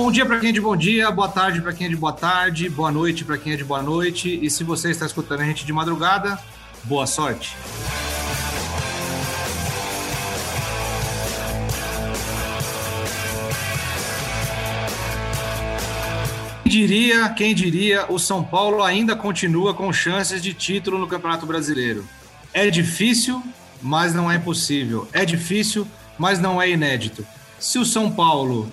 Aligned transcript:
Bom 0.00 0.12
dia 0.12 0.24
para 0.24 0.38
quem 0.38 0.50
é 0.50 0.52
de 0.52 0.60
bom 0.60 0.76
dia, 0.76 1.10
boa 1.10 1.28
tarde 1.28 1.60
para 1.60 1.72
quem 1.72 1.88
é 1.88 1.90
de 1.90 1.96
boa 1.96 2.12
tarde, 2.12 2.68
boa 2.70 2.88
noite 2.88 3.24
para 3.24 3.36
quem 3.36 3.54
é 3.54 3.56
de 3.56 3.64
boa 3.64 3.82
noite. 3.82 4.38
E 4.40 4.48
se 4.48 4.62
você 4.62 4.92
está 4.92 5.04
escutando 5.04 5.40
a 5.40 5.44
gente 5.44 5.66
de 5.66 5.72
madrugada, 5.72 6.38
boa 6.84 7.04
sorte. 7.04 7.56
Quem 16.62 16.70
diria, 16.70 17.28
quem 17.30 17.52
diria, 17.52 18.06
o 18.08 18.20
São 18.20 18.44
Paulo 18.44 18.84
ainda 18.84 19.16
continua 19.16 19.74
com 19.74 19.92
chances 19.92 20.40
de 20.40 20.54
título 20.54 20.96
no 20.96 21.08
Campeonato 21.08 21.44
Brasileiro. 21.44 22.06
É 22.54 22.70
difícil, 22.70 23.42
mas 23.82 24.14
não 24.14 24.30
é 24.30 24.36
impossível. 24.36 25.08
É 25.12 25.24
difícil, 25.24 25.88
mas 26.16 26.38
não 26.38 26.62
é 26.62 26.70
inédito. 26.70 27.26
Se 27.58 27.80
o 27.80 27.84
São 27.84 28.08
Paulo 28.08 28.70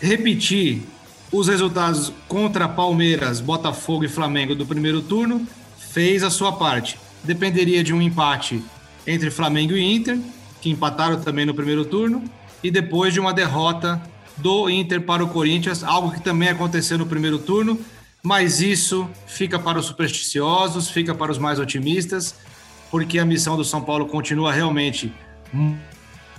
repetir 0.00 0.82
os 1.30 1.48
resultados 1.48 2.12
contra 2.26 2.68
Palmeiras, 2.68 3.40
Botafogo 3.40 4.04
e 4.04 4.08
Flamengo 4.08 4.54
do 4.54 4.64
primeiro 4.64 5.02
turno, 5.02 5.46
fez 5.76 6.22
a 6.22 6.30
sua 6.30 6.52
parte. 6.52 6.98
Dependeria 7.22 7.82
de 7.82 7.92
um 7.92 8.00
empate 8.00 8.62
entre 9.06 9.30
Flamengo 9.30 9.74
e 9.74 9.94
Inter, 9.94 10.18
que 10.60 10.70
empataram 10.70 11.20
também 11.20 11.44
no 11.44 11.54
primeiro 11.54 11.84
turno, 11.84 12.24
e 12.62 12.70
depois 12.70 13.12
de 13.12 13.20
uma 13.20 13.32
derrota 13.32 14.00
do 14.36 14.70
Inter 14.70 15.02
para 15.02 15.24
o 15.24 15.28
Corinthians, 15.28 15.82
algo 15.82 16.10
que 16.12 16.20
também 16.20 16.48
aconteceu 16.48 16.96
no 16.96 17.06
primeiro 17.06 17.38
turno, 17.38 17.78
mas 18.22 18.60
isso 18.60 19.08
fica 19.26 19.58
para 19.58 19.78
os 19.78 19.86
supersticiosos, 19.86 20.90
fica 20.90 21.14
para 21.14 21.30
os 21.30 21.38
mais 21.38 21.58
otimistas, 21.58 22.34
porque 22.90 23.18
a 23.18 23.24
missão 23.24 23.56
do 23.56 23.64
São 23.64 23.82
Paulo 23.82 24.06
continua 24.06 24.52
realmente 24.52 25.12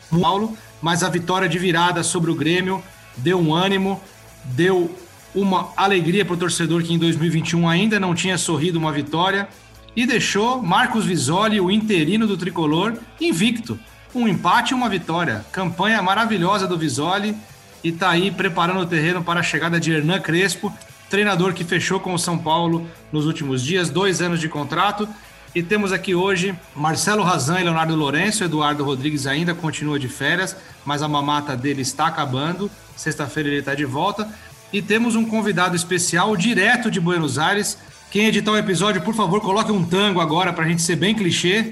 Paulo, 0.10 0.58
mas 0.82 1.04
a 1.04 1.10
vitória 1.10 1.48
de 1.48 1.60
virada 1.60 2.04
sobre 2.04 2.32
o 2.32 2.36
Grêmio 2.36 2.84
deu 3.18 3.40
um 3.40 3.54
ânimo, 3.54 4.02
deu 4.44 4.96
uma 5.34 5.72
alegria 5.78 6.26
para 6.26 6.34
o 6.34 6.38
torcedor 6.38 6.84
que 6.84 6.94
em 6.94 6.98
2021 6.98 7.68
ainda 7.68 8.00
não 8.00 8.16
tinha 8.16 8.38
sorrido 8.38 8.80
uma 8.80 8.92
vitória 8.92 9.48
e 9.96 10.06
deixou 10.06 10.62
Marcos 10.62 11.06
Visoli, 11.06 11.60
o 11.60 11.70
interino 11.70 12.26
do 12.26 12.38
tricolor, 12.38 12.98
invicto. 13.20 13.80
Um 14.14 14.28
empate 14.28 14.72
e 14.72 14.76
uma 14.76 14.90
vitória. 14.90 15.46
Campanha 15.52 16.02
maravilhosa 16.02 16.68
do 16.68 16.78
Visoli 16.78 17.36
e 17.84 17.90
está 17.90 18.10
aí 18.10 18.32
preparando 18.32 18.80
o 18.80 18.86
terreno 18.86 19.24
para 19.24 19.40
a 19.40 19.44
chegada 19.44 19.80
de 19.80 19.92
Hernan 19.92 20.20
Crespo, 20.20 20.74
treinador 21.10 21.54
que 21.54 21.64
fechou 21.64 22.00
com 22.00 22.14
o 22.14 22.20
São 22.20 22.38
Paulo 22.38 22.88
nos 23.12 23.26
últimos 23.26 23.64
dias, 23.64 23.90
dois 23.90 24.22
anos 24.22 24.40
de 24.40 24.50
contrato. 24.50 25.08
E 25.54 25.64
temos 25.64 25.92
aqui 25.92 26.14
hoje 26.14 26.56
Marcelo 26.76 27.24
Razan 27.24 27.60
e 27.60 27.64
Leonardo 27.64 27.96
Lourenço. 27.96 28.44
Eduardo 28.44 28.84
Rodrigues 28.84 29.26
ainda 29.26 29.56
continua 29.56 30.00
de 30.00 30.08
férias, 30.08 30.56
mas 30.86 31.02
a 31.02 31.08
mamata 31.08 31.58
dele 31.58 31.82
está 31.82 32.08
acabando. 32.08 32.70
Sexta-feira 32.96 33.50
ele 33.50 33.60
está 33.60 33.74
de 33.74 33.86
volta. 33.86 34.30
E 34.72 34.82
temos 34.82 35.16
um 35.16 35.26
convidado 35.26 35.76
especial 35.76 36.36
direto 36.36 36.92
de 36.92 37.00
Buenos 37.00 37.40
Aires. 37.40 37.78
Quem 38.12 38.28
editar 38.28 38.52
o 38.52 38.58
episódio, 38.58 39.02
por 39.02 39.16
favor, 39.16 39.42
coloque 39.42 39.72
um 39.72 39.84
tango 39.84 40.20
agora 40.20 40.54
para 40.54 40.66
a 40.66 40.68
gente 40.68 40.84
ser 40.84 40.96
bem 40.96 41.16
clichê. 41.16 41.72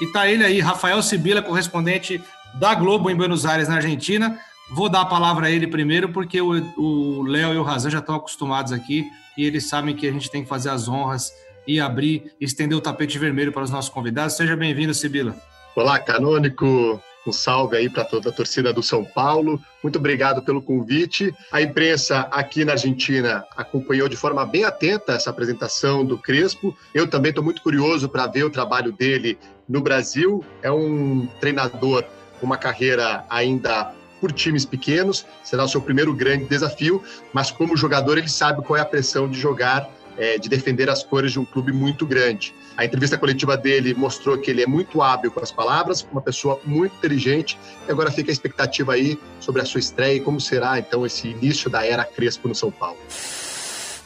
E 0.00 0.06
tá 0.12 0.28
ele 0.28 0.44
aí, 0.44 0.60
Rafael 0.60 1.00
Sibila, 1.02 1.40
correspondente 1.40 2.20
da 2.54 2.74
Globo 2.74 3.08
em 3.08 3.16
Buenos 3.16 3.46
Aires, 3.46 3.68
na 3.68 3.76
Argentina. 3.76 4.38
Vou 4.70 4.88
dar 4.88 5.02
a 5.02 5.06
palavra 5.06 5.46
a 5.46 5.50
ele 5.50 5.66
primeiro, 5.66 6.08
porque 6.08 6.40
o 6.40 7.22
Léo 7.22 7.54
e 7.54 7.58
o 7.58 7.62
Razan 7.62 7.90
já 7.90 7.98
estão 7.98 8.14
acostumados 8.14 8.72
aqui 8.72 9.04
e 9.36 9.44
eles 9.44 9.68
sabem 9.68 9.94
que 9.94 10.08
a 10.08 10.12
gente 10.12 10.30
tem 10.30 10.42
que 10.42 10.48
fazer 10.48 10.70
as 10.70 10.88
honras 10.88 11.32
e 11.66 11.80
abrir, 11.80 12.32
estender 12.40 12.76
o 12.76 12.80
tapete 12.80 13.18
vermelho 13.18 13.52
para 13.52 13.62
os 13.62 13.70
nossos 13.70 13.90
convidados. 13.90 14.36
Seja 14.36 14.56
bem-vindo, 14.56 14.94
Sibila. 14.94 15.36
Olá, 15.76 15.98
Canônico. 15.98 17.00
Um 17.26 17.32
salve 17.32 17.74
aí 17.74 17.88
para 17.88 18.04
toda 18.04 18.28
a 18.28 18.32
torcida 18.32 18.70
do 18.70 18.82
São 18.82 19.02
Paulo. 19.02 19.58
Muito 19.82 19.98
obrigado 19.98 20.42
pelo 20.42 20.60
convite. 20.60 21.34
A 21.50 21.62
imprensa 21.62 22.28
aqui 22.30 22.66
na 22.66 22.72
Argentina 22.72 23.44
acompanhou 23.56 24.08
de 24.10 24.16
forma 24.16 24.44
bem 24.44 24.64
atenta 24.64 25.12
essa 25.12 25.30
apresentação 25.30 26.04
do 26.04 26.18
Crespo. 26.18 26.76
Eu 26.92 27.08
também 27.08 27.30
estou 27.30 27.42
muito 27.42 27.62
curioso 27.62 28.10
para 28.10 28.26
ver 28.26 28.44
o 28.44 28.50
trabalho 28.50 28.92
dele 28.92 29.38
no 29.66 29.80
Brasil. 29.80 30.44
É 30.62 30.70
um 30.70 31.26
treinador 31.40 32.04
com 32.38 32.44
uma 32.44 32.58
carreira 32.58 33.24
ainda 33.30 33.90
por 34.24 34.32
times 34.32 34.64
pequenos, 34.64 35.26
será 35.42 35.64
o 35.64 35.68
seu 35.68 35.82
primeiro 35.82 36.14
grande 36.14 36.46
desafio, 36.46 37.02
mas 37.30 37.50
como 37.50 37.76
jogador 37.76 38.16
ele 38.16 38.30
sabe 38.30 38.62
qual 38.62 38.78
é 38.78 38.80
a 38.80 38.84
pressão 38.86 39.28
de 39.28 39.38
jogar, 39.38 39.86
é, 40.16 40.38
de 40.38 40.48
defender 40.48 40.88
as 40.88 41.04
cores 41.04 41.32
de 41.32 41.38
um 41.38 41.44
clube 41.44 41.72
muito 41.72 42.06
grande. 42.06 42.54
A 42.74 42.86
entrevista 42.86 43.18
coletiva 43.18 43.54
dele 43.54 43.92
mostrou 43.92 44.38
que 44.38 44.50
ele 44.50 44.62
é 44.62 44.66
muito 44.66 45.02
hábil 45.02 45.30
com 45.30 45.40
as 45.40 45.52
palavras, 45.52 46.06
uma 46.10 46.22
pessoa 46.22 46.58
muito 46.64 46.96
inteligente, 46.96 47.58
e 47.86 47.92
agora 47.92 48.10
fica 48.10 48.30
a 48.30 48.32
expectativa 48.32 48.94
aí 48.94 49.20
sobre 49.40 49.60
a 49.60 49.66
sua 49.66 49.80
estreia 49.80 50.16
e 50.16 50.20
como 50.20 50.40
será 50.40 50.78
então 50.78 51.04
esse 51.04 51.28
início 51.28 51.68
da 51.68 51.84
era 51.84 52.02
Crespo 52.02 52.48
no 52.48 52.54
São 52.54 52.70
Paulo. 52.70 52.96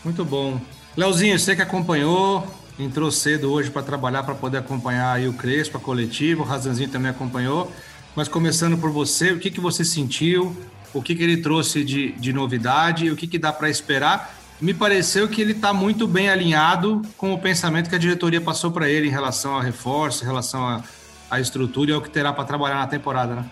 Muito 0.03 0.25
bom. 0.25 0.61
Leozinho, 0.97 1.39
você 1.39 1.55
que 1.55 1.63
acompanhou, 1.63 2.45
entrou 2.77 3.13
cedo 3.13 3.53
hoje 3.53 3.71
para 3.71 3.85
trabalhar 3.85 4.25
para 4.25 4.35
poder 4.35 4.59
acompanhar 4.59 5.13
aí 5.13 5.29
o 5.29 5.33
Crespo, 5.33 5.77
a 5.77 5.81
coletiva, 5.81 6.43
o 6.43 6.45
Razanzinho 6.45 6.91
também 6.91 7.09
acompanhou. 7.09 7.71
Mas 8.19 8.27
começando 8.27 8.77
por 8.77 8.91
você, 8.91 9.31
o 9.31 9.39
que, 9.39 9.49
que 9.49 9.61
você 9.61 9.85
sentiu? 9.85 10.53
O 10.93 11.01
que, 11.01 11.15
que 11.15 11.23
ele 11.23 11.37
trouxe 11.37 11.85
de, 11.85 12.11
de 12.15 12.33
novidade? 12.33 13.13
O 13.13 13.15
que, 13.15 13.29
que 13.29 13.39
dá 13.39 13.53
para 13.53 13.71
esperar? 13.71 14.35
Me 14.61 14.75
pareceu 14.75 15.29
que 15.29 15.41
ele 15.41 15.53
está 15.53 15.73
muito 15.73 16.09
bem 16.09 16.29
alinhado 16.29 17.01
com 17.17 17.33
o 17.33 17.39
pensamento 17.39 17.89
que 17.89 17.95
a 17.95 17.99
diretoria 17.99 18.41
passou 18.41 18.73
para 18.73 18.89
ele 18.89 19.07
em 19.07 19.11
relação 19.11 19.57
a 19.57 19.63
reforço, 19.63 20.25
em 20.25 20.27
relação 20.27 20.67
à, 20.67 20.83
à 21.31 21.39
estrutura 21.39 21.93
e 21.93 21.95
ao 21.95 22.03
que 22.03 22.11
terá 22.11 22.33
para 22.33 22.43
trabalhar 22.43 22.79
na 22.79 22.89
temporada, 22.89 23.37
né? 23.37 23.45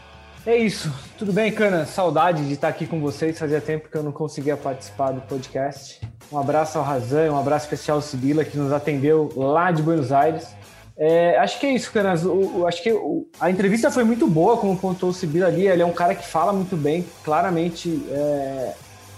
É 0.44 0.56
isso. 0.56 0.92
Tudo 1.16 1.32
bem, 1.32 1.52
Cana? 1.52 1.86
Saudade 1.86 2.44
de 2.44 2.54
estar 2.54 2.66
aqui 2.66 2.88
com 2.88 3.00
vocês. 3.00 3.38
Fazia 3.38 3.60
tempo 3.60 3.88
que 3.88 3.96
eu 3.96 4.02
não 4.02 4.10
conseguia 4.10 4.56
participar 4.56 5.12
do 5.12 5.20
podcast. 5.20 6.00
Um 6.32 6.40
abraço 6.40 6.76
ao 6.76 6.82
Razan, 6.82 7.30
um 7.30 7.38
abraço 7.38 7.66
especial 7.66 7.98
ao 7.98 8.02
Sibila, 8.02 8.44
que 8.44 8.58
nos 8.58 8.72
atendeu 8.72 9.32
lá 9.36 9.70
de 9.70 9.80
Buenos 9.80 10.10
Aires. 10.10 10.56
É, 10.98 11.36
acho 11.38 11.60
que 11.60 11.66
é 11.66 11.72
isso, 11.72 11.92
Canas. 11.92 12.22
Acho 12.66 12.82
que 12.82 12.92
o, 12.92 13.28
a 13.38 13.50
entrevista 13.50 13.90
foi 13.90 14.02
muito 14.02 14.26
boa, 14.26 14.56
como 14.56 14.76
pontuou 14.76 15.12
o 15.12 15.14
Sibila 15.14 15.46
ali. 15.46 15.66
Ele 15.68 15.82
é 15.82 15.86
um 15.86 15.92
cara 15.92 16.14
que 16.14 16.26
fala 16.26 16.52
muito 16.52 16.76
bem, 16.76 17.04
claramente 17.22 18.02
é, 18.10 18.72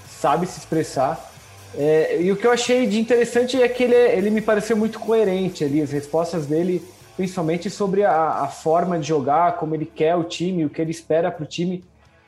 sabe 0.09 0.47
se 0.47 0.59
expressar. 0.59 1.31
É, 1.77 2.21
e 2.21 2.33
o 2.33 2.37
que 2.37 2.47
eu 2.47 2.51
achei 2.51 2.87
de 2.87 2.99
interessante 2.99 3.61
é 3.63 3.69
que 3.69 3.85
ele, 3.85 3.95
ele 3.95 4.31
me 4.31 4.41
pareceu 4.41 4.77
muito 4.77 4.99
coerente 4.99 5.63
ali, 5.63 5.83
as 5.83 5.93
respostas 5.93 6.47
dele, 6.47 6.83
principalmente 7.17 7.69
sobre 7.69 8.05
a, 8.05 8.41
a 8.43 8.49
forma 8.49 8.99
de 8.99 9.07
jogar, 9.07 9.57
como 9.57 9.75
ele 9.75 9.85
quer 9.85 10.17
o 10.17 10.25
time, 10.25 10.65
o 10.65 10.71
que 10.71 10.81
ele 10.81 10.91
espera 10.91 11.31
para 11.31 11.45
o 11.45 11.47
time, 11.47 11.85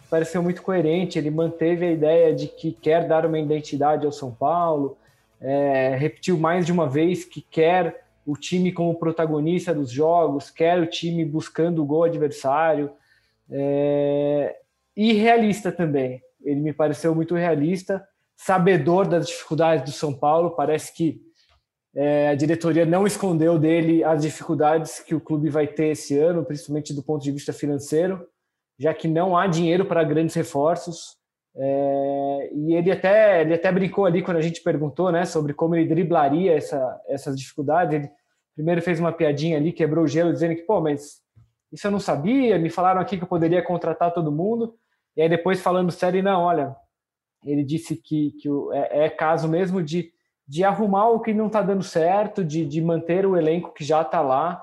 pareceu 0.08 0.42
muito 0.42 0.62
coerente. 0.62 1.18
Ele 1.18 1.30
manteve 1.30 1.86
a 1.86 1.90
ideia 1.90 2.34
de 2.34 2.46
que 2.46 2.70
quer 2.70 3.08
dar 3.08 3.26
uma 3.26 3.38
identidade 3.38 4.06
ao 4.06 4.12
São 4.12 4.30
Paulo, 4.30 4.96
é, 5.40 5.96
repetiu 5.98 6.38
mais 6.38 6.66
de 6.66 6.70
uma 6.70 6.88
vez 6.88 7.24
que 7.24 7.40
quer 7.40 8.04
o 8.30 8.36
time 8.36 8.70
como 8.70 8.98
protagonista 8.98 9.74
dos 9.74 9.90
jogos, 9.90 10.50
quer 10.50 10.78
o 10.78 10.86
time 10.86 11.24
buscando 11.24 11.82
o 11.82 11.86
gol 11.86 12.04
adversário, 12.04 12.92
é, 13.50 14.56
e 14.96 15.12
realista 15.12 15.72
também. 15.72 16.22
Ele 16.40 16.60
me 16.60 16.72
pareceu 16.72 17.12
muito 17.12 17.34
realista, 17.34 18.06
sabedor 18.36 19.08
das 19.08 19.26
dificuldades 19.26 19.84
do 19.84 19.90
São 19.90 20.14
Paulo. 20.14 20.50
Parece 20.52 20.94
que 20.94 21.20
é, 21.92 22.28
a 22.28 22.34
diretoria 22.36 22.86
não 22.86 23.04
escondeu 23.04 23.58
dele 23.58 24.04
as 24.04 24.22
dificuldades 24.22 25.00
que 25.00 25.14
o 25.14 25.20
clube 25.20 25.50
vai 25.50 25.66
ter 25.66 25.88
esse 25.88 26.16
ano, 26.16 26.44
principalmente 26.44 26.94
do 26.94 27.02
ponto 27.02 27.22
de 27.22 27.32
vista 27.32 27.52
financeiro, 27.52 28.24
já 28.78 28.94
que 28.94 29.08
não 29.08 29.36
há 29.36 29.48
dinheiro 29.48 29.84
para 29.84 30.04
grandes 30.04 30.36
reforços. 30.36 31.18
É, 31.56 32.50
e 32.54 32.74
ele 32.74 32.92
até, 32.92 33.40
ele 33.40 33.54
até 33.54 33.72
brincou 33.72 34.06
ali 34.06 34.22
quando 34.22 34.36
a 34.36 34.42
gente 34.42 34.62
perguntou 34.62 35.10
né, 35.10 35.24
sobre 35.24 35.52
como 35.52 35.74
ele 35.74 35.88
driblaria 35.88 36.52
essa, 36.52 37.00
essas 37.08 37.36
dificuldades. 37.36 37.94
Ele 37.94 38.10
primeiro 38.60 38.82
fez 38.82 39.00
uma 39.00 39.10
piadinha 39.10 39.56
ali, 39.56 39.72
quebrou 39.72 40.04
o 40.04 40.08
gelo, 40.08 40.32
dizendo 40.34 40.54
que, 40.54 40.62
pô, 40.62 40.82
mas 40.82 41.22
isso 41.72 41.86
eu 41.86 41.90
não 41.90 41.98
sabia, 41.98 42.58
me 42.58 42.68
falaram 42.68 43.00
aqui 43.00 43.16
que 43.16 43.24
eu 43.24 43.28
poderia 43.28 43.62
contratar 43.62 44.12
todo 44.12 44.30
mundo. 44.30 44.74
E 45.16 45.22
aí 45.22 45.28
depois 45.30 45.62
falando 45.62 45.90
sério, 45.90 46.22
não, 46.22 46.42
olha, 46.42 46.76
ele 47.42 47.64
disse 47.64 47.96
que, 47.96 48.32
que 48.32 48.48
é, 48.72 49.06
é 49.06 49.08
caso 49.08 49.48
mesmo 49.48 49.82
de, 49.82 50.12
de 50.46 50.62
arrumar 50.62 51.08
o 51.08 51.20
que 51.20 51.32
não 51.32 51.46
está 51.46 51.62
dando 51.62 51.82
certo, 51.82 52.44
de, 52.44 52.66
de 52.66 52.82
manter 52.82 53.24
o 53.24 53.34
elenco 53.34 53.72
que 53.72 53.82
já 53.82 54.02
está 54.02 54.20
lá, 54.20 54.62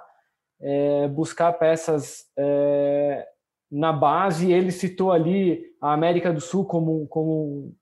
é, 0.62 1.08
buscar 1.08 1.52
peças 1.54 2.26
é, 2.38 3.26
na 3.72 3.92
base. 3.92 4.52
Ele 4.52 4.72
citou 4.72 5.12
ali 5.12 5.66
a 5.82 5.92
América 5.92 6.32
do 6.32 6.40
Sul 6.40 6.66
como, 6.66 7.08
como 7.08 7.74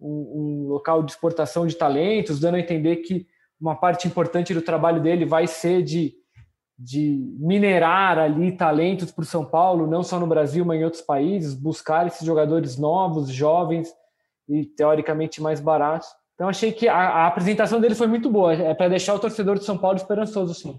um, 0.00 0.64
um, 0.64 0.68
local 0.68 1.02
de 1.02 1.12
exportação 1.12 1.66
de 1.66 1.76
talentos, 1.76 2.40
dando 2.40 2.54
a 2.54 2.60
entender 2.60 2.96
que 2.96 3.26
uma 3.60 3.74
parte 3.74 4.06
importante 4.06 4.54
do 4.54 4.62
trabalho 4.62 5.02
dele 5.02 5.24
vai 5.24 5.46
ser 5.46 5.82
de, 5.82 6.14
de 6.78 7.34
minerar 7.38 8.18
ali 8.18 8.52
talentos 8.52 9.10
para 9.10 9.22
o 9.22 9.26
São 9.26 9.44
Paulo, 9.44 9.86
não 9.86 10.02
só 10.02 10.18
no 10.18 10.26
Brasil, 10.26 10.64
mas 10.64 10.80
em 10.80 10.84
outros 10.84 11.02
países, 11.02 11.54
buscar 11.54 12.06
esses 12.06 12.26
jogadores 12.26 12.76
novos, 12.76 13.28
jovens 13.28 13.92
e 14.48 14.64
teoricamente 14.64 15.42
mais 15.42 15.60
baratos. 15.60 16.08
Então 16.34 16.48
achei 16.48 16.70
que 16.70 16.86
a, 16.86 16.96
a 16.96 17.26
apresentação 17.26 17.80
dele 17.80 17.96
foi 17.96 18.06
muito 18.06 18.30
boa, 18.30 18.54
é 18.54 18.72
para 18.74 18.88
deixar 18.88 19.14
o 19.14 19.18
torcedor 19.18 19.58
de 19.58 19.64
São 19.64 19.76
Paulo 19.76 19.96
esperançoso, 19.96 20.54
sim. 20.54 20.78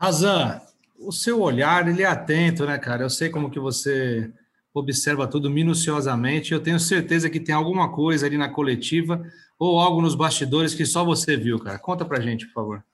Razan, 0.00 0.60
o 0.98 1.12
seu 1.12 1.40
olhar, 1.42 1.86
ele 1.86 2.02
é 2.02 2.06
atento, 2.06 2.64
né, 2.64 2.78
cara? 2.78 3.02
Eu 3.02 3.10
sei 3.10 3.28
como 3.28 3.50
que 3.50 3.60
você 3.60 4.32
observa 4.78 5.26
tudo 5.26 5.50
minuciosamente. 5.50 6.52
Eu 6.52 6.60
tenho 6.60 6.78
certeza 6.78 7.28
que 7.28 7.40
tem 7.40 7.54
alguma 7.54 7.92
coisa 7.92 8.26
ali 8.26 8.38
na 8.38 8.48
coletiva 8.48 9.22
ou 9.58 9.80
algo 9.80 10.00
nos 10.00 10.14
bastidores 10.14 10.74
que 10.74 10.86
só 10.86 11.04
você 11.04 11.36
viu, 11.36 11.58
cara. 11.58 11.78
Conta 11.78 12.04
pra 12.04 12.20
gente, 12.20 12.46
por 12.46 12.54
favor. 12.54 12.84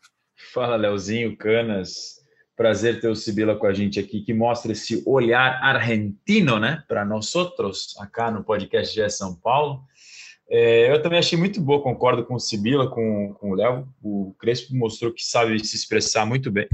Fala, 0.52 0.76
Leozinho, 0.76 1.36
Canas. 1.36 2.22
Prazer 2.56 3.00
ter 3.00 3.08
o 3.08 3.16
Sibila 3.16 3.56
com 3.56 3.66
a 3.66 3.74
gente 3.74 3.98
aqui, 3.98 4.20
que 4.20 4.32
mostra 4.32 4.70
esse 4.70 5.02
olhar 5.04 5.60
argentino, 5.60 6.60
né, 6.60 6.84
para 6.86 7.04
nós 7.04 7.34
outros, 7.34 7.96
acá 7.98 8.30
no 8.30 8.44
podcast 8.44 8.94
de 8.94 9.10
São 9.10 9.34
Paulo. 9.34 9.82
É, 10.48 10.92
eu 10.92 11.02
também 11.02 11.18
achei 11.18 11.36
muito 11.36 11.60
boa, 11.60 11.82
concordo 11.82 12.24
com 12.24 12.34
o 12.34 12.40
Sibila, 12.40 12.88
com, 12.88 13.34
com 13.34 13.50
o 13.50 13.54
Léo. 13.54 13.88
O 14.00 14.34
Crespo 14.38 14.74
mostrou 14.76 15.12
que 15.12 15.24
sabe 15.24 15.58
se 15.66 15.74
expressar 15.74 16.24
muito 16.26 16.50
bem. 16.50 16.68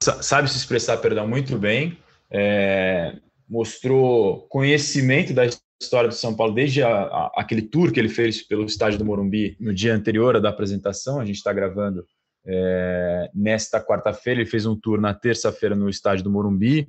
Sabe 0.00 0.48
se 0.48 0.56
expressar, 0.56 0.98
perdão, 0.98 1.26
muito 1.26 1.58
bem. 1.58 1.98
É, 2.30 3.16
mostrou 3.52 4.46
conhecimento 4.48 5.34
da 5.34 5.44
história 5.78 6.08
do 6.08 6.14
São 6.14 6.34
Paulo 6.34 6.54
desde 6.54 6.82
a, 6.82 6.88
a, 6.88 7.32
aquele 7.36 7.60
tour 7.60 7.92
que 7.92 8.00
ele 8.00 8.08
fez 8.08 8.40
pelo 8.40 8.64
estádio 8.64 8.98
do 8.98 9.04
Morumbi 9.04 9.58
no 9.60 9.74
dia 9.74 9.94
anterior 9.94 10.40
da 10.40 10.48
apresentação. 10.48 11.20
A 11.20 11.24
gente 11.26 11.36
está 11.36 11.52
gravando 11.52 12.02
é, 12.46 13.30
nesta 13.34 13.78
quarta-feira. 13.78 14.40
Ele 14.40 14.48
fez 14.48 14.64
um 14.64 14.74
tour 14.74 14.98
na 14.98 15.12
terça-feira 15.12 15.76
no 15.76 15.90
estádio 15.90 16.24
do 16.24 16.30
Morumbi 16.30 16.88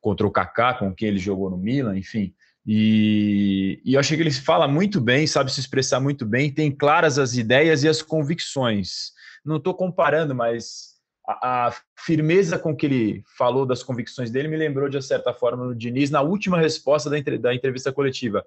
contra 0.00 0.24
o 0.24 0.30
Kaká, 0.30 0.74
com 0.74 0.94
quem 0.94 1.08
ele 1.08 1.18
jogou 1.18 1.50
no 1.50 1.56
Milan, 1.56 1.98
enfim. 1.98 2.32
E, 2.64 3.82
e 3.84 3.94
eu 3.94 4.00
achei 4.00 4.16
que 4.16 4.22
ele 4.22 4.30
fala 4.30 4.68
muito 4.68 5.00
bem, 5.00 5.26
sabe 5.26 5.52
se 5.52 5.58
expressar 5.58 5.98
muito 5.98 6.24
bem, 6.24 6.48
tem 6.48 6.70
claras 6.70 7.18
as 7.18 7.34
ideias 7.34 7.82
e 7.82 7.88
as 7.88 8.02
convicções. 8.02 9.10
Não 9.44 9.56
estou 9.56 9.74
comparando, 9.74 10.32
mas 10.32 10.93
a, 11.26 11.74
firmeza 11.96 12.58
com 12.58 12.76
que 12.76 12.86
ele 12.86 13.22
falou 13.38 13.64
das 13.64 13.82
convicções 13.82 14.30
dele 14.30 14.48
me 14.48 14.56
lembrou, 14.56 14.88
de 14.88 15.00
certa 15.02 15.32
forma, 15.32 15.64
no 15.64 15.74
Diniz, 15.74 16.10
na 16.10 16.20
última 16.20 16.58
resposta 16.58 17.08
da, 17.08 17.16
da 17.38 17.54
entrevista 17.54 17.92
coletiva. 17.92 18.44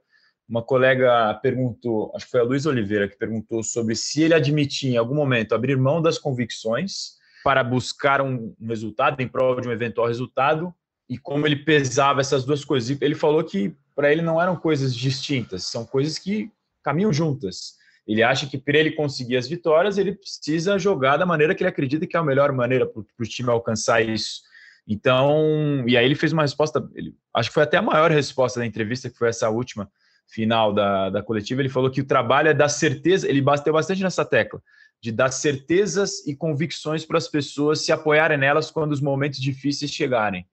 Uma 0.48 0.62
colega 0.62 1.34
perguntou, 1.42 2.12
acho 2.16 2.26
que 2.26 2.32
foi 2.32 2.40
a 2.40 2.44
Luiz 2.44 2.66
Oliveira, 2.66 3.08
que 3.08 3.18
perguntou 3.18 3.64
sobre 3.64 3.96
se 3.96 4.24
ele 4.24 4.34
admitia 4.34 4.92
em 4.92 4.98
algum 4.98 5.16
momento 5.16 5.54
abrir 5.54 5.76
mão 5.76 6.02
das 6.02 6.18
convicções 6.18 7.18
para 7.44 7.64
buscar 7.64 8.22
um, 8.22 8.56
um 8.60 8.68
resultado, 8.68 9.20
em 9.22 9.28
prol 9.28 9.60
de 9.60 9.68
um 9.68 9.72
eventual 9.72 10.08
resultado, 10.08 10.74
e 11.10 11.18
como 11.18 11.46
ele 11.46 11.56
pesava 11.56 12.22
essas 12.22 12.46
duas 12.46 12.64
coisas. 12.64 12.96
Ele 13.02 13.16
falou 13.16 13.44
que 13.44 13.76
para 13.96 14.12
ele 14.12 14.22
não 14.22 14.42
eram 14.42 14.56
coisas 14.56 14.96
distintas, 14.96 15.64
são 15.64 15.86
coisas 15.86 16.20
que 16.20 16.52
caminham 16.84 17.12
juntas. 17.12 17.77
Ele 18.08 18.24
acha 18.24 18.48
que 18.48 18.58
para 18.58 18.78
ele 18.78 18.92
conseguir 18.92 19.36
as 19.36 19.48
vitórias, 19.48 19.98
ele 19.98 20.14
precisa 20.14 20.80
jogar 20.80 21.18
da 21.18 21.26
maneira 21.26 21.54
que 21.54 21.62
ele 21.62 21.70
acredita 21.70 22.08
que 22.08 22.16
é 22.16 22.20
a 22.20 22.24
melhor 22.24 22.54
maneira 22.54 22.86
para 22.86 23.02
o 23.02 23.24
time 23.24 23.50
alcançar 23.50 24.02
isso. 24.02 24.42
Então, 24.88 25.84
e 25.86 25.98
aí 25.98 26.06
ele 26.06 26.16
fez 26.16 26.32
uma 26.32 26.44
resposta, 26.44 26.90
ele, 26.96 27.14
acho 27.34 27.50
que 27.50 27.54
foi 27.54 27.64
até 27.64 27.76
a 27.76 27.82
maior 27.82 28.10
resposta 28.10 28.62
da 28.62 28.66
entrevista, 28.66 29.10
que 29.10 29.18
foi 29.18 29.28
essa 29.28 29.50
última 29.50 29.92
final 30.26 30.74
da, 30.74 31.10
da 31.10 31.22
coletiva. 31.22 31.62
Ele 31.62 31.68
falou 31.68 31.92
que 31.92 32.00
o 32.00 32.06
trabalho 32.06 32.48
é 32.48 32.54
dar 32.54 32.70
certeza, 32.70 33.28
ele 33.28 33.42
bateu 33.42 33.74
bastante 33.74 34.02
nessa 34.02 34.24
tecla, 34.24 34.62
de 35.02 35.12
dar 35.12 35.30
certezas 35.30 36.26
e 36.26 36.34
convicções 36.34 37.04
para 37.04 37.18
as 37.18 37.28
pessoas 37.28 37.82
se 37.82 37.92
apoiarem 37.92 38.38
nelas 38.38 38.72
quando 38.72 38.94
os 38.94 39.02
momentos 39.02 39.42
difíceis 39.42 39.92
chegarem. 39.92 40.48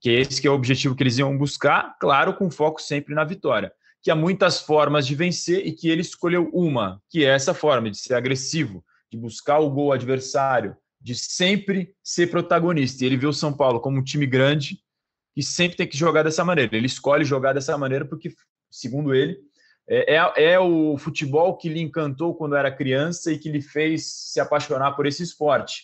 Que 0.00 0.08
esse 0.10 0.40
que 0.40 0.48
é 0.48 0.50
o 0.50 0.54
objetivo 0.54 0.96
que 0.96 1.02
eles 1.02 1.18
iam 1.18 1.36
buscar, 1.36 1.94
claro, 2.00 2.32
com 2.32 2.50
foco 2.50 2.80
sempre 2.80 3.14
na 3.14 3.24
vitória 3.24 3.70
que 4.06 4.10
há 4.12 4.14
muitas 4.14 4.60
formas 4.60 5.04
de 5.04 5.16
vencer 5.16 5.66
e 5.66 5.72
que 5.72 5.88
ele 5.88 6.00
escolheu 6.00 6.48
uma, 6.52 7.02
que 7.10 7.24
é 7.24 7.28
essa 7.30 7.52
forma 7.52 7.90
de 7.90 7.98
ser 7.98 8.14
agressivo, 8.14 8.84
de 9.10 9.18
buscar 9.18 9.58
o 9.58 9.68
gol 9.68 9.90
adversário, 9.90 10.76
de 11.00 11.12
sempre 11.12 11.92
ser 12.04 12.30
protagonista. 12.30 13.02
E 13.02 13.06
ele 13.08 13.16
viu 13.16 13.30
o 13.30 13.32
São 13.32 13.52
Paulo 13.52 13.80
como 13.80 13.98
um 13.98 14.04
time 14.04 14.24
grande 14.24 14.78
e 15.36 15.42
sempre 15.42 15.76
tem 15.76 15.88
que 15.88 15.96
jogar 15.96 16.22
dessa 16.22 16.44
maneira. 16.44 16.76
Ele 16.76 16.86
escolhe 16.86 17.24
jogar 17.24 17.52
dessa 17.52 17.76
maneira 17.76 18.04
porque, 18.04 18.32
segundo 18.70 19.12
ele, 19.12 19.40
é, 19.88 20.14
é, 20.14 20.52
é 20.52 20.60
o 20.60 20.96
futebol 20.96 21.56
que 21.56 21.68
lhe 21.68 21.82
encantou 21.82 22.32
quando 22.36 22.54
era 22.54 22.70
criança 22.70 23.32
e 23.32 23.38
que 23.40 23.50
lhe 23.50 23.60
fez 23.60 24.06
se 24.06 24.38
apaixonar 24.38 24.92
por 24.92 25.06
esse 25.06 25.24
esporte. 25.24 25.82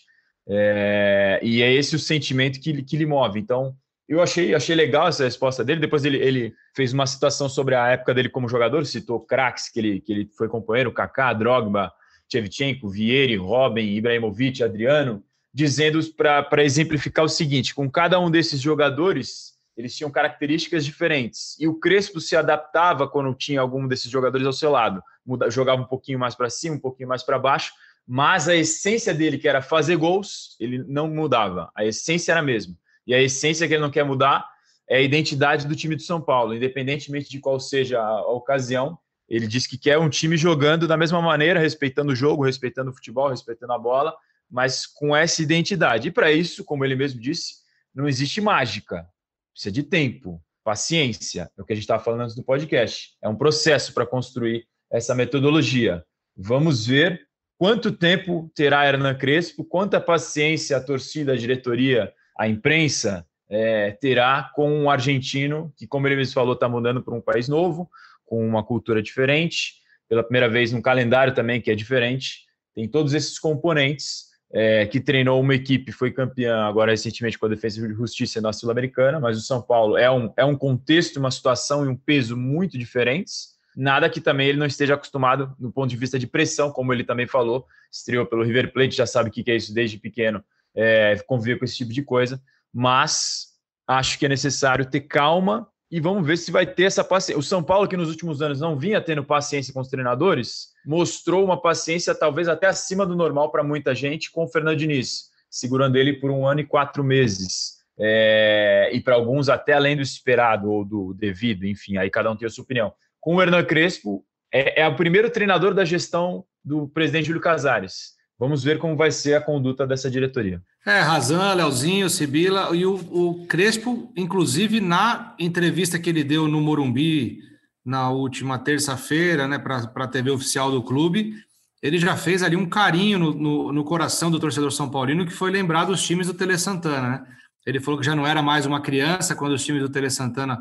É, 0.48 1.40
e 1.42 1.60
é 1.60 1.72
esse 1.72 1.96
o 1.96 1.98
sentimento 1.98 2.60
que, 2.60 2.84
que 2.84 2.96
lhe 2.96 3.04
move. 3.04 3.40
Então, 3.40 3.76
eu 4.12 4.22
achei, 4.22 4.54
achei 4.54 4.74
legal 4.74 5.08
essa 5.08 5.24
resposta 5.24 5.64
dele. 5.64 5.80
Depois 5.80 6.04
ele, 6.04 6.18
ele 6.18 6.54
fez 6.74 6.92
uma 6.92 7.06
citação 7.06 7.48
sobre 7.48 7.74
a 7.74 7.88
época 7.88 8.12
dele 8.12 8.28
como 8.28 8.48
jogador, 8.48 8.84
citou 8.84 9.18
craques 9.20 9.70
que 9.70 9.80
ele, 9.80 10.00
que 10.00 10.12
ele 10.12 10.30
foi 10.36 10.48
companheiro, 10.48 10.92
Kaká, 10.92 11.32
Drogba, 11.32 11.92
Shevchenko, 12.30 12.88
Vieri, 12.88 13.36
Robin, 13.36 13.94
Ibrahimovic, 13.94 14.62
Adriano, 14.62 15.22
dizendo 15.52 15.98
para 16.14 16.62
exemplificar 16.62 17.24
o 17.24 17.28
seguinte: 17.28 17.74
com 17.74 17.90
cada 17.90 18.20
um 18.20 18.30
desses 18.30 18.60
jogadores, 18.60 19.54
eles 19.76 19.96
tinham 19.96 20.10
características 20.10 20.84
diferentes. 20.84 21.56
E 21.58 21.66
o 21.66 21.74
Crespo 21.74 22.20
se 22.20 22.36
adaptava 22.36 23.08
quando 23.08 23.34
tinha 23.34 23.60
algum 23.60 23.88
desses 23.88 24.10
jogadores 24.10 24.46
ao 24.46 24.52
seu 24.52 24.70
lado. 24.70 25.02
Muda, 25.24 25.50
jogava 25.50 25.80
um 25.80 25.86
pouquinho 25.86 26.18
mais 26.18 26.34
para 26.34 26.50
cima, 26.50 26.76
um 26.76 26.80
pouquinho 26.80 27.08
mais 27.08 27.22
para 27.22 27.38
baixo, 27.38 27.72
mas 28.06 28.48
a 28.48 28.54
essência 28.54 29.14
dele, 29.14 29.38
que 29.38 29.48
era 29.48 29.62
fazer 29.62 29.96
gols, 29.96 30.56
ele 30.60 30.84
não 30.86 31.08
mudava. 31.08 31.70
A 31.74 31.84
essência 31.84 32.32
era 32.32 32.40
a 32.40 32.44
mesma. 32.44 32.74
E 33.06 33.14
a 33.14 33.20
essência 33.20 33.66
que 33.66 33.74
ele 33.74 33.82
não 33.82 33.90
quer 33.90 34.04
mudar 34.04 34.48
é 34.88 34.96
a 34.96 35.00
identidade 35.00 35.66
do 35.66 35.76
time 35.76 35.96
do 35.96 36.02
São 36.02 36.20
Paulo, 36.20 36.54
independentemente 36.54 37.30
de 37.30 37.38
qual 37.38 37.58
seja 37.58 38.00
a, 38.00 38.26
ocasião. 38.32 38.98
Ele 39.28 39.46
diz 39.46 39.66
que 39.66 39.78
quer 39.78 39.98
um 39.98 40.10
time 40.10 40.36
jogando 40.36 40.86
da 40.86 40.96
mesma 40.96 41.22
maneira, 41.22 41.60
respeitando 41.60 42.12
o 42.12 42.16
jogo, 42.16 42.44
respeitando 42.44 42.90
o 42.90 42.94
futebol, 42.94 43.30
respeitando 43.30 43.72
a 43.72 43.78
bola, 43.78 44.14
mas 44.50 44.86
com 44.86 45.16
essa 45.16 45.42
identidade. 45.42 46.08
E 46.08 46.10
para 46.10 46.30
isso, 46.30 46.64
como 46.64 46.84
ele 46.84 46.94
mesmo 46.94 47.20
disse, 47.20 47.54
não 47.94 48.06
existe 48.06 48.40
mágica. 48.40 49.06
Precisa 49.52 49.72
de 49.72 49.82
tempo, 49.82 50.42
paciência. 50.62 51.50
É 51.56 51.62
o 51.62 51.64
que 51.64 51.72
a 51.72 51.76
gente 51.76 51.84
estava 51.84 52.02
falando 52.02 52.22
antes 52.22 52.36
do 52.36 52.42
podcast. 52.42 53.16
É 53.22 53.28
um 53.28 53.36
processo 53.36 53.94
para 53.94 54.06
construir 54.06 54.66
essa 54.90 55.14
metodologia. 55.14 56.04
Vamos 56.36 56.86
ver 56.86 57.26
quanto 57.56 57.92
tempo 57.92 58.50
terá 58.54 58.84
Hernan 58.86 59.14
Crespo, 59.14 59.64
quanta 59.64 60.00
paciência 60.00 60.76
a 60.76 60.80
torcida, 60.80 61.32
a 61.32 61.36
diretoria 61.36 62.12
a 62.38 62.48
imprensa 62.48 63.26
é, 63.48 63.90
terá 63.90 64.50
com 64.54 64.70
um 64.72 64.90
argentino 64.90 65.72
que, 65.76 65.86
como 65.86 66.08
ele 66.08 66.16
mesmo 66.16 66.32
falou, 66.32 66.54
está 66.54 66.68
mudando 66.68 67.02
para 67.02 67.14
um 67.14 67.20
país 67.20 67.48
novo, 67.48 67.90
com 68.24 68.46
uma 68.46 68.64
cultura 68.64 69.02
diferente, 69.02 69.74
pela 70.08 70.22
primeira 70.22 70.48
vez 70.48 70.72
num 70.72 70.80
calendário 70.80 71.34
também 71.34 71.60
que 71.60 71.70
é 71.70 71.74
diferente. 71.74 72.46
Tem 72.74 72.88
todos 72.88 73.12
esses 73.12 73.38
componentes. 73.38 74.32
É, 74.54 74.84
que 74.84 75.00
treinou 75.00 75.40
uma 75.40 75.54
equipe, 75.54 75.90
foi 75.92 76.10
campeã 76.10 76.66
agora 76.66 76.90
recentemente 76.90 77.38
com 77.38 77.46
a 77.46 77.48
Defesa 77.48 77.88
de 77.88 77.94
Justiça 77.94 78.38
na 78.38 78.52
Sul-Americana, 78.52 79.18
mas 79.18 79.38
o 79.38 79.40
São 79.40 79.62
Paulo 79.62 79.96
é 79.96 80.10
um, 80.10 80.30
é 80.36 80.44
um 80.44 80.54
contexto, 80.54 81.16
uma 81.16 81.30
situação 81.30 81.86
e 81.86 81.88
um 81.88 81.96
peso 81.96 82.36
muito 82.36 82.76
diferentes. 82.76 83.52
Nada 83.74 84.10
que 84.10 84.20
também 84.20 84.48
ele 84.48 84.58
não 84.58 84.66
esteja 84.66 84.92
acostumado 84.92 85.56
no 85.58 85.72
ponto 85.72 85.88
de 85.88 85.96
vista 85.96 86.18
de 86.18 86.26
pressão, 86.26 86.70
como 86.70 86.92
ele 86.92 87.02
também 87.02 87.26
falou. 87.26 87.66
Estreou 87.90 88.26
pelo 88.26 88.42
River 88.42 88.74
Plate, 88.74 88.94
já 88.94 89.06
sabe 89.06 89.30
o 89.30 89.32
que 89.32 89.50
é 89.50 89.56
isso 89.56 89.72
desde 89.72 89.96
pequeno 89.96 90.44
é, 90.74 91.16
conviver 91.26 91.58
com 91.58 91.64
esse 91.64 91.76
tipo 91.76 91.92
de 91.92 92.02
coisa, 92.02 92.40
mas 92.72 93.48
acho 93.86 94.18
que 94.18 94.26
é 94.26 94.28
necessário 94.28 94.88
ter 94.88 95.02
calma 95.02 95.68
e 95.90 96.00
vamos 96.00 96.26
ver 96.26 96.38
se 96.38 96.50
vai 96.50 96.66
ter 96.66 96.84
essa 96.84 97.04
paciência. 97.04 97.38
O 97.38 97.42
São 97.42 97.62
Paulo, 97.62 97.86
que 97.86 97.96
nos 97.98 98.08
últimos 98.08 98.40
anos 98.40 98.60
não 98.60 98.78
vinha 98.78 99.00
tendo 99.00 99.22
paciência 99.22 99.74
com 99.74 99.80
os 99.80 99.88
treinadores, 99.88 100.68
mostrou 100.86 101.44
uma 101.44 101.60
paciência 101.60 102.14
talvez 102.14 102.48
até 102.48 102.66
acima 102.66 103.04
do 103.04 103.14
normal 103.14 103.50
para 103.50 103.62
muita 103.62 103.94
gente 103.94 104.30
com 104.30 104.44
o 104.44 104.48
Fernando 104.48 104.78
Diniz, 104.78 105.24
segurando 105.50 105.96
ele 105.96 106.14
por 106.14 106.30
um 106.30 106.46
ano 106.46 106.60
e 106.60 106.66
quatro 106.66 107.04
meses. 107.04 107.82
É, 107.98 108.90
e 108.94 109.00
para 109.02 109.14
alguns 109.14 109.50
até 109.50 109.74
além 109.74 109.94
do 109.94 110.00
esperado 110.00 110.70
ou 110.70 110.82
do 110.82 111.12
devido, 111.12 111.66
enfim, 111.66 111.98
aí 111.98 112.08
cada 112.08 112.30
um 112.30 112.36
tem 112.36 112.46
a 112.46 112.50
sua 112.50 112.64
opinião. 112.64 112.92
Com 113.20 113.36
o 113.36 113.42
Hernan 113.42 113.62
Crespo, 113.62 114.24
é, 114.50 114.80
é 114.80 114.88
o 114.88 114.96
primeiro 114.96 115.28
treinador 115.28 115.74
da 115.74 115.84
gestão 115.84 116.44
do 116.64 116.88
presidente 116.88 117.26
Júlio 117.26 117.42
Casares. 117.42 118.14
Vamos 118.42 118.64
ver 118.64 118.80
como 118.80 118.96
vai 118.96 119.12
ser 119.12 119.34
a 119.34 119.40
conduta 119.40 119.86
dessa 119.86 120.10
diretoria. 120.10 120.60
É, 120.84 120.98
Razan, 120.98 121.54
Leozinho, 121.54 122.10
Sibila 122.10 122.74
e 122.74 122.84
o, 122.84 122.96
o 122.96 123.46
Crespo, 123.46 124.12
inclusive 124.16 124.80
na 124.80 125.32
entrevista 125.38 125.96
que 125.96 126.10
ele 126.10 126.24
deu 126.24 126.48
no 126.48 126.60
Morumbi 126.60 127.38
na 127.86 128.10
última 128.10 128.58
terça-feira, 128.58 129.46
né, 129.46 129.60
para 129.60 129.88
a 129.94 130.08
TV 130.08 130.32
oficial 130.32 130.72
do 130.72 130.82
clube, 130.82 131.36
ele 131.80 131.98
já 131.98 132.16
fez 132.16 132.42
ali 132.42 132.56
um 132.56 132.68
carinho 132.68 133.16
no, 133.16 133.32
no, 133.32 133.72
no, 133.72 133.84
coração 133.84 134.28
do 134.28 134.40
torcedor 134.40 134.72
São 134.72 134.90
Paulino, 134.90 135.24
que 135.24 135.32
foi 135.32 135.52
lembrar 135.52 135.84
dos 135.84 136.02
times 136.02 136.26
do 136.26 136.34
Tele 136.34 136.58
Santana, 136.58 137.08
né? 137.10 137.24
Ele 137.64 137.78
falou 137.78 138.00
que 138.00 138.06
já 138.06 138.16
não 138.16 138.26
era 138.26 138.42
mais 138.42 138.66
uma 138.66 138.80
criança 138.80 139.36
quando 139.36 139.52
os 139.52 139.64
times 139.64 139.82
do 139.82 139.88
Tele 139.88 140.10
Santana 140.10 140.60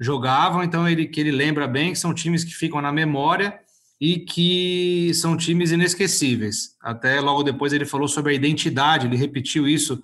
jogavam, 0.00 0.64
então 0.64 0.88
ele 0.88 1.06
que 1.06 1.20
ele 1.20 1.30
lembra 1.30 1.68
bem 1.68 1.92
que 1.92 1.98
são 2.00 2.12
times 2.12 2.42
que 2.42 2.50
ficam 2.50 2.82
na 2.82 2.90
memória 2.90 3.56
e 4.00 4.18
que 4.20 5.12
são 5.14 5.36
times 5.36 5.70
inesquecíveis. 5.70 6.76
Até 6.80 7.20
logo 7.20 7.42
depois 7.42 7.72
ele 7.72 7.84
falou 7.84 8.08
sobre 8.08 8.32
a 8.32 8.34
identidade, 8.34 9.06
ele 9.06 9.16
repetiu 9.16 9.68
isso 9.68 10.02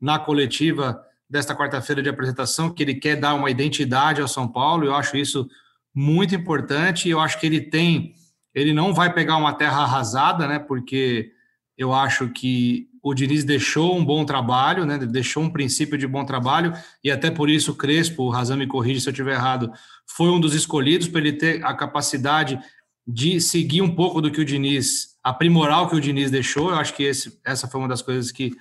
na 0.00 0.18
coletiva 0.18 1.00
desta 1.28 1.56
quarta-feira 1.56 2.02
de 2.02 2.08
apresentação, 2.08 2.70
que 2.70 2.82
ele 2.82 2.94
quer 2.94 3.16
dar 3.16 3.34
uma 3.34 3.50
identidade 3.50 4.20
ao 4.20 4.28
São 4.28 4.46
Paulo. 4.46 4.84
Eu 4.84 4.94
acho 4.94 5.16
isso 5.16 5.48
muito 5.94 6.34
importante. 6.34 7.08
Eu 7.08 7.20
acho 7.20 7.40
que 7.40 7.46
ele 7.46 7.60
tem 7.60 8.14
ele 8.54 8.72
não 8.72 8.92
vai 8.92 9.12
pegar 9.12 9.36
uma 9.36 9.54
terra 9.54 9.82
arrasada, 9.82 10.46
né? 10.46 10.58
Porque 10.58 11.32
eu 11.76 11.92
acho 11.92 12.28
que 12.28 12.88
o 13.02 13.14
Diniz 13.14 13.44
deixou 13.44 13.96
um 13.96 14.04
bom 14.04 14.24
trabalho, 14.24 14.84
né? 14.84 14.98
Deixou 14.98 15.42
um 15.42 15.50
princípio 15.50 15.98
de 15.98 16.06
bom 16.06 16.24
trabalho 16.24 16.72
e 17.02 17.10
até 17.10 17.30
por 17.30 17.48
isso 17.50 17.72
o 17.72 17.74
Crespo, 17.74 18.24
o 18.24 18.30
Razão 18.30 18.56
me 18.56 18.66
corrige 18.66 19.00
se 19.00 19.08
eu 19.08 19.12
estiver 19.12 19.34
errado, 19.34 19.72
foi 20.06 20.28
um 20.28 20.38
dos 20.38 20.54
escolhidos 20.54 21.08
para 21.08 21.20
ele 21.20 21.32
ter 21.32 21.64
a 21.64 21.74
capacidade 21.74 22.60
de 23.06 23.40
seguir 23.40 23.82
um 23.82 23.94
pouco 23.94 24.20
do 24.20 24.30
que 24.30 24.40
o 24.40 24.44
Diniz, 24.44 25.16
aprimorar 25.22 25.82
o 25.82 25.88
que 25.88 25.96
o 25.96 26.00
Diniz 26.00 26.30
deixou. 26.30 26.70
Eu 26.70 26.76
acho 26.76 26.94
que 26.94 27.02
esse, 27.02 27.38
essa 27.44 27.66
foi 27.66 27.80
uma 27.80 27.88
das 27.88 28.02
coisas 28.02 28.30
que, 28.30 28.52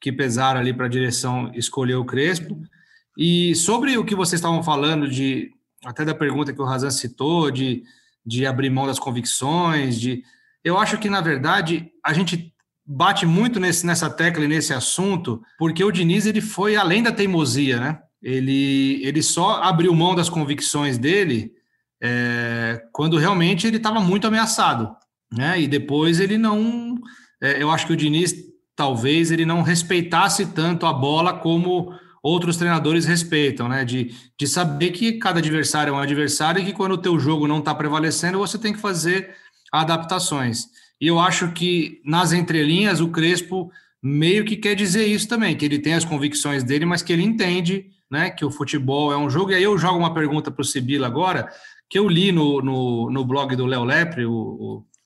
que 0.00 0.12
pesaram 0.12 0.60
ali 0.60 0.72
para 0.72 0.86
a 0.86 0.90
direção 0.90 1.50
escolher 1.54 1.94
o 1.94 2.04
Crespo. 2.04 2.60
E 3.16 3.54
sobre 3.54 3.96
o 3.96 4.04
que 4.04 4.14
vocês 4.14 4.38
estavam 4.38 4.62
falando 4.62 5.08
de 5.08 5.50
até 5.84 6.04
da 6.04 6.14
pergunta 6.14 6.52
que 6.52 6.60
o 6.60 6.64
Razan 6.64 6.90
citou 6.90 7.50
de 7.50 7.82
de 8.28 8.44
abrir 8.44 8.68
mão 8.68 8.86
das 8.86 8.98
convicções, 8.98 9.98
de 9.98 10.22
eu 10.62 10.76
acho 10.76 10.98
que 10.98 11.08
na 11.08 11.22
verdade 11.22 11.90
a 12.04 12.12
gente 12.12 12.52
bate 12.84 13.24
muito 13.24 13.58
nesse, 13.58 13.86
nessa 13.86 14.10
tecla 14.10 14.44
e 14.44 14.48
nesse 14.48 14.74
assunto, 14.74 15.40
porque 15.58 15.82
o 15.82 15.90
Diniz 15.90 16.26
ele 16.26 16.42
foi 16.42 16.76
além 16.76 17.02
da 17.02 17.10
teimosia, 17.10 17.80
né? 17.80 17.98
Ele, 18.22 19.00
ele 19.02 19.22
só 19.22 19.62
abriu 19.62 19.94
mão 19.94 20.14
das 20.14 20.28
convicções 20.28 20.98
dele 20.98 21.52
é, 22.02 22.82
quando 22.92 23.16
realmente 23.16 23.66
ele 23.66 23.76
estava 23.76 24.00
muito 24.00 24.26
ameaçado, 24.26 24.94
né? 25.32 25.60
E 25.60 25.66
depois 25.66 26.20
ele 26.20 26.38
não, 26.38 26.96
é, 27.40 27.62
eu 27.62 27.70
acho 27.70 27.86
que 27.86 27.92
o 27.92 27.96
Diniz 27.96 28.34
talvez 28.76 29.30
ele 29.30 29.44
não 29.44 29.62
respeitasse 29.62 30.46
tanto 30.46 30.86
a 30.86 30.92
bola 30.92 31.32
como 31.32 31.92
outros 32.22 32.56
treinadores 32.56 33.04
respeitam, 33.04 33.68
né? 33.68 33.84
De, 33.84 34.14
de 34.38 34.46
saber 34.46 34.90
que 34.90 35.14
cada 35.14 35.38
adversário 35.38 35.92
é 35.92 35.96
um 35.96 36.00
adversário 36.00 36.60
e 36.60 36.64
que 36.64 36.72
quando 36.72 36.92
o 36.92 36.98
teu 36.98 37.18
jogo 37.18 37.48
não 37.48 37.58
está 37.58 37.74
prevalecendo, 37.74 38.38
você 38.38 38.58
tem 38.58 38.72
que 38.72 38.78
fazer 38.78 39.34
adaptações. 39.72 40.66
E 41.00 41.06
eu 41.06 41.18
acho 41.18 41.52
que 41.52 42.00
nas 42.04 42.32
entrelinhas 42.32 43.00
o 43.00 43.08
Crespo 43.08 43.70
meio 44.02 44.44
que 44.44 44.56
quer 44.56 44.74
dizer 44.74 45.06
isso 45.06 45.28
também, 45.28 45.56
que 45.56 45.64
ele 45.64 45.78
tem 45.78 45.94
as 45.94 46.04
convicções 46.04 46.62
dele, 46.62 46.84
mas 46.84 47.02
que 47.02 47.12
ele 47.12 47.22
entende 47.22 47.86
né, 48.10 48.30
que 48.30 48.44
o 48.44 48.50
futebol 48.50 49.12
é 49.12 49.16
um 49.16 49.28
jogo. 49.28 49.50
E 49.50 49.54
aí 49.54 49.62
eu 49.62 49.76
jogo 49.76 49.98
uma 49.98 50.14
pergunta 50.14 50.50
para 50.50 50.62
o 50.62 50.64
Sibila 50.64 51.06
agora, 51.06 51.48
que 51.88 51.98
eu 51.98 52.08
li 52.08 52.30
no, 52.32 52.60
no, 52.60 53.10
no 53.10 53.24
blog 53.24 53.56
do 53.56 53.66
Léo 53.66 53.84
Lepre, 53.84 54.26
o, 54.26 54.32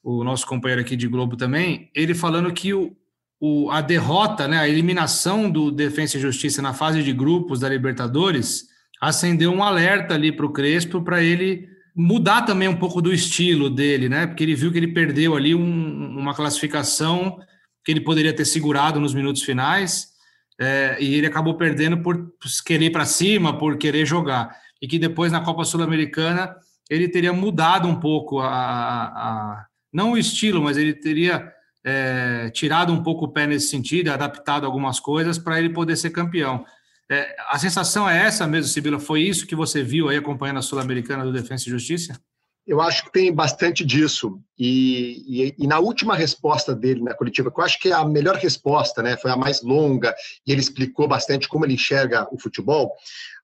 o, 0.02 0.18
o, 0.18 0.24
nosso 0.24 0.46
companheiro 0.46 0.82
aqui 0.82 0.96
de 0.96 1.06
Globo 1.06 1.36
também, 1.36 1.90
ele 1.94 2.14
falando 2.14 2.52
que 2.52 2.74
o, 2.74 2.96
o, 3.40 3.70
a 3.70 3.80
derrota, 3.80 4.48
né, 4.48 4.58
a 4.58 4.68
eliminação 4.68 5.50
do 5.50 5.70
Defensa 5.70 6.16
e 6.16 6.20
Justiça 6.20 6.60
na 6.60 6.74
fase 6.74 7.02
de 7.02 7.12
grupos 7.12 7.60
da 7.60 7.68
Libertadores 7.68 8.66
acendeu 9.00 9.52
um 9.52 9.62
alerta 9.62 10.14
ali 10.14 10.32
para 10.32 10.46
o 10.46 10.52
Crespo 10.52 11.02
para 11.02 11.22
ele 11.22 11.68
mudar 11.94 12.42
também 12.42 12.68
um 12.68 12.76
pouco 12.76 13.02
do 13.02 13.12
estilo 13.12 13.68
dele, 13.68 14.08
né? 14.08 14.26
Porque 14.26 14.42
ele 14.42 14.54
viu 14.54 14.72
que 14.72 14.78
ele 14.78 14.88
perdeu 14.88 15.36
ali 15.36 15.54
um, 15.54 16.18
uma 16.18 16.34
classificação 16.34 17.38
que 17.84 17.90
ele 17.90 18.00
poderia 18.00 18.32
ter 18.32 18.44
segurado 18.44 18.98
nos 18.98 19.12
minutos 19.12 19.42
finais 19.42 20.12
é, 20.58 20.96
e 21.00 21.14
ele 21.14 21.26
acabou 21.26 21.54
perdendo 21.54 21.98
por 21.98 22.32
querer 22.64 22.90
para 22.90 23.04
cima, 23.04 23.58
por 23.58 23.76
querer 23.76 24.06
jogar 24.06 24.56
e 24.80 24.88
que 24.88 24.98
depois 24.98 25.30
na 25.30 25.40
Copa 25.40 25.64
Sul-Americana 25.64 26.54
ele 26.90 27.08
teria 27.08 27.32
mudado 27.32 27.88
um 27.88 27.98
pouco 27.98 28.40
a, 28.40 28.48
a, 28.48 29.66
não 29.92 30.12
o 30.12 30.18
estilo, 30.18 30.62
mas 30.62 30.76
ele 30.76 30.94
teria 30.94 31.52
é, 31.84 32.50
tirado 32.50 32.92
um 32.92 33.02
pouco 33.02 33.24
o 33.26 33.32
pé 33.32 33.46
nesse 33.46 33.68
sentido, 33.68 34.10
adaptado 34.10 34.64
algumas 34.64 35.00
coisas 35.00 35.38
para 35.38 35.58
ele 35.58 35.70
poder 35.70 35.96
ser 35.96 36.10
campeão. 36.10 36.64
É, 37.10 37.34
a 37.48 37.58
sensação 37.58 38.08
é 38.08 38.26
essa 38.26 38.46
mesmo, 38.46 38.70
Sibila? 38.70 38.98
Foi 38.98 39.20
isso 39.20 39.46
que 39.46 39.54
você 39.54 39.82
viu 39.82 40.08
aí 40.08 40.16
acompanhando 40.16 40.58
a 40.58 40.62
Sul-Americana 40.62 41.24
do 41.24 41.32
Defensa 41.32 41.68
e 41.68 41.70
Justiça? 41.70 42.18
Eu 42.64 42.80
acho 42.80 43.04
que 43.04 43.12
tem 43.12 43.34
bastante 43.34 43.84
disso. 43.84 44.40
E, 44.56 45.42
e, 45.44 45.54
e, 45.58 45.66
na 45.66 45.80
última 45.80 46.14
resposta 46.14 46.74
dele 46.74 47.02
na 47.02 47.12
coletiva, 47.12 47.50
que 47.50 47.58
eu 47.58 47.64
acho 47.64 47.80
que 47.80 47.88
é 47.88 47.92
a 47.92 48.04
melhor 48.04 48.36
resposta, 48.36 49.02
né, 49.02 49.16
foi 49.16 49.32
a 49.32 49.36
mais 49.36 49.62
longa, 49.62 50.14
e 50.46 50.52
ele 50.52 50.60
explicou 50.60 51.08
bastante 51.08 51.48
como 51.48 51.66
ele 51.66 51.74
enxerga 51.74 52.28
o 52.32 52.38
futebol. 52.38 52.92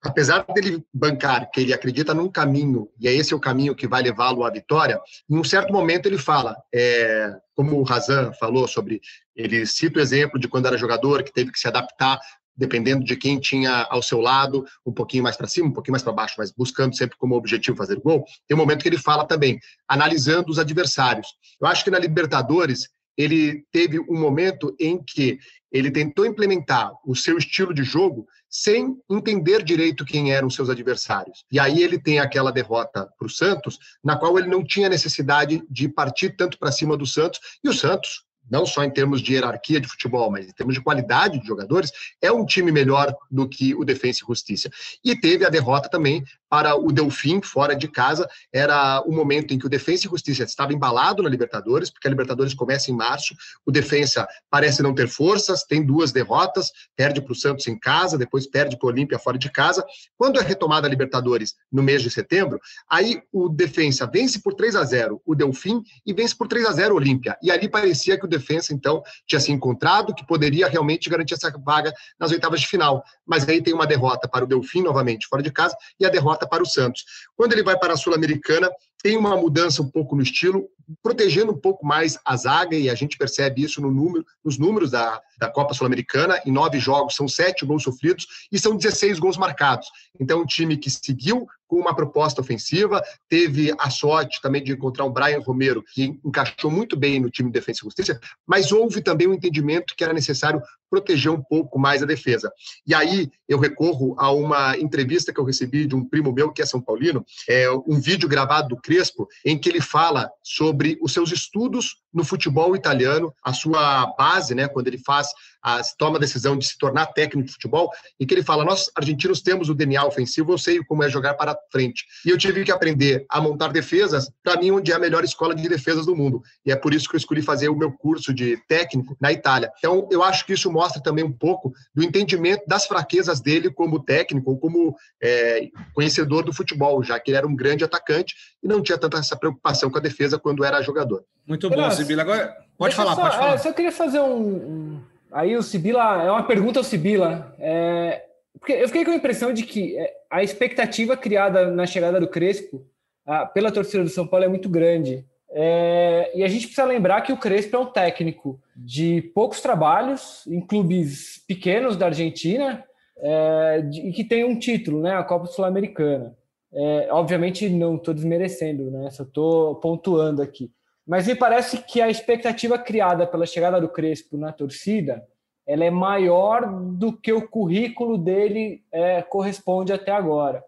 Apesar 0.02 0.46
dele 0.54 0.84
bancar 0.94 1.50
que 1.50 1.60
ele 1.60 1.72
acredita 1.72 2.14
num 2.14 2.28
caminho, 2.28 2.88
e 3.00 3.08
é 3.08 3.12
esse 3.12 3.34
o 3.34 3.40
caminho 3.40 3.74
que 3.74 3.88
vai 3.88 4.02
levá-lo 4.02 4.44
à 4.44 4.50
vitória, 4.50 5.00
em 5.28 5.36
um 5.36 5.42
certo 5.42 5.72
momento 5.72 6.06
ele 6.06 6.18
fala, 6.18 6.56
é, 6.72 7.34
como 7.54 7.76
o 7.76 7.82
Razan 7.82 8.32
falou 8.38 8.68
sobre, 8.68 9.00
ele 9.34 9.66
cita 9.66 9.98
o 9.98 10.02
exemplo 10.02 10.38
de 10.38 10.46
quando 10.46 10.66
era 10.66 10.78
jogador, 10.78 11.24
que 11.24 11.32
teve 11.32 11.50
que 11.50 11.58
se 11.58 11.66
adaptar 11.66 12.20
dependendo 12.58 13.04
de 13.04 13.14
quem 13.14 13.38
tinha 13.38 13.86
ao 13.88 14.02
seu 14.02 14.20
lado, 14.20 14.66
um 14.84 14.92
pouquinho 14.92 15.22
mais 15.22 15.36
para 15.36 15.46
cima, 15.46 15.68
um 15.68 15.72
pouquinho 15.72 15.92
mais 15.92 16.02
para 16.02 16.12
baixo, 16.12 16.34
mas 16.36 16.50
buscando 16.50 16.96
sempre 16.96 17.16
como 17.16 17.36
objetivo 17.36 17.76
fazer 17.76 18.00
gol. 18.00 18.24
Tem 18.48 18.56
um 18.56 18.58
momento 18.58 18.82
que 18.82 18.88
ele 18.88 18.98
fala 18.98 19.24
também, 19.24 19.60
analisando 19.86 20.50
os 20.50 20.58
adversários. 20.58 21.28
Eu 21.60 21.68
acho 21.68 21.84
que 21.84 21.90
na 21.90 22.00
Libertadores 22.00 22.88
ele 23.16 23.64
teve 23.70 24.00
um 24.00 24.18
momento 24.18 24.74
em 24.78 25.00
que 25.02 25.38
ele 25.70 25.90
tentou 25.90 26.24
implementar 26.26 26.92
o 27.04 27.14
seu 27.14 27.36
estilo 27.36 27.74
de 27.74 27.82
jogo 27.82 28.26
sem 28.48 28.96
entender 29.10 29.62
direito 29.62 30.04
quem 30.04 30.32
eram 30.32 30.48
seus 30.48 30.70
adversários. 30.70 31.44
E 31.52 31.60
aí 31.60 31.82
ele 31.82 31.98
tem 31.98 32.18
aquela 32.18 32.50
derrota 32.50 33.08
para 33.18 33.26
o 33.26 33.30
Santos, 33.30 33.78
na 34.02 34.16
qual 34.16 34.38
ele 34.38 34.48
não 34.48 34.64
tinha 34.64 34.88
necessidade 34.88 35.62
de 35.68 35.88
partir 35.88 36.36
tanto 36.36 36.58
para 36.58 36.72
cima 36.72 36.96
do 36.96 37.06
Santos, 37.06 37.40
e 37.62 37.68
o 37.68 37.74
Santos 37.74 38.24
não 38.50 38.66
só 38.66 38.84
em 38.84 38.90
termos 38.90 39.20
de 39.20 39.34
hierarquia 39.34 39.80
de 39.80 39.88
futebol, 39.88 40.30
mas 40.30 40.46
em 40.46 40.52
termos 40.52 40.74
de 40.74 40.80
qualidade 40.80 41.40
de 41.40 41.46
jogadores, 41.46 41.90
é 42.20 42.30
um 42.30 42.44
time 42.44 42.72
melhor 42.72 43.14
do 43.30 43.48
que 43.48 43.74
o 43.74 43.84
Defensa 43.84 44.20
e 44.22 44.26
Justiça. 44.26 44.70
E 45.04 45.18
teve 45.18 45.44
a 45.44 45.48
derrota 45.48 45.88
também 45.88 46.24
para 46.48 46.74
o 46.76 46.90
Delfim, 46.90 47.40
fora 47.42 47.74
de 47.74 47.88
casa. 47.88 48.28
Era 48.52 49.02
o 49.02 49.12
momento 49.12 49.52
em 49.52 49.58
que 49.58 49.66
o 49.66 49.68
Defensa 49.68 50.06
e 50.06 50.10
Justiça 50.10 50.44
estava 50.44 50.72
embalado 50.72 51.22
na 51.22 51.28
Libertadores, 51.28 51.90
porque 51.90 52.08
a 52.08 52.10
Libertadores 52.10 52.54
começa 52.54 52.90
em 52.90 52.94
março. 52.94 53.34
O 53.66 53.70
Defensa 53.70 54.26
parece 54.50 54.82
não 54.82 54.94
ter 54.94 55.08
forças, 55.08 55.64
tem 55.64 55.84
duas 55.84 56.12
derrotas, 56.12 56.72
perde 56.96 57.20
para 57.20 57.32
o 57.32 57.36
Santos 57.36 57.66
em 57.66 57.78
casa, 57.78 58.16
depois 58.16 58.46
perde 58.46 58.78
para 58.78 58.86
o 58.86 58.90
Olímpia 58.90 59.18
fora 59.18 59.38
de 59.38 59.50
casa. 59.50 59.84
Quando 60.16 60.40
é 60.40 60.42
retomada 60.42 60.86
a 60.86 60.90
Libertadores 60.90 61.54
no 61.70 61.82
mês 61.82 62.02
de 62.02 62.10
setembro, 62.10 62.58
aí 62.88 63.20
o 63.32 63.48
Defensa 63.48 64.06
vence 64.06 64.40
por 64.40 64.54
3 64.54 64.76
a 64.76 64.84
0 64.84 65.20
o 65.24 65.34
Delfim 65.34 65.82
e 66.06 66.12
vence 66.12 66.34
por 66.34 66.48
3 66.48 66.66
a 66.66 66.72
0 66.72 66.94
o 66.94 66.96
Olímpia. 66.96 67.36
E 67.42 67.50
ali 67.50 67.68
parecia 67.68 68.18
que 68.18 68.24
o 68.24 68.28
defesa, 68.38 68.72
então, 68.72 69.02
tinha 69.26 69.40
se 69.40 69.52
encontrado, 69.52 70.14
que 70.14 70.26
poderia 70.26 70.68
realmente 70.68 71.10
garantir 71.10 71.34
essa 71.34 71.52
vaga 71.58 71.92
nas 72.18 72.30
oitavas 72.30 72.60
de 72.60 72.66
final. 72.66 73.02
Mas 73.26 73.48
aí 73.48 73.62
tem 73.62 73.74
uma 73.74 73.86
derrota 73.86 74.28
para 74.28 74.44
o 74.44 74.48
Delfim, 74.48 74.82
novamente, 74.82 75.26
fora 75.26 75.42
de 75.42 75.50
casa, 75.50 75.76
e 75.98 76.06
a 76.06 76.08
derrota 76.08 76.46
para 76.46 76.62
o 76.62 76.66
Santos. 76.66 77.04
Quando 77.36 77.52
ele 77.52 77.62
vai 77.62 77.78
para 77.78 77.94
a 77.94 77.96
Sul-Americana, 77.96 78.70
tem 79.02 79.16
uma 79.16 79.36
mudança 79.36 79.82
um 79.82 79.88
pouco 79.88 80.16
no 80.16 80.22
estilo, 80.22 80.68
protegendo 81.02 81.52
um 81.52 81.56
pouco 81.56 81.86
mais 81.86 82.18
a 82.24 82.36
zaga, 82.36 82.76
e 82.76 82.88
a 82.88 82.94
gente 82.94 83.16
percebe 83.16 83.62
isso 83.62 83.80
no 83.80 83.90
número, 83.90 84.24
nos 84.44 84.58
números 84.58 84.90
da, 84.90 85.20
da 85.38 85.50
Copa 85.50 85.74
Sul-Americana. 85.74 86.40
Em 86.44 86.50
nove 86.50 86.78
jogos, 86.78 87.14
são 87.14 87.28
sete 87.28 87.64
gols 87.64 87.82
sofridos 87.82 88.26
e 88.50 88.58
são 88.58 88.76
16 88.76 89.18
gols 89.18 89.36
marcados. 89.36 89.88
Então, 90.18 90.40
um 90.40 90.46
time 90.46 90.76
que 90.76 90.90
seguiu 90.90 91.46
com 91.68 91.76
uma 91.76 91.94
proposta 91.94 92.40
ofensiva, 92.40 93.02
teve 93.28 93.74
a 93.78 93.90
sorte 93.90 94.40
também 94.40 94.64
de 94.64 94.72
encontrar 94.72 95.04
um 95.04 95.12
Brian 95.12 95.40
Romero, 95.40 95.84
que 95.92 96.18
encaixou 96.24 96.70
muito 96.70 96.96
bem 96.96 97.20
no 97.20 97.30
time 97.30 97.50
de 97.50 97.52
defesa 97.52 97.80
e 97.82 97.84
justiça, 97.84 98.20
mas 98.46 98.72
houve 98.72 99.02
também 99.02 99.28
um 99.28 99.34
entendimento 99.34 99.94
que 99.94 100.02
era 100.02 100.14
necessário 100.14 100.62
proteger 100.90 101.30
um 101.30 101.42
pouco 101.42 101.78
mais 101.78 102.02
a 102.02 102.06
defesa. 102.06 102.52
E 102.86 102.94
aí 102.94 103.30
eu 103.48 103.58
recorro 103.58 104.14
a 104.18 104.30
uma 104.30 104.76
entrevista 104.78 105.32
que 105.32 105.40
eu 105.40 105.44
recebi 105.44 105.86
de 105.86 105.94
um 105.94 106.04
primo 106.04 106.32
meu, 106.32 106.52
que 106.52 106.62
é 106.62 106.66
São 106.66 106.80
Paulino, 106.80 107.24
é 107.48 107.70
um 107.70 108.00
vídeo 108.00 108.28
gravado 108.28 108.68
do 108.68 108.76
Crespo, 108.76 109.28
em 109.44 109.58
que 109.58 109.68
ele 109.68 109.80
fala 109.80 110.30
sobre 110.42 110.98
os 111.02 111.12
seus 111.12 111.32
estudos 111.32 111.96
no 112.12 112.24
futebol 112.24 112.74
italiano, 112.74 113.32
a 113.44 113.52
sua 113.52 114.06
base, 114.18 114.54
né, 114.54 114.66
quando 114.68 114.88
ele 114.88 114.98
faz 114.98 115.28
a, 115.62 115.80
toma 115.98 116.16
a 116.16 116.20
decisão 116.20 116.56
de 116.56 116.66
se 116.66 116.78
tornar 116.78 117.06
técnico 117.06 117.46
de 117.46 117.52
futebol, 117.52 117.90
e 118.18 118.26
que 118.26 118.34
ele 118.34 118.42
fala: 118.42 118.64
Nós, 118.64 118.90
argentinos, 118.94 119.40
temos 119.40 119.68
o 119.68 119.74
DNA 119.74 120.04
ofensivo, 120.04 120.52
eu 120.52 120.58
sei 120.58 120.82
como 120.84 121.02
é 121.02 121.08
jogar 121.08 121.34
para 121.34 121.56
frente. 121.70 122.04
E 122.24 122.30
eu 122.30 122.38
tive 122.38 122.64
que 122.64 122.72
aprender 122.72 123.24
a 123.28 123.40
montar 123.40 123.68
defesas, 123.68 124.30
para 124.42 124.58
mim, 124.60 124.70
onde 124.70 124.92
é 124.92 124.94
a 124.94 124.98
melhor 124.98 125.24
escola 125.24 125.54
de 125.54 125.68
defesas 125.68 126.06
do 126.06 126.16
mundo. 126.16 126.42
E 126.64 126.72
é 126.72 126.76
por 126.76 126.94
isso 126.94 127.08
que 127.08 127.16
eu 127.16 127.18
escolhi 127.18 127.42
fazer 127.42 127.68
o 127.68 127.76
meu 127.76 127.92
curso 127.92 128.32
de 128.32 128.56
técnico 128.68 129.16
na 129.20 129.32
Itália. 129.32 129.70
Então, 129.78 130.08
eu 130.10 130.22
acho 130.22 130.44
que 130.46 130.52
isso 130.52 130.70
mostra 130.70 131.02
também 131.02 131.24
um 131.24 131.32
pouco 131.32 131.72
do 131.94 132.02
entendimento 132.02 132.64
das 132.66 132.86
fraquezas 132.86 133.40
dele 133.40 133.70
como 133.70 134.02
técnico 134.02 134.50
ou 134.50 134.58
como 134.58 134.96
é, 135.22 135.68
conhecedor 135.94 136.44
do 136.44 136.52
futebol, 136.52 137.02
já 137.02 137.18
que 137.18 137.30
ele 137.30 137.38
era 137.38 137.46
um 137.46 137.56
grande 137.56 137.84
atacante 137.84 138.34
e 138.62 138.68
não 138.68 138.82
tinha 138.82 138.98
tanta 138.98 139.18
essa 139.18 139.36
preocupação 139.36 139.90
com 139.90 139.98
a 139.98 140.02
defesa 140.02 140.38
quando 140.38 140.64
era 140.64 140.82
jogador. 140.82 141.24
Muito 141.46 141.68
bom, 141.70 141.90
Sibila. 141.90 142.22
Agora, 142.22 142.56
pode 142.76 142.94
falar, 142.94 143.14
só, 143.14 143.22
pode 143.22 143.36
falar. 143.36 143.54
É, 143.54 143.58
só 143.58 143.72
queria 143.72 143.92
fazer 143.92 144.20
um... 144.20 145.00
Aí 145.30 145.56
o 145.56 145.62
Sibila, 145.62 146.22
é 146.22 146.30
uma 146.30 146.42
pergunta 146.42 146.80
ao 146.80 146.84
Sibila. 146.84 147.54
É, 147.58 148.24
porque 148.58 148.72
eu 148.72 148.86
fiquei 148.88 149.04
com 149.04 149.10
a 149.10 149.16
impressão 149.16 149.52
de 149.52 149.62
que 149.62 149.96
é, 149.98 150.14
a 150.30 150.42
expectativa 150.42 151.16
criada 151.16 151.70
na 151.70 151.86
chegada 151.86 152.18
do 152.18 152.28
Crespo 152.28 152.86
a, 153.26 153.46
pela 153.46 153.70
torcida 153.70 154.02
do 154.02 154.10
São 154.10 154.26
Paulo 154.26 154.44
é 154.44 154.48
muito 154.48 154.68
grande. 154.68 155.24
É, 155.50 156.30
e 156.34 156.44
a 156.44 156.48
gente 156.48 156.66
precisa 156.66 156.84
lembrar 156.84 157.22
que 157.22 157.32
o 157.32 157.36
Crespo 157.36 157.76
é 157.76 157.78
um 157.78 157.86
técnico 157.86 158.60
de 158.76 159.22
poucos 159.34 159.60
trabalhos 159.60 160.46
em 160.46 160.60
clubes 160.60 161.42
pequenos 161.46 161.96
da 161.96 162.06
Argentina 162.06 162.84
é, 163.16 163.80
de, 163.82 164.08
e 164.08 164.12
que 164.12 164.24
tem 164.24 164.44
um 164.44 164.58
título, 164.58 165.00
né, 165.00 165.14
a 165.14 165.24
Copa 165.24 165.46
Sul-Americana. 165.46 166.36
É, 166.72 167.08
obviamente 167.10 167.68
não 167.70 167.96
estou 167.96 168.12
desmerecendo, 168.12 168.90
né, 168.90 169.10
só 169.10 169.22
estou 169.22 169.76
pontuando 169.76 170.42
aqui. 170.42 170.70
Mas 171.08 171.26
me 171.26 171.34
parece 171.34 171.78
que 171.78 172.02
a 172.02 172.10
expectativa 172.10 172.78
criada 172.78 173.26
pela 173.26 173.46
chegada 173.46 173.80
do 173.80 173.88
Crespo 173.88 174.36
na 174.36 174.52
torcida 174.52 175.26
ela 175.66 175.84
é 175.84 175.90
maior 175.90 176.66
do 176.70 177.12
que 177.12 177.32
o 177.32 177.46
currículo 177.46 178.16
dele 178.16 178.82
é, 178.92 179.22
corresponde 179.22 179.92
até 179.92 180.10
agora. 180.10 180.62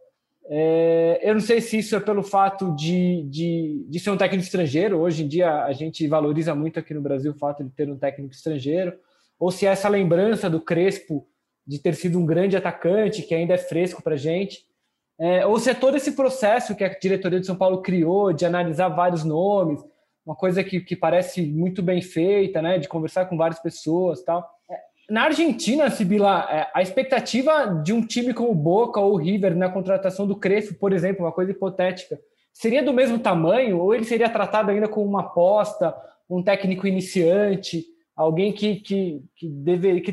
É, 0.47 1.21
eu 1.23 1.35
não 1.35 1.41
sei 1.41 1.61
se 1.61 1.79
isso 1.79 1.95
é 1.95 2.01
pelo 2.01 2.23
fato 2.23 2.75
de, 2.75 3.23
de, 3.25 3.87
de, 3.89 4.01
ser 4.01 4.11
um 4.11 4.17
técnico 4.17 4.45
estrangeiro. 4.45 4.99
Hoje 4.99 5.25
em 5.25 5.29
dia 5.29 5.65
a 5.65 5.73
gente 5.73 6.07
valoriza 6.07 6.55
muito 6.55 6.79
aqui 6.79 6.93
no 6.93 7.01
Brasil 7.01 7.33
o 7.33 7.39
fato 7.39 7.63
de 7.63 7.71
ter 7.71 7.91
um 7.91 7.97
técnico 7.97 8.35
estrangeiro, 8.35 8.95
ou 9.39 9.51
se 9.51 9.67
é 9.67 9.71
essa 9.71 9.89
lembrança 9.89 10.51
do 10.51 10.61
Crespo 10.61 11.27
de 11.67 11.79
ter 11.79 11.95
sido 11.95 12.19
um 12.19 12.27
grande 12.27 12.57
atacante 12.57 13.23
que 13.23 13.35
ainda 13.35 13.55
é 13.55 13.59
fresco 13.59 14.03
para 14.03 14.15
a 14.15 14.19
gente, 14.19 14.67
é, 15.19 15.47
ou 15.47 15.59
se 15.59 15.71
é 15.71 15.75
todo 15.75 15.97
esse 15.97 16.13
processo 16.13 16.75
que 16.75 16.85
a 16.85 16.89
diretoria 16.99 17.41
de 17.41 17.47
São 17.47 17.57
Paulo 17.57 17.81
criou 17.81 18.33
de 18.33 18.45
analisar 18.45 18.89
vários 18.89 19.25
nomes, 19.25 19.81
uma 20.25 20.37
coisa 20.37 20.63
que, 20.63 20.81
que 20.81 20.95
parece 20.95 21.43
muito 21.43 21.83
bem 21.83 22.01
feita, 22.01 22.61
né, 22.61 22.79
de 22.79 22.89
conversar 22.89 23.27
com 23.27 23.37
várias 23.37 23.61
pessoas, 23.61 24.23
tal. 24.23 24.49
Na 25.09 25.25
Argentina, 25.25 25.91
Sibila, 25.91 26.47
é, 26.49 26.71
a 26.73 26.83
expectativa 26.83 27.67
de 27.83 27.93
um 27.93 28.07
time 28.07 28.33
como 28.33 28.55
Boca 28.55 29.01
ou 29.01 29.17
River 29.17 29.57
na 29.57 29.69
contratação 29.69 30.27
do 30.27 30.37
Crespo, 30.37 30.75
por 30.75 30.93
exemplo, 30.93 31.25
uma 31.25 31.33
coisa 31.33 31.51
hipotética, 31.51 32.19
seria 32.53 32.83
do 32.83 32.93
mesmo 32.93 33.19
tamanho 33.19 33.79
ou 33.79 33.93
ele 33.93 34.05
seria 34.05 34.29
tratado 34.29 34.71
ainda 34.71 34.87
como 34.87 35.07
uma 35.07 35.23
aposta, 35.23 35.95
um 36.29 36.43
técnico 36.43 36.87
iniciante, 36.87 37.85
alguém 38.17 38.53
que, 38.53 38.77
que, 38.77 39.21
que, 39.35 39.49
deveria, 39.49 40.01
que 40.01 40.13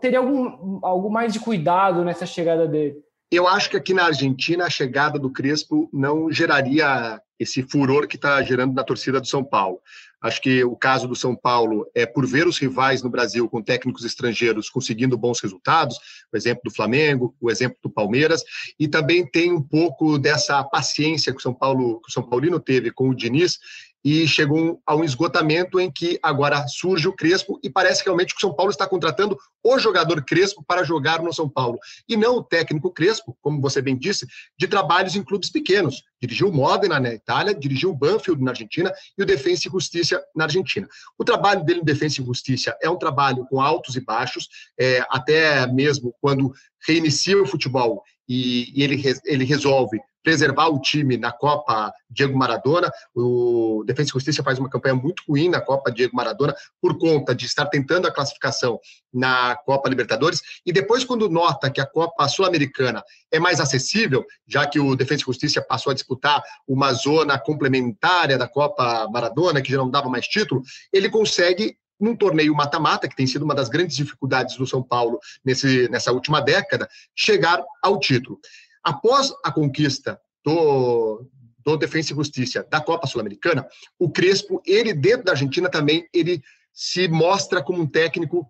teria 0.00 0.18
algum, 0.18 0.80
algo 0.82 1.08
mais 1.08 1.32
de 1.32 1.38
cuidado 1.38 2.04
nessa 2.04 2.26
chegada 2.26 2.66
dele? 2.66 2.96
Eu 3.30 3.46
acho 3.46 3.70
que 3.70 3.76
aqui 3.76 3.94
na 3.94 4.06
Argentina 4.06 4.64
a 4.64 4.70
chegada 4.70 5.18
do 5.18 5.30
Crespo 5.30 5.88
não 5.92 6.30
geraria 6.30 7.20
esse 7.38 7.62
furor 7.62 8.06
que 8.06 8.16
está 8.16 8.42
gerando 8.42 8.74
na 8.74 8.84
torcida 8.84 9.20
do 9.20 9.26
São 9.26 9.44
Paulo. 9.44 9.80
Acho 10.20 10.40
que 10.40 10.64
o 10.64 10.74
caso 10.74 11.06
do 11.06 11.14
São 11.14 11.36
Paulo 11.36 11.86
é 11.94 12.06
por 12.06 12.26
ver 12.26 12.46
os 12.46 12.58
rivais 12.58 13.02
no 13.02 13.10
Brasil 13.10 13.48
com 13.48 13.62
técnicos 13.62 14.04
estrangeiros 14.04 14.70
conseguindo 14.70 15.18
bons 15.18 15.38
resultados, 15.40 15.98
o 16.32 16.36
exemplo 16.36 16.62
do 16.64 16.74
Flamengo, 16.74 17.34
o 17.40 17.50
exemplo 17.50 17.76
do 17.82 17.90
Palmeiras, 17.90 18.42
e 18.78 18.88
também 18.88 19.28
tem 19.28 19.52
um 19.52 19.62
pouco 19.62 20.18
dessa 20.18 20.64
paciência 20.64 21.32
que 21.32 21.38
o 21.38 21.42
São 21.42 21.52
Paulo, 21.52 22.00
que 22.00 22.08
o 22.08 22.12
São 22.12 22.22
Paulino 22.22 22.58
teve 22.58 22.90
com 22.90 23.10
o 23.10 23.14
Diniz 23.14 23.58
e 24.04 24.28
chegou 24.28 24.82
a 24.84 24.94
um 24.94 25.02
esgotamento 25.02 25.80
em 25.80 25.90
que 25.90 26.18
agora 26.22 26.66
surge 26.68 27.08
o 27.08 27.12
Crespo 27.12 27.58
e 27.62 27.70
parece 27.70 28.04
realmente 28.04 28.34
que 28.34 28.38
o 28.38 28.40
São 28.40 28.54
Paulo 28.54 28.70
está 28.70 28.86
contratando 28.86 29.38
o 29.62 29.78
jogador 29.78 30.22
Crespo 30.22 30.62
para 30.62 30.84
jogar 30.84 31.22
no 31.22 31.32
São 31.32 31.48
Paulo 31.48 31.78
e 32.06 32.14
não 32.14 32.36
o 32.36 32.44
técnico 32.44 32.90
Crespo, 32.90 33.34
como 33.40 33.62
você 33.62 33.80
bem 33.80 33.96
disse, 33.96 34.26
de 34.58 34.68
trabalhos 34.68 35.16
em 35.16 35.22
clubes 35.22 35.48
pequenos. 35.48 36.02
Dirigiu 36.20 36.48
o 36.48 36.52
Modena 36.52 37.00
na 37.00 37.14
Itália, 37.14 37.54
dirigiu 37.54 37.90
o 37.90 37.96
Banfield 37.96 38.42
na 38.42 38.50
Argentina 38.50 38.92
e 39.16 39.22
o 39.22 39.26
Defensa 39.26 39.68
e 39.68 39.70
Justiça 39.70 40.22
na 40.36 40.44
Argentina. 40.44 40.86
O 41.18 41.24
trabalho 41.24 41.64
dele 41.64 41.78
no 41.78 41.86
Defensa 41.86 42.20
e 42.20 42.24
Justiça 42.24 42.76
é 42.82 42.90
um 42.90 42.98
trabalho 42.98 43.46
com 43.46 43.58
altos 43.58 43.96
e 43.96 44.00
baixos, 44.00 44.48
é, 44.78 45.02
até 45.08 45.66
mesmo 45.66 46.14
quando 46.20 46.52
reinicia 46.86 47.42
o 47.42 47.46
futebol 47.46 48.02
e, 48.28 48.78
e 48.78 48.82
ele, 48.82 49.02
ele 49.24 49.44
resolve 49.44 49.98
preservar 50.24 50.68
o 50.68 50.80
time 50.80 51.18
na 51.18 51.30
Copa 51.30 51.92
Diego 52.10 52.36
Maradona. 52.36 52.90
O 53.14 53.84
Defensa 53.86 54.10
e 54.10 54.12
Justiça 54.14 54.42
faz 54.42 54.58
uma 54.58 54.70
campanha 54.70 54.94
muito 54.94 55.22
ruim 55.28 55.50
na 55.50 55.60
Copa 55.60 55.92
Diego 55.92 56.16
Maradona 56.16 56.54
por 56.80 56.98
conta 56.98 57.34
de 57.34 57.44
estar 57.44 57.66
tentando 57.66 58.08
a 58.08 58.10
classificação 58.10 58.80
na 59.12 59.54
Copa 59.64 59.88
Libertadores 59.88 60.40
e 60.64 60.72
depois 60.72 61.04
quando 61.04 61.28
nota 61.28 61.70
que 61.70 61.80
a 61.80 61.86
Copa 61.86 62.26
Sul-Americana 62.26 63.04
é 63.30 63.38
mais 63.38 63.60
acessível, 63.60 64.24
já 64.48 64.66
que 64.66 64.80
o 64.80 64.96
Defensa 64.96 65.22
e 65.22 65.26
Justiça 65.26 65.62
passou 65.62 65.90
a 65.90 65.94
disputar 65.94 66.42
uma 66.66 66.92
zona 66.94 67.38
complementária 67.38 68.38
da 68.38 68.48
Copa 68.48 69.06
Maradona 69.12 69.60
que 69.60 69.70
já 69.70 69.78
não 69.78 69.90
dava 69.90 70.08
mais 70.08 70.26
título, 70.26 70.62
ele 70.92 71.10
consegue 71.10 71.76
num 72.00 72.16
torneio 72.16 72.54
mata-mata, 72.54 73.08
que 73.08 73.16
tem 73.16 73.26
sido 73.26 73.44
uma 73.44 73.54
das 73.54 73.68
grandes 73.68 73.96
dificuldades 73.96 74.56
do 74.56 74.66
São 74.66 74.82
Paulo 74.82 75.18
nesse, 75.44 75.88
nessa 75.88 76.12
última 76.12 76.40
década, 76.40 76.88
chegar 77.14 77.62
ao 77.82 77.98
título. 77.98 78.38
Após 78.84 79.32
a 79.42 79.50
conquista 79.50 80.20
do, 80.44 81.26
do 81.64 81.76
Defensa 81.76 82.12
e 82.12 82.16
Justiça 82.16 82.66
da 82.70 82.80
Copa 82.80 83.06
Sul-Americana, 83.06 83.66
o 83.98 84.10
Crespo, 84.10 84.62
ele 84.66 84.92
dentro 84.92 85.24
da 85.24 85.32
Argentina 85.32 85.70
também, 85.70 86.06
ele 86.12 86.42
se 86.72 87.08
mostra 87.08 87.62
como 87.62 87.80
um 87.80 87.86
técnico 87.86 88.46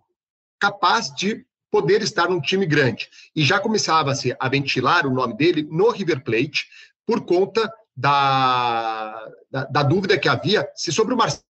capaz 0.59 1.13
de 1.13 1.45
poder 1.71 2.01
estar 2.01 2.29
num 2.29 2.41
time 2.41 2.65
grande. 2.65 3.09
E 3.35 3.43
já 3.43 3.59
começava-se 3.59 4.35
a 4.39 4.49
ventilar 4.49 5.05
o 5.05 5.13
nome 5.13 5.35
dele 5.35 5.67
no 5.69 5.89
River 5.89 6.23
Plate 6.23 6.67
por 7.05 7.25
conta 7.25 7.71
da, 7.95 9.27
da, 9.49 9.65
da 9.65 9.83
dúvida 9.83 10.17
que 10.17 10.27
havia 10.27 10.67
se 10.75 10.91
sobre 10.91 11.13
o 11.13 11.17
Marcelo? 11.17 11.45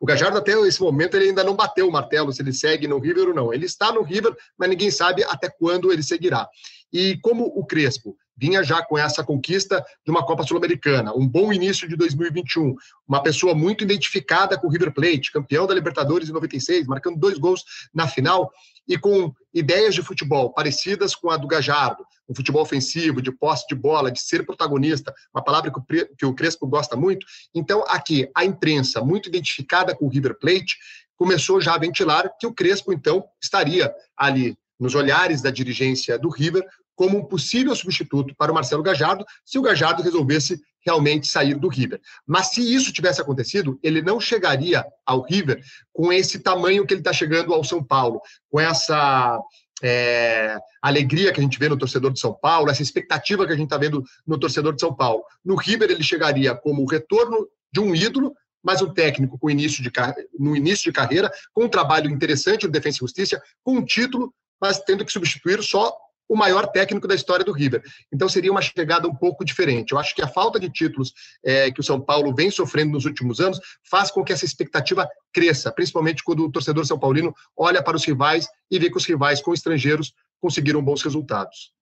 O 0.00 0.06
Gajardo 0.06 0.38
até 0.38 0.52
esse 0.66 0.80
momento 0.80 1.16
ele 1.16 1.28
ainda 1.28 1.44
não 1.44 1.54
bateu 1.54 1.88
o 1.88 1.92
martelo 1.92 2.32
se 2.32 2.42
ele 2.42 2.52
segue 2.52 2.88
no 2.88 2.98
River 2.98 3.28
ou 3.28 3.34
não. 3.34 3.54
Ele 3.54 3.66
está 3.66 3.92
no 3.92 4.02
River, 4.02 4.36
mas 4.58 4.68
ninguém 4.68 4.90
sabe 4.90 5.22
até 5.24 5.48
quando 5.48 5.92
ele 5.92 6.02
seguirá. 6.02 6.48
E 6.92 7.18
como 7.20 7.44
o 7.44 7.64
Crespo 7.64 8.16
vinha 8.36 8.62
já 8.62 8.82
com 8.82 8.98
essa 8.98 9.24
conquista 9.24 9.84
de 10.04 10.10
uma 10.10 10.24
Copa 10.24 10.44
Sul-Americana, 10.44 11.14
um 11.14 11.26
bom 11.26 11.52
início 11.52 11.88
de 11.88 11.96
2021, 11.96 12.74
uma 13.08 13.22
pessoa 13.22 13.54
muito 13.54 13.82
identificada 13.82 14.58
com 14.58 14.66
o 14.66 14.70
River 14.70 14.92
Plate, 14.92 15.32
campeão 15.32 15.66
da 15.66 15.74
Libertadores 15.74 16.28
em 16.28 16.32
96, 16.32 16.86
marcando 16.86 17.18
dois 17.18 17.38
gols 17.38 17.64
na 17.94 18.06
final, 18.06 18.52
e 18.86 18.98
com 18.98 19.32
ideias 19.54 19.94
de 19.94 20.02
futebol 20.02 20.52
parecidas 20.52 21.14
com 21.14 21.30
a 21.30 21.36
do 21.36 21.48
Gajardo, 21.48 22.04
um 22.28 22.34
futebol 22.34 22.62
ofensivo, 22.62 23.22
de 23.22 23.32
posse 23.32 23.66
de 23.68 23.74
bola, 23.74 24.10
de 24.10 24.20
ser 24.20 24.44
protagonista, 24.44 25.14
uma 25.34 25.42
palavra 25.42 25.72
que 26.16 26.26
o 26.26 26.34
Crespo 26.34 26.66
gosta 26.66 26.94
muito. 26.94 27.26
Então, 27.54 27.84
aqui, 27.88 28.28
a 28.36 28.44
imprensa, 28.44 29.00
muito 29.00 29.28
identificada 29.28 29.94
com 29.94 30.06
o 30.06 30.08
River 30.08 30.38
Plate, 30.38 30.76
começou 31.16 31.60
já 31.60 31.74
a 31.74 31.78
ventilar 31.78 32.30
que 32.38 32.46
o 32.46 32.52
Crespo, 32.52 32.92
então, 32.92 33.24
estaria 33.42 33.92
ali 34.16 34.56
nos 34.78 34.94
olhares 34.94 35.40
da 35.40 35.50
dirigência 35.50 36.18
do 36.18 36.28
River 36.28 36.64
como 36.96 37.18
um 37.18 37.24
possível 37.24 37.76
substituto 37.76 38.34
para 38.36 38.50
o 38.50 38.54
Marcelo 38.54 38.82
Gajardo, 38.82 39.24
se 39.44 39.58
o 39.58 39.62
Gajardo 39.62 40.02
resolvesse 40.02 40.58
realmente 40.84 41.26
sair 41.26 41.54
do 41.54 41.68
River. 41.68 42.00
Mas 42.26 42.52
se 42.52 42.74
isso 42.74 42.92
tivesse 42.92 43.20
acontecido, 43.20 43.78
ele 43.82 44.00
não 44.00 44.18
chegaria 44.18 44.84
ao 45.04 45.22
River 45.22 45.60
com 45.92 46.12
esse 46.12 46.38
tamanho 46.38 46.86
que 46.86 46.94
ele 46.94 47.00
está 47.00 47.12
chegando 47.12 47.52
ao 47.52 47.62
São 47.62 47.84
Paulo, 47.84 48.20
com 48.48 48.58
essa 48.58 49.38
é, 49.82 50.56
alegria 50.80 51.32
que 51.32 51.40
a 51.40 51.42
gente 51.42 51.58
vê 51.58 51.68
no 51.68 51.76
torcedor 51.76 52.12
de 52.12 52.20
São 52.20 52.32
Paulo, 52.32 52.70
essa 52.70 52.82
expectativa 52.82 53.46
que 53.46 53.52
a 53.52 53.56
gente 53.56 53.66
está 53.66 53.76
vendo 53.76 54.02
no 54.26 54.38
torcedor 54.38 54.74
de 54.74 54.80
São 54.80 54.94
Paulo. 54.94 55.22
No 55.44 55.56
River 55.56 55.90
ele 55.90 56.02
chegaria 56.02 56.54
como 56.54 56.82
o 56.82 56.86
retorno 56.86 57.46
de 57.70 57.80
um 57.80 57.94
ídolo, 57.94 58.32
mas 58.62 58.80
um 58.80 58.92
técnico 58.92 59.38
com 59.38 59.50
início 59.50 59.82
de, 59.82 59.92
no 60.38 60.56
início 60.56 60.84
de 60.84 60.92
carreira, 60.92 61.30
com 61.52 61.64
um 61.64 61.68
trabalho 61.68 62.10
interessante 62.10 62.64
no 62.64 62.72
Defensa 62.72 62.96
e 62.96 63.00
Justiça, 63.00 63.42
com 63.62 63.76
um 63.76 63.84
título, 63.84 64.32
mas 64.60 64.78
tendo 64.80 65.04
que 65.04 65.12
substituir 65.12 65.62
só 65.62 65.96
o 66.28 66.36
maior 66.36 66.66
técnico 66.66 67.06
da 67.06 67.14
história 67.14 67.44
do 67.44 67.52
River. 67.52 67.82
Então 68.12 68.28
seria 68.28 68.50
uma 68.50 68.60
chegada 68.60 69.06
um 69.08 69.14
pouco 69.14 69.44
diferente. 69.44 69.92
Eu 69.92 69.98
acho 69.98 70.14
que 70.14 70.22
a 70.22 70.28
falta 70.28 70.58
de 70.58 70.68
títulos 70.68 71.12
é, 71.44 71.70
que 71.70 71.80
o 71.80 71.84
São 71.84 72.00
Paulo 72.00 72.34
vem 72.34 72.50
sofrendo 72.50 72.92
nos 72.92 73.04
últimos 73.04 73.40
anos 73.40 73.60
faz 73.88 74.10
com 74.10 74.24
que 74.24 74.32
essa 74.32 74.44
expectativa 74.44 75.08
cresça, 75.32 75.70
principalmente 75.70 76.24
quando 76.24 76.44
o 76.44 76.50
torcedor 76.50 76.84
são 76.84 76.98
paulino 76.98 77.34
olha 77.56 77.82
para 77.82 77.96
os 77.96 78.04
rivais 78.04 78.48
e 78.70 78.78
vê 78.78 78.90
que 78.90 78.96
os 78.96 79.06
rivais 79.06 79.40
com 79.40 79.54
estrangeiros 79.54 80.12
conseguiram 80.40 80.82
bons 80.82 81.02
resultados. 81.02 81.72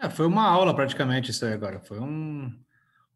É, 0.00 0.08
foi 0.08 0.26
uma 0.26 0.44
aula 0.44 0.74
praticamente 0.74 1.30
isso 1.30 1.44
aí 1.44 1.52
agora. 1.52 1.80
Foi 1.80 1.98
um, 1.98 2.52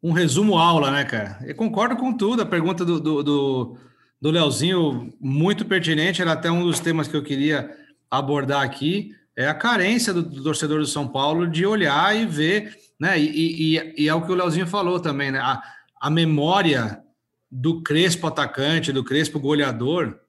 um 0.03 0.11
resumo 0.11 0.59
aula, 0.59 0.91
né, 0.91 1.05
cara? 1.05 1.39
Eu 1.47 1.55
concordo 1.55 1.97
com 1.97 2.13
tudo. 2.13 2.43
A 2.43 2.47
pergunta 2.47 2.85
do, 2.85 2.99
do, 2.99 3.23
do, 3.23 3.79
do 4.21 4.31
Leozinho, 4.31 5.15
muito 5.21 5.65
pertinente, 5.65 6.21
era 6.21 6.33
até 6.33 6.51
um 6.51 6.65
dos 6.65 6.81
temas 6.81 7.07
que 7.07 7.17
eu 7.17 7.23
queria 7.23 7.71
abordar 8.19 8.63
aqui 8.63 9.17
é 9.35 9.49
a 9.49 9.55
carência 9.55 10.13
do, 10.13 10.23
do, 10.23 10.43
torcedor 10.43 10.79
do 10.79 10.87
São 10.87 11.09
Paulo 11.09 11.49
de 11.49 11.65
olhar 11.65 12.15
e 12.15 12.27
ver, 12.27 12.77
né? 13.01 13.19
E, 13.19 13.77
e, 13.77 13.95
e 14.05 14.09
é 14.09 14.15
o 14.15 14.21
que 14.21 14.31
o 14.31 14.35
Leozinho 14.35 14.67
falou 14.67 15.01
também, 15.01 15.31
né? 15.31 15.39
A, 15.39 15.63
a 15.99 16.11
memória 16.11 17.03
do 17.51 17.83
Crespo 17.83 18.27
atacante, 18.27 18.93
do 18.93 19.03
Crespo 19.03 19.41
goleador, 19.41 20.21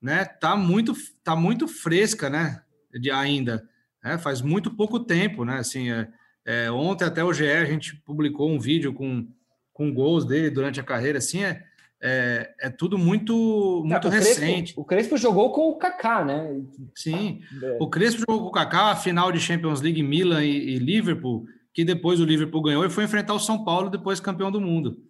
né? 0.00 0.24
Tá 0.24 0.54
muito, 0.54 0.94
tá 1.24 1.34
muito 1.34 1.66
fresca, 1.66 2.30
né? 2.30 2.62
De 2.92 3.10
ainda, 3.10 3.68
né? 4.04 4.16
Faz 4.18 4.40
muito 4.40 4.70
pouco 4.70 5.00
tempo, 5.00 5.44
né? 5.44 5.58
Assim, 5.58 5.90
é, 5.90 6.08
é, 6.44 6.70
ontem 6.70 7.04
até 7.04 7.24
o 7.24 7.32
GE 7.32 7.50
a 7.50 7.64
gente 7.64 7.96
publicou 7.96 8.48
um 8.48 8.60
vídeo 8.60 8.94
com, 8.94 9.26
com 9.72 9.92
gols 9.92 10.24
dele 10.24 10.50
durante 10.50 10.78
a 10.78 10.84
carreira, 10.84 11.18
assim, 11.18 11.42
é, 11.42 11.64
é, 12.02 12.52
é 12.60 12.68
tudo 12.68 12.98
muito 12.98 13.82
muito 13.86 14.08
o 14.08 14.10
recente. 14.10 14.74
Crespo, 14.74 14.80
o 14.80 14.84
Crespo 14.84 15.16
jogou 15.16 15.52
com 15.52 15.68
o 15.68 15.76
Kaká, 15.76 16.24
né? 16.24 16.60
Sim, 16.96 17.40
o 17.78 17.88
Crespo 17.88 18.22
jogou 18.28 18.42
com 18.42 18.48
o 18.48 18.52
Kaká, 18.52 18.90
a 18.90 18.96
final 18.96 19.30
de 19.30 19.38
Champions 19.38 19.80
League 19.80 20.02
Milan 20.02 20.44
e, 20.44 20.74
e, 20.74 20.78
Liverpool, 20.78 21.46
que 21.72 21.84
depois 21.84 22.18
o 22.18 22.24
Liverpool 22.24 22.60
ganhou 22.60 22.84
e 22.84 22.90
foi 22.90 23.04
enfrentar 23.04 23.34
o 23.34 23.38
São 23.38 23.64
Paulo, 23.64 23.88
depois 23.88 24.18
campeão 24.18 24.50
do 24.50 24.60
mundo. 24.60 25.00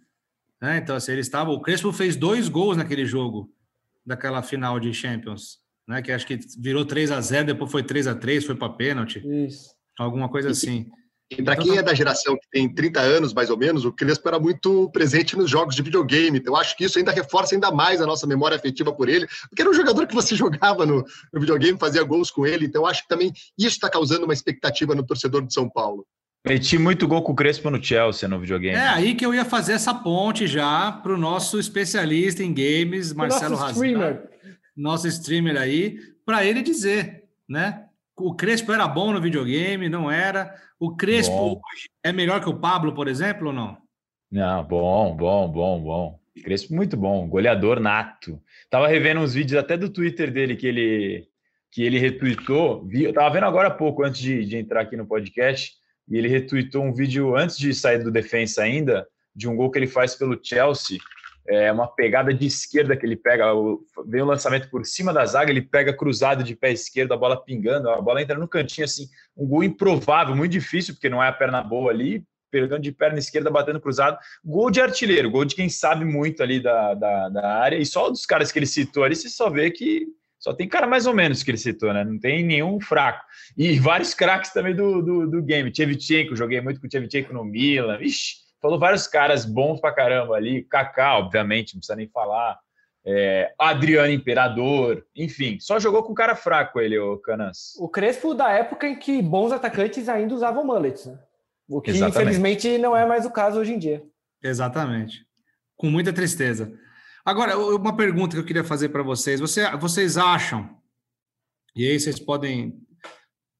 Né? 0.61 0.76
Então, 0.76 0.94
assim, 0.94 1.12
ele 1.12 1.22
estava. 1.22 1.50
O 1.50 1.62
Crespo 1.62 1.90
fez 1.92 2.14
dois 2.14 2.48
gols 2.48 2.76
naquele 2.76 3.07
jogo, 3.07 3.50
daquela 4.05 4.42
final 4.42 4.78
de 4.78 4.92
Champions, 4.92 5.61
né? 5.88 6.02
Que 6.02 6.12
acho 6.12 6.26
que 6.26 6.38
virou 6.59 6.85
3 6.85 7.11
a 7.11 7.20
0 7.22 7.46
depois 7.46 7.72
foi 7.72 7.83
3 7.83 8.07
a 8.07 8.14
3 8.14 8.44
foi 8.44 8.55
para 8.55 8.68
pênalti. 8.68 9.22
Isso. 9.46 9.70
Alguma 9.98 10.28
coisa 10.28 10.50
assim. 10.50 10.90
E 11.38 11.42
para 11.42 11.57
quem 11.57 11.79
é 11.79 11.83
da 11.83 11.95
geração 11.95 12.37
que 12.37 12.49
tem 12.51 12.73
30 12.73 13.01
anos, 13.01 13.33
mais 13.33 13.51
ou 13.51 13.57
menos, 13.57 13.85
o 13.85 13.92
Crespo 13.92 14.29
era 14.29 14.38
muito 14.38 14.90
presente 14.90 15.37
nos 15.37 15.51
jogos 15.51 15.75
de 15.75 15.83
videogame. 15.83 16.38
Então, 16.38 16.55
eu 16.55 16.61
acho 16.61 16.77
que 16.77 16.85
isso 16.85 16.99
ainda 16.99 17.12
reforça 17.12 17.55
ainda 17.55 17.71
mais 17.71 18.01
a 18.01 18.07
nossa 18.07 18.27
memória 18.27 18.57
afetiva 18.57 18.92
por 18.92 19.09
ele, 19.09 19.27
porque 19.49 19.62
era 19.62 19.71
um 19.71 19.75
jogador 19.75 20.07
que 20.07 20.14
você 20.14 20.35
jogava 20.37 20.85
no, 20.85 21.05
no 21.33 21.40
videogame, 21.40 21.79
fazia 21.79 22.03
gols 22.03 22.31
com 22.31 22.47
ele. 22.47 22.66
Então, 22.66 22.83
eu 22.83 22.87
acho 22.87 23.03
que 23.03 23.09
também 23.09 23.33
isso 23.59 23.77
está 23.77 23.88
causando 23.88 24.25
uma 24.25 24.35
expectativa 24.35 24.95
no 24.95 25.05
torcedor 25.05 25.42
de 25.47 25.53
São 25.53 25.68
Paulo. 25.68 26.07
Meti 26.45 26.77
muito 26.77 27.07
gol 27.07 27.23
com 27.23 27.33
o 27.33 27.37
Crespo 27.37 27.71
no 27.71 27.83
Chelsea 27.83 28.29
no 28.29 28.40
videogame. 28.40 28.77
É 28.77 28.88
aí 28.88 29.14
que 29.14 29.25
eu 29.25 29.33
ia 29.33 29.45
fazer 29.45 29.75
essa 29.75 29.95
ponte 29.95 30.49
já 30.49 30.90
para 30.90 31.14
o 31.14 31.18
nosso 31.18 31.59
especialista 31.59 32.42
em 32.42 32.53
games, 32.53 33.12
Marcelo 33.12 33.57
nosso 33.57 33.73
streamer. 33.73 34.29
nosso 34.77 35.07
streamer 35.07 35.57
aí, 35.57 35.99
para 36.27 36.45
ele 36.45 36.61
dizer, 36.61 37.25
né? 37.49 37.85
O 38.16 38.35
Crespo 38.35 38.72
era 38.72 38.87
bom 38.87 39.12
no 39.12 39.20
videogame, 39.20 39.88
não 39.88 40.11
era. 40.11 40.55
O 40.79 40.96
Crespo 40.96 41.55
bom. 41.55 41.61
é 42.05 42.12
melhor 42.12 42.40
que 42.40 42.48
o 42.48 42.59
Pablo, 42.59 42.94
por 42.94 43.09
exemplo, 43.09 43.48
ou 43.48 43.53
não? 43.53 43.79
Não, 44.31 44.64
bom, 44.64 45.16
bom, 45.16 45.48
bom, 45.48 45.83
bom. 45.83 46.20
Crespo 46.42 46.75
muito 46.75 46.96
bom, 46.96 47.29
goleador 47.29 47.79
nato. 47.79 48.40
Tava 48.70 48.88
revendo 48.88 49.20
uns 49.20 49.35
vídeos 49.35 49.62
até 49.62 49.77
do 49.77 49.90
Twitter 49.90 50.31
dele 50.31 50.57
que 50.57 50.66
ele 50.66 51.29
que 51.70 51.83
ele 51.83 51.98
retweetou. 51.98 52.87
Vi, 52.87 53.05
eu 53.05 53.14
tava 53.14 53.33
vendo 53.33 53.46
agora 53.46 53.68
há 53.68 53.70
pouco, 53.70 54.05
antes 54.05 54.20
de, 54.20 54.44
de 54.44 54.59
entrar 54.59 54.83
aqui 54.83 54.94
no 54.94 55.07
podcast, 55.07 55.72
e 56.07 56.18
ele 56.18 56.29
retweetou 56.29 56.85
um 56.85 56.92
vídeo 56.92 57.35
antes 57.35 57.57
de 57.57 57.72
sair 57.72 58.05
do 58.05 58.11
defensa 58.11 58.62
ainda, 58.62 59.07
de 59.35 59.48
um 59.48 59.57
gol 59.57 59.70
que 59.70 59.79
ele 59.79 59.87
faz 59.87 60.14
pelo 60.14 60.38
Chelsea. 60.42 60.98
É 61.46 61.72
uma 61.72 61.88
pegada 61.88 62.33
de 62.33 62.46
esquerda 62.46 62.96
que 62.96 63.05
ele 63.05 63.16
pega, 63.16 63.46
vem 64.07 64.22
o 64.22 64.26
lançamento 64.26 64.70
por 64.70 64.87
cima 64.87 65.12
da 65.12 65.24
zaga, 65.26 65.50
ele 65.50 65.62
pega 65.62 65.92
cruzado 65.92 66.44
de 66.44 66.55
pé 66.55 66.70
esquerdo, 66.70 67.12
a 67.12 67.16
bola 67.16 67.42
pingando, 67.42 67.90
a 67.90 68.00
bola 68.00 68.22
entra 68.22 68.38
no 68.38 68.46
cantinho 68.46 68.85
assim, 68.85 69.09
um 69.37 69.46
gol 69.46 69.64
improvável, 69.64 70.37
muito 70.37 70.52
difícil, 70.52 70.94
porque 70.94 71.09
não 71.09 71.22
é 71.22 71.28
a 71.28 71.33
perna 71.33 71.61
boa 71.61 71.90
ali, 71.90 72.24
pegando 72.50 72.83
de 72.83 72.92
perna 72.92 73.18
esquerda, 73.18 73.50
batendo 73.50 73.81
cruzado. 73.81 74.18
Gol 74.44 74.70
de 74.70 74.81
artilheiro, 74.81 75.31
gol 75.31 75.44
de 75.44 75.55
quem 75.57 75.68
sabe 75.68 76.05
muito 76.05 76.42
ali 76.42 76.61
da, 76.61 76.94
da, 76.94 77.28
da 77.31 77.48
área. 77.59 77.76
E 77.76 77.87
só 77.87 78.11
dos 78.11 78.26
caras 78.26 78.52
que 78.52 78.59
ele 78.59 78.66
citou 78.66 79.02
ali, 79.02 79.16
você 79.16 79.28
só 79.28 79.48
vê 79.48 79.70
que 79.70 80.07
só 80.42 80.52
tem 80.52 80.68
cara 80.68 80.88
mais 80.88 81.07
ou 81.07 81.14
menos 81.14 81.44
que 81.44 81.52
ele 81.52 81.59
citou, 81.59 81.94
né? 81.94 82.05
Não 82.05 82.18
tem 82.18 82.44
nenhum 82.44 82.81
fraco. 82.81 83.24
E 83.57 83.78
vários 83.78 84.12
craques 84.12 84.52
também 84.52 84.74
do, 84.74 85.00
do, 85.00 85.31
do 85.31 85.42
game. 85.42 85.70
Tchevchenko, 85.70 86.35
joguei 86.35 86.61
muito 86.61 86.81
com 86.81 86.87
o 86.87 86.90
Tchevchenko 86.90 87.33
no 87.33 87.44
Milan. 87.44 87.98
Ixi, 88.00 88.41
falou 88.62 88.79
vários 88.79 89.09
caras 89.09 89.44
bons 89.44 89.81
pra 89.81 89.92
caramba 89.92 90.37
ali. 90.37 90.62
Kaká, 90.62 91.18
obviamente, 91.18 91.75
não 91.75 91.81
precisa 91.81 91.96
nem 91.96 92.09
falar. 92.09 92.59
É, 93.05 93.53
Adriano 93.59 94.12
Imperador, 94.12 95.05
enfim, 95.16 95.59
só 95.59 95.81
jogou 95.81 96.05
com 96.05 96.14
cara 96.14 96.37
fraco 96.37 96.81
ele, 96.81 96.96
o 96.96 97.18
Canas. 97.18 97.72
O 97.81 97.88
Crespo 97.88 98.33
da 98.33 98.51
época 98.53 98.87
em 98.87 98.96
que 98.96 99.20
bons 99.20 99.51
atacantes 99.51 100.09
ainda 100.09 100.33
usavam 100.33 100.64
mullets, 100.64 101.07
né? 101.07 101.18
O 101.68 101.81
que 101.81 101.90
Exatamente. 101.90 102.20
infelizmente 102.20 102.79
não 102.79 102.96
é 102.96 103.05
mais 103.05 103.27
o 103.27 103.31
caso 103.31 103.59
hoje 103.59 103.72
em 103.72 103.79
dia. 103.79 104.05
Exatamente. 104.40 105.27
Com 105.77 105.90
muita 105.90 106.12
tristeza. 106.12 106.72
Agora, 107.25 107.59
uma 107.59 107.96
pergunta 107.96 108.37
que 108.37 108.40
eu 108.40 108.46
queria 108.46 108.64
fazer 108.64 108.90
para 108.90 109.03
vocês. 109.03 109.40
Você, 109.40 109.68
vocês 109.77 110.16
acham, 110.16 110.77
e 111.75 111.88
aí 111.88 111.98
vocês 111.98 112.20
podem, 112.20 112.81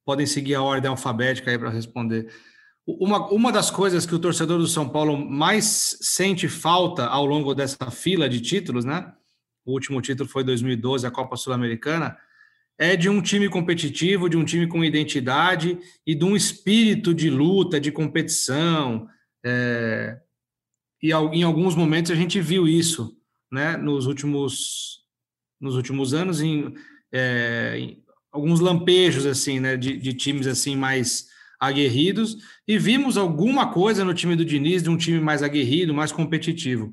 podem 0.05 0.25
seguir 0.25 0.55
a 0.55 0.61
ordem 0.61 0.89
alfabética 0.89 1.51
aí 1.51 1.57
para 1.57 1.69
responder. 1.69 2.31
Uma, 2.85 3.27
uma 3.29 3.51
das 3.51 3.71
coisas 3.71 4.05
que 4.05 4.13
o 4.13 4.19
torcedor 4.19 4.57
do 4.57 4.67
São 4.67 4.89
Paulo 4.89 5.17
mais 5.17 5.97
sente 6.01 6.49
falta 6.49 7.05
ao 7.05 7.25
longo 7.25 7.53
dessa 7.53 7.89
fila 7.89 8.27
de 8.27 8.41
títulos, 8.41 8.83
né? 8.83 9.13
O 9.65 9.71
último 9.71 10.01
título 10.01 10.27
foi 10.27 10.43
2012, 10.43 11.07
a 11.07 11.11
Copa 11.11 11.37
Sul-Americana, 11.37 12.17
é 12.77 12.95
de 12.95 13.07
um 13.07 13.21
time 13.21 13.47
competitivo, 13.47 14.29
de 14.29 14.35
um 14.35 14.43
time 14.43 14.67
com 14.67 14.83
identidade 14.83 15.77
e 16.05 16.13
de 16.13 16.25
um 16.25 16.35
espírito 16.35 17.13
de 17.13 17.29
luta, 17.29 17.79
de 17.79 17.91
competição. 17.91 19.07
É... 19.45 20.19
E 21.01 21.11
em 21.11 21.43
alguns 21.43 21.75
momentos 21.75 22.11
a 22.11 22.15
gente 22.15 22.41
viu 22.41 22.67
isso 22.67 23.17
né, 23.51 23.77
nos 23.77 24.07
últimos 24.07 25.03
nos 25.61 25.75
últimos 25.75 26.13
anos 26.13 26.41
em, 26.41 26.73
é, 27.09 27.77
em 27.77 28.03
alguns 28.31 28.59
lampejos 28.59 29.25
assim, 29.25 29.59
né, 29.59 29.77
de, 29.77 29.95
de, 29.95 30.13
times 30.13 30.45
assim 30.45 30.75
mais 30.75 31.29
aguerridos 31.67 32.37
e 32.67 32.77
vimos 32.77 33.17
alguma 33.17 33.71
coisa 33.71 34.03
no 34.03 34.13
time 34.13 34.35
do 34.35 34.45
Diniz 34.45 34.83
de 34.83 34.89
um 34.89 34.97
time 34.97 35.19
mais 35.19 35.43
aguerrido, 35.43 35.93
mais 35.93 36.11
competitivo. 36.11 36.91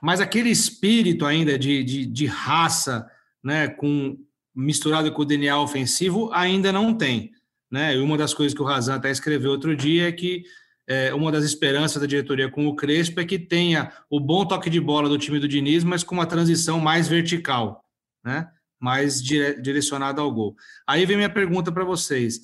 Mas 0.00 0.20
aquele 0.20 0.50
espírito 0.50 1.26
ainda 1.26 1.58
de, 1.58 1.82
de, 1.82 2.06
de 2.06 2.26
raça, 2.26 3.06
né, 3.42 3.68
com 3.68 4.16
misturado 4.54 5.10
com 5.12 5.22
o 5.22 5.24
DNA 5.24 5.60
ofensivo, 5.60 6.30
ainda 6.32 6.72
não 6.72 6.92
tem. 6.92 7.32
Né? 7.70 7.94
E 7.94 7.98
uma 7.98 8.16
das 8.16 8.34
coisas 8.34 8.54
que 8.54 8.62
o 8.62 8.64
Razan 8.64 8.96
até 8.96 9.10
escreveu 9.10 9.50
outro 9.50 9.76
dia 9.76 10.08
é 10.08 10.12
que 10.12 10.42
é, 10.88 11.12
uma 11.12 11.30
das 11.30 11.44
esperanças 11.44 12.00
da 12.00 12.06
diretoria 12.06 12.50
com 12.50 12.66
o 12.66 12.74
Crespo 12.74 13.20
é 13.20 13.24
que 13.24 13.38
tenha 13.38 13.92
o 14.08 14.18
bom 14.18 14.46
toque 14.46 14.70
de 14.70 14.80
bola 14.80 15.08
do 15.08 15.18
time 15.18 15.38
do 15.38 15.46
Diniz, 15.46 15.84
mas 15.84 16.02
com 16.02 16.14
uma 16.14 16.26
transição 16.26 16.80
mais 16.80 17.06
vertical, 17.06 17.84
né? 18.24 18.48
mais 18.80 19.22
dire 19.22 19.60
direcionada 19.60 20.22
ao 20.22 20.32
gol. 20.32 20.56
Aí 20.86 21.04
vem 21.04 21.16
minha 21.16 21.28
pergunta 21.28 21.70
para 21.70 21.84
vocês. 21.84 22.40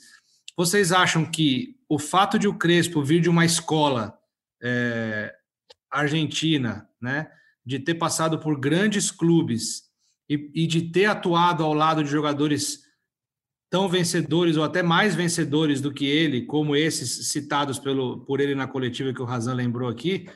Vocês 0.57 0.93
acham 0.93 1.25
que 1.25 1.77
o 1.89 1.99
fato 1.99 2.39
de 2.39 2.49
o 2.49 2.57
Crespo 2.57 3.03
vir 3.03 3.21
de 3.21 3.29
uma 3.29 3.45
escola 3.45 4.19
é, 4.63 5.35
argentina, 5.91 6.89
né, 7.01 7.31
de 7.65 7.79
ter 7.79 7.95
passado 7.95 8.39
por 8.39 8.59
grandes 8.59 9.11
clubes 9.11 9.85
e, 10.29 10.51
e 10.55 10.67
de 10.67 10.91
ter 10.91 11.07
atuado 11.07 11.65
ao 11.65 11.75
lado 11.75 12.03
de 12.03 12.11
jogadores 12.11 12.85
tão 13.71 13.89
vencedores 13.89 14.57
ou 14.57 14.63
até 14.63 14.83
mais 14.83 15.15
vencedores 15.15 15.81
do 15.81 15.93
que 15.93 16.07
ele, 16.07 16.47
como 16.47 16.77
esses 16.77 17.33
citados 17.33 17.79
pelo, 17.79 18.25
por 18.25 18.41
ele 18.41 18.55
na 18.55 18.69
coletiva 18.69 19.13
que 19.13 19.21
o 19.21 19.25
Razan 19.25 19.55
lembrou 19.55 19.89
aqui, 19.89 20.29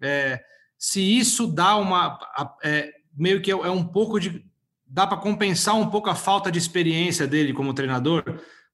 é, 0.00 0.42
se 0.76 1.00
isso 1.00 1.46
dá 1.46 1.76
uma. 1.76 2.18
É, 2.64 2.90
meio 3.14 3.40
que 3.40 3.52
é, 3.52 3.54
é 3.54 3.70
um 3.70 3.84
pouco 3.84 4.18
de. 4.18 4.44
dá 4.86 5.06
para 5.06 5.18
compensar 5.18 5.76
um 5.76 5.88
pouco 5.88 6.10
a 6.10 6.14
falta 6.14 6.50
de 6.50 6.58
experiência 6.58 7.26
dele 7.26 7.52
como 7.52 7.74
treinador 7.74 8.24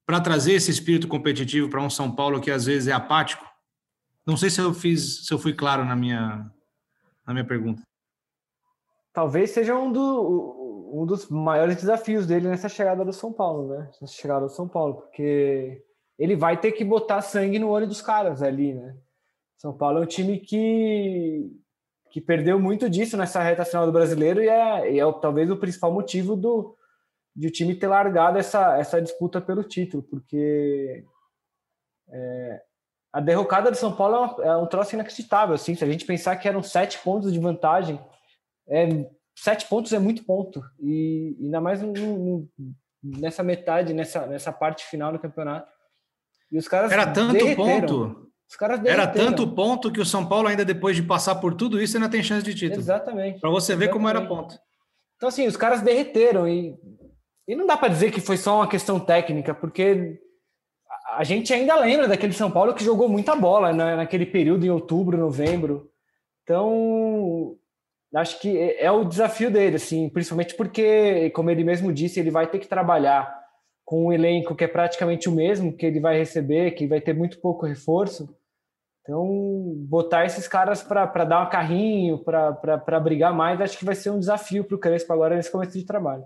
para 0.07 0.21
trazer 0.21 0.53
esse 0.53 0.71
espírito 0.71 1.05
competitivo 1.05 1.69
para 1.69 1.81
um 1.81 1.89
São 1.89 2.09
Paulo 2.09 2.39
que 2.39 2.49
às 2.49 2.65
vezes 2.65 2.87
é 2.87 2.93
apático? 2.93 3.45
Não 4.25 4.37
sei 4.37 4.49
se 4.49 4.61
eu 4.61 4.73
fiz, 4.73 5.25
se 5.25 5.33
eu 5.33 5.37
fui 5.37 5.53
claro 5.53 5.83
na 5.83 5.97
minha, 5.97 6.49
na 7.25 7.33
minha 7.33 7.45
pergunta. 7.45 7.83
Talvez 9.11 9.51
seja 9.51 9.75
um, 9.75 9.91
do, 9.91 10.91
um 10.93 11.05
dos 11.05 11.27
maiores 11.29 11.75
desafios 11.75 12.25
dele 12.25 12.47
nessa 12.47 12.69
chegada 12.69 13.03
do 13.03 13.11
São 13.11 13.33
Paulo, 13.33 13.67
né? 13.67 13.89
Nessa 14.01 14.13
chegada 14.13 14.45
do 14.45 14.51
São 14.51 14.65
Paulo, 14.65 14.95
porque 14.95 15.83
ele 16.17 16.37
vai 16.37 16.57
ter 16.57 16.71
que 16.71 16.85
botar 16.85 17.21
sangue 17.21 17.59
no 17.59 17.69
olho 17.69 17.85
dos 17.85 18.01
caras 18.01 18.41
ali, 18.41 18.73
né? 18.73 18.95
São 19.57 19.73
Paulo 19.73 19.99
é 19.99 20.01
um 20.03 20.07
time 20.07 20.39
que, 20.39 21.51
que 22.11 22.21
perdeu 22.21 22.57
muito 22.57 22.89
disso 22.89 23.17
nessa 23.17 23.43
reta 23.43 23.65
final 23.65 23.85
do 23.85 23.91
brasileiro 23.91 24.41
e 24.41 24.47
é, 24.47 24.93
e 24.93 24.99
é 24.99 25.13
talvez 25.19 25.51
o 25.51 25.57
principal 25.57 25.91
motivo 25.91 26.35
do, 26.35 26.76
de 27.37 27.47
o 27.47 27.51
time 27.51 27.75
ter 27.75 27.87
largado 27.87 28.39
essa, 28.39 28.79
essa 28.79 28.99
disputa 28.99 29.39
pelo 29.39 29.63
título, 29.63 30.01
porque 30.01 31.05
é, 32.09 32.61
a 33.13 33.21
derrocada 33.21 33.69
do 33.69 33.77
São 33.77 33.95
Paulo 33.95 34.15
é, 34.15 34.19
uma, 34.19 34.43
é 34.43 34.57
um 34.57 34.65
troço 34.65 34.95
inacreditável. 34.95 35.53
Assim, 35.53 35.75
se 35.75 35.83
a 35.83 35.87
gente 35.87 36.03
pensar 36.03 36.35
que 36.37 36.47
eram 36.47 36.63
sete 36.63 36.97
pontos 36.97 37.31
de 37.31 37.39
vantagem, 37.39 37.99
é 38.67 38.87
sete 39.35 39.67
pontos 39.67 39.93
é 39.93 39.99
muito 39.99 40.23
ponto. 40.25 40.63
E 40.79 41.37
ainda 41.39 41.61
mais 41.61 41.79
no, 41.79 41.93
no, 41.93 42.49
nessa 43.03 43.43
metade, 43.43 43.93
nessa, 43.93 44.25
nessa 44.25 44.51
parte 44.51 44.83
final 44.85 45.11
do 45.11 45.19
campeonato. 45.19 45.71
E 46.51 46.57
os 46.57 46.67
caras. 46.67 46.91
Era 46.91 47.05
tanto 47.05 47.33
derreteram. 47.33 47.81
ponto. 47.81 48.27
Os 48.49 48.55
caras 48.55 48.83
Era 48.83 49.05
tanto 49.05 49.47
ponto 49.53 49.91
que 49.91 49.99
o 49.99 50.05
São 50.05 50.27
Paulo, 50.27 50.47
ainda 50.47 50.65
depois 50.65 50.95
de 50.95 51.03
passar 51.03 51.35
por 51.35 51.53
tudo 51.53 51.79
isso, 51.79 51.97
ainda 51.97 52.09
tem 52.09 52.23
chance 52.23 52.45
de 52.45 52.55
título. 52.55 52.79
Exatamente. 52.79 53.39
Para 53.39 53.49
você 53.49 53.75
ver 53.75 53.85
Exatamente. 53.85 53.93
como 53.93 54.09
era 54.09 54.25
ponto. 54.25 54.57
Então, 55.17 55.29
assim, 55.29 55.45
os 55.45 55.57
caras 55.57 55.81
derreteram. 55.81 56.47
E, 56.47 56.73
e 57.47 57.55
não 57.55 57.65
dá 57.65 57.77
para 57.77 57.87
dizer 57.87 58.11
que 58.11 58.19
foi 58.19 58.35
só 58.35 58.57
uma 58.57 58.67
questão 58.67 58.99
técnica, 58.99 59.53
porque 59.53 60.19
a 61.15 61.23
gente 61.23 61.53
ainda 61.53 61.75
lembra 61.75 62.07
daquele 62.07 62.33
São 62.33 62.51
Paulo 62.51 62.73
que 62.73 62.83
jogou 62.83 63.07
muita 63.07 63.35
bola 63.35 63.71
né, 63.71 63.95
naquele 63.95 64.25
período 64.25 64.65
em 64.65 64.69
outubro, 64.69 65.17
novembro. 65.17 65.89
Então, 66.43 67.55
acho 68.13 68.39
que 68.39 68.57
é, 68.57 68.85
é 68.85 68.91
o 68.91 69.05
desafio 69.05 69.49
dele, 69.49 69.77
assim, 69.77 70.09
principalmente 70.09 70.55
porque, 70.55 71.29
como 71.31 71.49
ele 71.49 71.63
mesmo 71.63 71.93
disse, 71.93 72.19
ele 72.19 72.31
vai 72.31 72.47
ter 72.47 72.59
que 72.59 72.67
trabalhar 72.67 73.33
com 73.85 74.07
um 74.07 74.11
elenco 74.11 74.53
que 74.53 74.65
é 74.65 74.67
praticamente 74.67 75.29
o 75.29 75.31
mesmo 75.31 75.75
que 75.75 75.85
ele 75.85 76.01
vai 76.01 76.17
receber, 76.17 76.71
que 76.71 76.85
vai 76.85 76.99
ter 76.99 77.13
muito 77.13 77.39
pouco 77.39 77.65
reforço. 77.65 78.27
Então, 79.01 79.25
botar 79.87 80.25
esses 80.25 80.45
caras 80.49 80.83
para 80.83 81.23
dar 81.23 81.47
um 81.47 81.49
carrinho, 81.49 82.21
para 82.21 82.99
brigar 82.99 83.33
mais, 83.33 83.61
acho 83.61 83.77
que 83.77 83.85
vai 83.85 83.95
ser 83.95 84.09
um 84.09 84.19
desafio 84.19 84.65
para 84.65 84.75
o 84.75 84.79
Crespo 84.79 85.13
agora 85.13 85.37
nesse 85.37 85.49
começo 85.49 85.77
de 85.77 85.85
trabalho. 85.85 86.25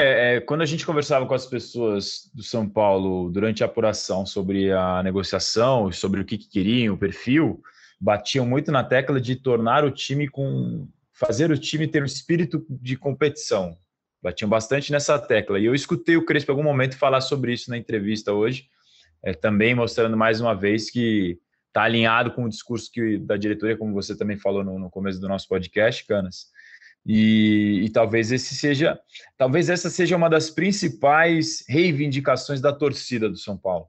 É, 0.00 0.36
é, 0.36 0.40
quando 0.40 0.62
a 0.62 0.66
gente 0.66 0.86
conversava 0.86 1.26
com 1.26 1.34
as 1.34 1.44
pessoas 1.44 2.30
do 2.32 2.42
São 2.42 2.68
Paulo 2.68 3.28
durante 3.30 3.64
a 3.64 3.66
apuração 3.66 4.24
sobre 4.24 4.70
a 4.70 5.02
negociação, 5.02 5.90
sobre 5.90 6.20
o 6.20 6.24
que, 6.24 6.38
que 6.38 6.48
queriam, 6.48 6.94
o 6.94 6.98
perfil, 6.98 7.60
batiam 8.00 8.46
muito 8.46 8.70
na 8.70 8.84
tecla 8.84 9.20
de 9.20 9.34
tornar 9.34 9.84
o 9.84 9.90
time 9.90 10.28
com. 10.28 10.88
fazer 11.12 11.50
o 11.50 11.58
time 11.58 11.88
ter 11.88 12.00
um 12.00 12.06
espírito 12.06 12.64
de 12.70 12.96
competição. 12.96 13.76
Batiam 14.22 14.48
bastante 14.48 14.92
nessa 14.92 15.18
tecla. 15.18 15.58
E 15.58 15.64
eu 15.64 15.74
escutei 15.74 16.16
o 16.16 16.24
Crespo 16.24 16.52
em 16.52 16.54
algum 16.54 16.62
momento 16.62 16.96
falar 16.96 17.20
sobre 17.20 17.52
isso 17.52 17.68
na 17.68 17.76
entrevista 17.76 18.32
hoje, 18.32 18.68
é, 19.24 19.32
também 19.32 19.74
mostrando 19.74 20.16
mais 20.16 20.40
uma 20.40 20.54
vez 20.54 20.90
que 20.90 21.38
está 21.66 21.82
alinhado 21.82 22.30
com 22.30 22.44
o 22.44 22.48
discurso 22.48 22.88
que, 22.92 23.18
da 23.18 23.36
diretoria, 23.36 23.76
como 23.76 23.92
você 23.92 24.16
também 24.16 24.36
falou 24.36 24.62
no, 24.62 24.78
no 24.78 24.90
começo 24.90 25.20
do 25.20 25.28
nosso 25.28 25.48
podcast, 25.48 26.06
Canas. 26.06 26.46
E, 27.06 27.84
e, 27.84 27.90
talvez 27.90 28.30
esse 28.32 28.54
seja, 28.54 28.98
talvez 29.36 29.70
essa 29.70 29.88
seja 29.88 30.16
uma 30.16 30.28
das 30.28 30.50
principais 30.50 31.64
reivindicações 31.66 32.60
da 32.60 32.72
torcida 32.72 33.28
do 33.28 33.36
São 33.36 33.56
Paulo. 33.56 33.86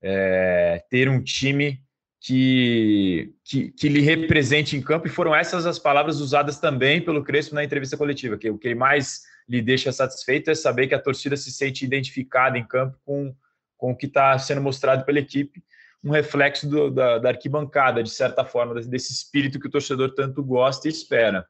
É, 0.00 0.84
ter 0.88 1.08
um 1.08 1.22
time 1.22 1.82
que, 2.20 3.34
que, 3.44 3.72
que, 3.72 3.88
lhe 3.88 4.00
represente 4.00 4.76
em 4.76 4.80
campo, 4.80 5.08
e 5.08 5.10
foram 5.10 5.34
essas 5.34 5.66
as 5.66 5.78
palavras 5.78 6.20
usadas 6.20 6.58
também 6.58 7.00
pelo 7.00 7.24
Crespo 7.24 7.54
na 7.54 7.64
entrevista 7.64 7.96
coletiva, 7.96 8.38
que 8.38 8.48
o 8.48 8.58
que 8.58 8.74
mais 8.74 9.22
lhe 9.48 9.60
deixa 9.60 9.90
satisfeito 9.90 10.50
é 10.50 10.54
saber 10.54 10.86
que 10.86 10.94
a 10.94 11.00
torcida 11.00 11.36
se 11.36 11.50
sente 11.50 11.84
identificada 11.84 12.56
em 12.56 12.64
campo 12.64 12.96
com, 13.04 13.34
com 13.76 13.90
o 13.90 13.96
que 13.96 14.06
está 14.06 14.38
sendo 14.38 14.60
mostrado 14.60 15.04
pela 15.04 15.18
equipe, 15.18 15.62
um 16.02 16.10
reflexo 16.10 16.68
do, 16.68 16.90
da, 16.90 17.18
da, 17.18 17.28
arquibancada, 17.30 18.02
de 18.02 18.10
certa 18.10 18.44
forma, 18.44 18.80
desse 18.82 19.12
espírito 19.12 19.58
que 19.58 19.66
o 19.66 19.70
torcedor 19.70 20.14
tanto 20.14 20.42
gosta 20.42 20.88
e 20.88 20.90
espera. 20.90 21.46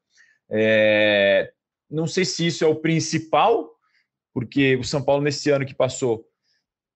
É, 0.53 1.51
não 1.91 2.07
sei 2.07 2.25
se 2.25 2.47
isso 2.47 2.62
é 2.62 2.67
o 2.67 2.77
principal, 2.77 3.71
porque 4.35 4.77
o 4.77 4.85
São 4.85 5.03
Paulo, 5.03 5.23
nesse 5.23 5.51
ano 5.51 5.65
que 5.65 5.75
passou, 5.75 6.27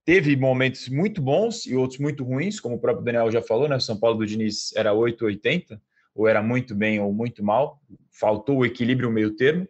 teve 0.04 0.36
momentos 0.36 0.88
muito 0.88 1.20
bons 1.20 1.66
e 1.66 1.74
outros 1.74 1.98
muito 1.98 2.22
ruins, 2.22 2.60
como 2.60 2.76
o 2.76 2.80
próprio 2.80 3.04
Daniel 3.04 3.30
já 3.30 3.42
falou, 3.42 3.68
né? 3.68 3.76
O 3.76 3.80
São 3.80 3.98
Paulo 3.98 4.18
do 4.18 4.26
Diniz 4.26 4.74
era 4.76 4.92
880, 4.92 5.80
ou 6.14 6.28
era 6.28 6.42
muito 6.42 6.74
bem 6.74 7.00
ou 7.00 7.12
muito 7.12 7.42
mal, 7.42 7.80
faltou 8.10 8.58
o 8.58 8.64
equilíbrio, 8.64 9.08
o 9.08 9.12
meio 9.12 9.34
termo. 9.36 9.66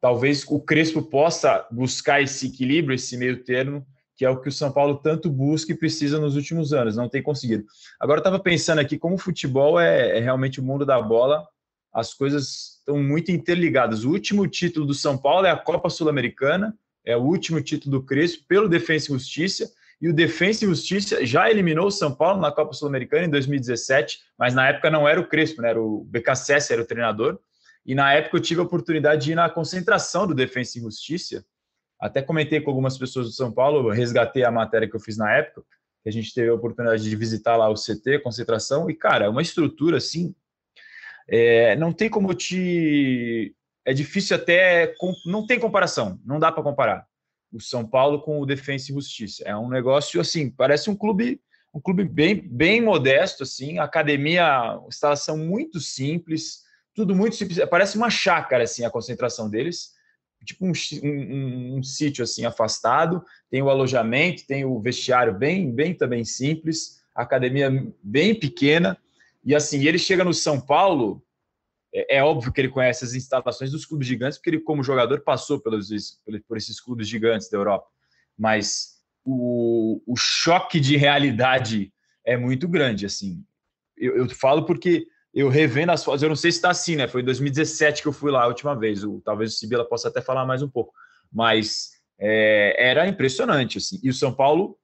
Talvez 0.00 0.44
o 0.46 0.60
Crespo 0.60 1.02
possa 1.02 1.66
buscar 1.70 2.22
esse 2.22 2.46
equilíbrio, 2.46 2.94
esse 2.94 3.16
meio 3.16 3.42
termo, 3.42 3.84
que 4.16 4.24
é 4.24 4.30
o 4.30 4.40
que 4.40 4.48
o 4.48 4.52
São 4.52 4.72
Paulo 4.72 4.96
tanto 4.96 5.30
busca 5.30 5.72
e 5.72 5.76
precisa 5.76 6.20
nos 6.20 6.36
últimos 6.36 6.72
anos, 6.72 6.96
não 6.96 7.08
tem 7.08 7.22
conseguido. 7.22 7.64
Agora, 8.00 8.20
estava 8.20 8.38
pensando 8.38 8.80
aqui 8.80 8.98
como 8.98 9.16
o 9.16 9.18
futebol 9.18 9.78
é, 9.78 10.18
é 10.18 10.20
realmente 10.20 10.60
o 10.60 10.62
mundo 10.62 10.86
da 10.86 11.00
bola, 11.00 11.46
as 11.92 12.14
coisas 12.14 12.78
estão 12.78 13.02
muito 13.02 13.30
interligadas. 13.30 14.04
O 14.04 14.10
último 14.10 14.46
título 14.46 14.86
do 14.86 14.94
São 14.94 15.16
Paulo 15.16 15.46
é 15.46 15.50
a 15.50 15.56
Copa 15.56 15.90
Sul-Americana, 15.90 16.76
é 17.04 17.16
o 17.16 17.22
último 17.22 17.60
título 17.60 17.98
do 17.98 18.06
Crespo 18.06 18.44
pelo 18.46 18.68
Defensa 18.68 19.06
e 19.06 19.14
Justiça, 19.14 19.70
e 20.00 20.08
o 20.08 20.14
Defensa 20.14 20.64
e 20.64 20.68
Justiça 20.68 21.24
já 21.26 21.50
eliminou 21.50 21.86
o 21.86 21.90
São 21.90 22.14
Paulo 22.14 22.40
na 22.40 22.52
Copa 22.52 22.72
Sul-Americana 22.72 23.24
em 23.24 23.30
2017, 23.30 24.20
mas 24.38 24.54
na 24.54 24.68
época 24.68 24.90
não 24.90 25.08
era 25.08 25.20
o 25.20 25.26
Crespo, 25.26 25.60
né? 25.62 25.70
era 25.70 25.82
o 25.82 26.04
BKSS, 26.04 26.72
era 26.72 26.82
o 26.82 26.86
treinador, 26.86 27.38
e 27.84 27.94
na 27.94 28.12
época 28.12 28.36
eu 28.36 28.40
tive 28.40 28.60
a 28.60 28.64
oportunidade 28.64 29.24
de 29.24 29.32
ir 29.32 29.34
na 29.34 29.48
concentração 29.48 30.26
do 30.26 30.34
Defensa 30.34 30.78
e 30.78 30.82
Justiça, 30.82 31.44
até 32.00 32.22
comentei 32.22 32.60
com 32.60 32.70
algumas 32.70 32.96
pessoas 32.96 33.26
do 33.26 33.32
São 33.32 33.50
Paulo, 33.50 33.90
resgatei 33.90 34.44
a 34.44 34.50
matéria 34.50 34.88
que 34.88 34.94
eu 34.94 35.00
fiz 35.00 35.16
na 35.16 35.32
época, 35.32 35.64
que 36.02 36.08
a 36.08 36.12
gente 36.12 36.32
teve 36.32 36.48
a 36.48 36.54
oportunidade 36.54 37.02
de 37.02 37.16
visitar 37.16 37.56
lá 37.56 37.68
o 37.68 37.74
CT, 37.74 38.20
concentração, 38.20 38.88
e 38.88 38.94
cara, 38.94 39.24
é 39.24 39.28
uma 39.28 39.42
estrutura 39.42 39.96
assim, 39.96 40.34
é, 41.28 41.76
não 41.76 41.92
tem 41.92 42.08
como 42.08 42.32
te 42.34 43.54
é 43.84 43.92
difícil 43.92 44.36
até. 44.36 44.94
Não 45.24 45.46
tem 45.46 45.58
comparação, 45.58 46.20
não 46.24 46.38
dá 46.38 46.52
para 46.52 46.62
comparar 46.62 47.06
o 47.52 47.60
São 47.60 47.86
Paulo 47.86 48.20
com 48.20 48.40
o 48.40 48.46
Defensa 48.46 48.90
e 48.90 48.94
Justiça. 48.94 49.42
É 49.46 49.56
um 49.56 49.68
negócio 49.68 50.20
assim, 50.20 50.50
parece 50.50 50.90
um 50.90 50.96
clube 50.96 51.40
um 51.74 51.80
clube 51.80 52.04
bem, 52.04 52.34
bem 52.34 52.80
modesto, 52.80 53.42
assim, 53.42 53.78
academia, 53.78 54.80
instalação 54.88 55.36
muito 55.36 55.80
simples, 55.80 56.62
tudo 56.94 57.14
muito 57.14 57.36
simples. 57.36 57.58
Parece 57.70 57.96
uma 57.96 58.10
chácara, 58.10 58.64
assim, 58.64 58.84
a 58.84 58.90
concentração 58.90 59.48
deles, 59.48 59.92
tipo 60.44 60.66
um, 60.66 60.72
um, 61.02 61.78
um 61.78 61.82
sítio, 61.82 62.24
assim, 62.24 62.44
afastado. 62.44 63.22
Tem 63.50 63.62
o 63.62 63.70
alojamento, 63.70 64.46
tem 64.46 64.64
o 64.64 64.80
vestiário 64.80 65.32
bem, 65.32 65.70
bem 65.70 65.94
também 65.94 66.24
simples, 66.24 67.00
academia 67.14 67.70
bem 68.02 68.34
pequena. 68.34 68.98
E 69.48 69.54
assim, 69.54 69.86
ele 69.86 69.98
chega 69.98 70.22
no 70.22 70.34
São 70.34 70.60
Paulo, 70.60 71.24
é, 71.90 72.18
é, 72.18 72.22
óbvio 72.22 72.52
que 72.52 72.60
ele 72.60 72.68
conhece 72.68 73.02
as 73.02 73.14
instalações 73.14 73.70
dos 73.70 73.86
clubes 73.86 74.06
gigantes, 74.06 74.36
porque 74.36 74.50
ele, 74.50 74.60
como 74.60 74.84
jogador, 74.84 75.22
passou 75.22 75.58
pelos, 75.58 75.88
por 76.46 76.58
esses 76.58 76.78
clubes 76.78 77.08
gigantes 77.08 77.48
da 77.48 77.56
Europa. 77.56 77.86
Mas 78.36 78.98
o, 79.24 80.02
o 80.06 80.14
choque 80.18 80.78
de 80.78 80.98
realidade 80.98 81.90
é 82.26 82.36
muito 82.36 82.68
grande. 82.68 83.06
assim. 83.06 83.42
Eu, 83.96 84.18
eu, 84.18 84.28
falo 84.28 84.66
porque 84.66 85.06
eu 85.32 85.48
revendo 85.48 85.92
as 85.92 86.04
fotos, 86.04 86.22
eu 86.22 86.28
não 86.28 86.36
sei 86.36 86.52
se 86.52 86.58
está 86.58 86.68
assim, 86.68 86.96
né? 86.96 87.08
Foi 87.08 87.22
em 87.22 87.24
2017 87.24 88.02
que 88.02 88.08
eu 88.08 88.12
fui 88.12 88.30
lá 88.30 88.42
a 88.42 88.48
última 88.48 88.78
vez. 88.78 89.02
O, 89.02 89.22
talvez 89.24 89.54
o 89.54 89.56
Sibila 89.56 89.88
possa 89.88 90.08
até 90.08 90.20
falar 90.20 90.44
mais 90.44 90.60
um 90.60 90.68
pouco. 90.68 90.92
Mas 91.32 91.92
é, 92.20 92.90
era 92.90 93.08
impressionante. 93.08 93.78
assim. 93.78 93.98
E 94.02 94.10
o 94.10 94.14
São 94.14 94.30
Paulo 94.30 94.78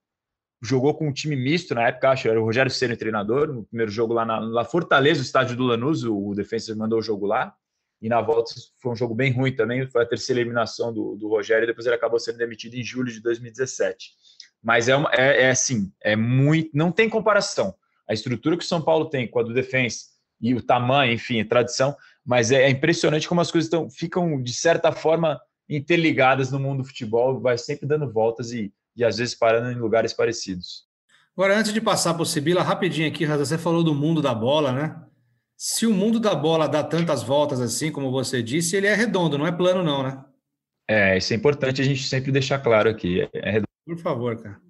jogou 0.64 0.94
com 0.94 1.08
um 1.08 1.12
time 1.12 1.36
misto 1.36 1.74
na 1.74 1.88
época, 1.88 2.10
acho, 2.10 2.28
era 2.28 2.40
o 2.40 2.44
Rogério 2.44 2.70
Ceni 2.70 2.96
treinador, 2.96 3.52
no 3.52 3.64
primeiro 3.64 3.90
jogo 3.90 4.14
lá 4.14 4.24
na, 4.24 4.40
na 4.40 4.64
Fortaleza, 4.64 5.20
o 5.20 5.24
estádio 5.24 5.56
do 5.56 5.64
Lanús, 5.64 6.04
o, 6.04 6.28
o 6.28 6.34
Defensa 6.34 6.74
mandou 6.74 6.98
o 6.98 7.02
jogo 7.02 7.26
lá, 7.26 7.54
e 8.00 8.08
na 8.08 8.20
volta 8.20 8.54
foi 8.80 8.92
um 8.92 8.96
jogo 8.96 9.14
bem 9.14 9.32
ruim 9.32 9.54
também, 9.54 9.86
foi 9.86 10.02
a 10.02 10.06
terceira 10.06 10.40
eliminação 10.40 10.92
do, 10.92 11.16
do 11.16 11.28
Rogério, 11.28 11.64
e 11.64 11.66
depois 11.66 11.86
ele 11.86 11.94
acabou 11.94 12.18
sendo 12.18 12.38
demitido 12.38 12.74
em 12.74 12.82
julho 12.82 13.12
de 13.12 13.20
2017. 13.20 14.10
Mas 14.62 14.88
é, 14.88 14.96
uma, 14.96 15.10
é, 15.12 15.42
é 15.42 15.50
assim, 15.50 15.92
é 16.02 16.16
muito, 16.16 16.70
não 16.74 16.90
tem 16.90 17.08
comparação. 17.08 17.74
A 18.08 18.14
estrutura 18.14 18.56
que 18.56 18.64
o 18.64 18.66
São 18.66 18.80
Paulo 18.80 19.10
tem 19.10 19.28
com 19.28 19.38
a 19.38 19.42
do 19.42 19.52
Defensa 19.52 20.06
e 20.40 20.54
o 20.54 20.62
tamanho, 20.62 21.12
enfim, 21.12 21.40
a 21.40 21.46
tradição, 21.46 21.94
mas 22.24 22.50
é, 22.50 22.62
é 22.62 22.70
impressionante 22.70 23.28
como 23.28 23.40
as 23.40 23.50
coisas 23.50 23.70
tão, 23.70 23.90
ficam, 23.90 24.42
de 24.42 24.52
certa 24.52 24.92
forma, 24.92 25.40
interligadas 25.68 26.50
no 26.50 26.58
mundo 26.58 26.82
do 26.82 26.88
futebol, 26.88 27.40
vai 27.40 27.58
sempre 27.58 27.86
dando 27.86 28.10
voltas 28.10 28.52
e 28.52 28.72
e 28.96 29.04
às 29.04 29.16
vezes 29.16 29.34
parando 29.34 29.70
em 29.70 29.80
lugares 29.80 30.12
parecidos. 30.12 30.84
Agora, 31.36 31.58
antes 31.58 31.72
de 31.72 31.80
passar 31.80 32.14
para 32.14 32.22
o 32.22 32.26
Sibila, 32.26 32.62
rapidinho 32.62 33.08
aqui, 33.08 33.24
Raza, 33.24 33.44
você 33.44 33.58
falou 33.58 33.82
do 33.82 33.94
mundo 33.94 34.22
da 34.22 34.32
bola, 34.32 34.72
né? 34.72 35.02
Se 35.56 35.86
o 35.86 35.92
mundo 35.92 36.20
da 36.20 36.34
bola 36.34 36.68
dá 36.68 36.82
tantas 36.82 37.22
voltas 37.22 37.60
assim, 37.60 37.90
como 37.90 38.10
você 38.10 38.42
disse, 38.42 38.76
ele 38.76 38.86
é 38.86 38.94
redondo, 38.94 39.36
não 39.36 39.46
é 39.46 39.52
plano, 39.52 39.82
não, 39.82 40.02
né? 40.02 40.24
É, 40.88 41.16
isso 41.16 41.32
é 41.32 41.36
importante 41.36 41.80
a 41.80 41.84
gente 41.84 42.06
sempre 42.06 42.30
deixar 42.30 42.58
claro 42.58 42.88
aqui. 42.88 43.28
É 43.32 43.50
redondo. 43.50 43.68
Por 43.86 43.98
favor, 43.98 44.40
cara. 44.40 44.60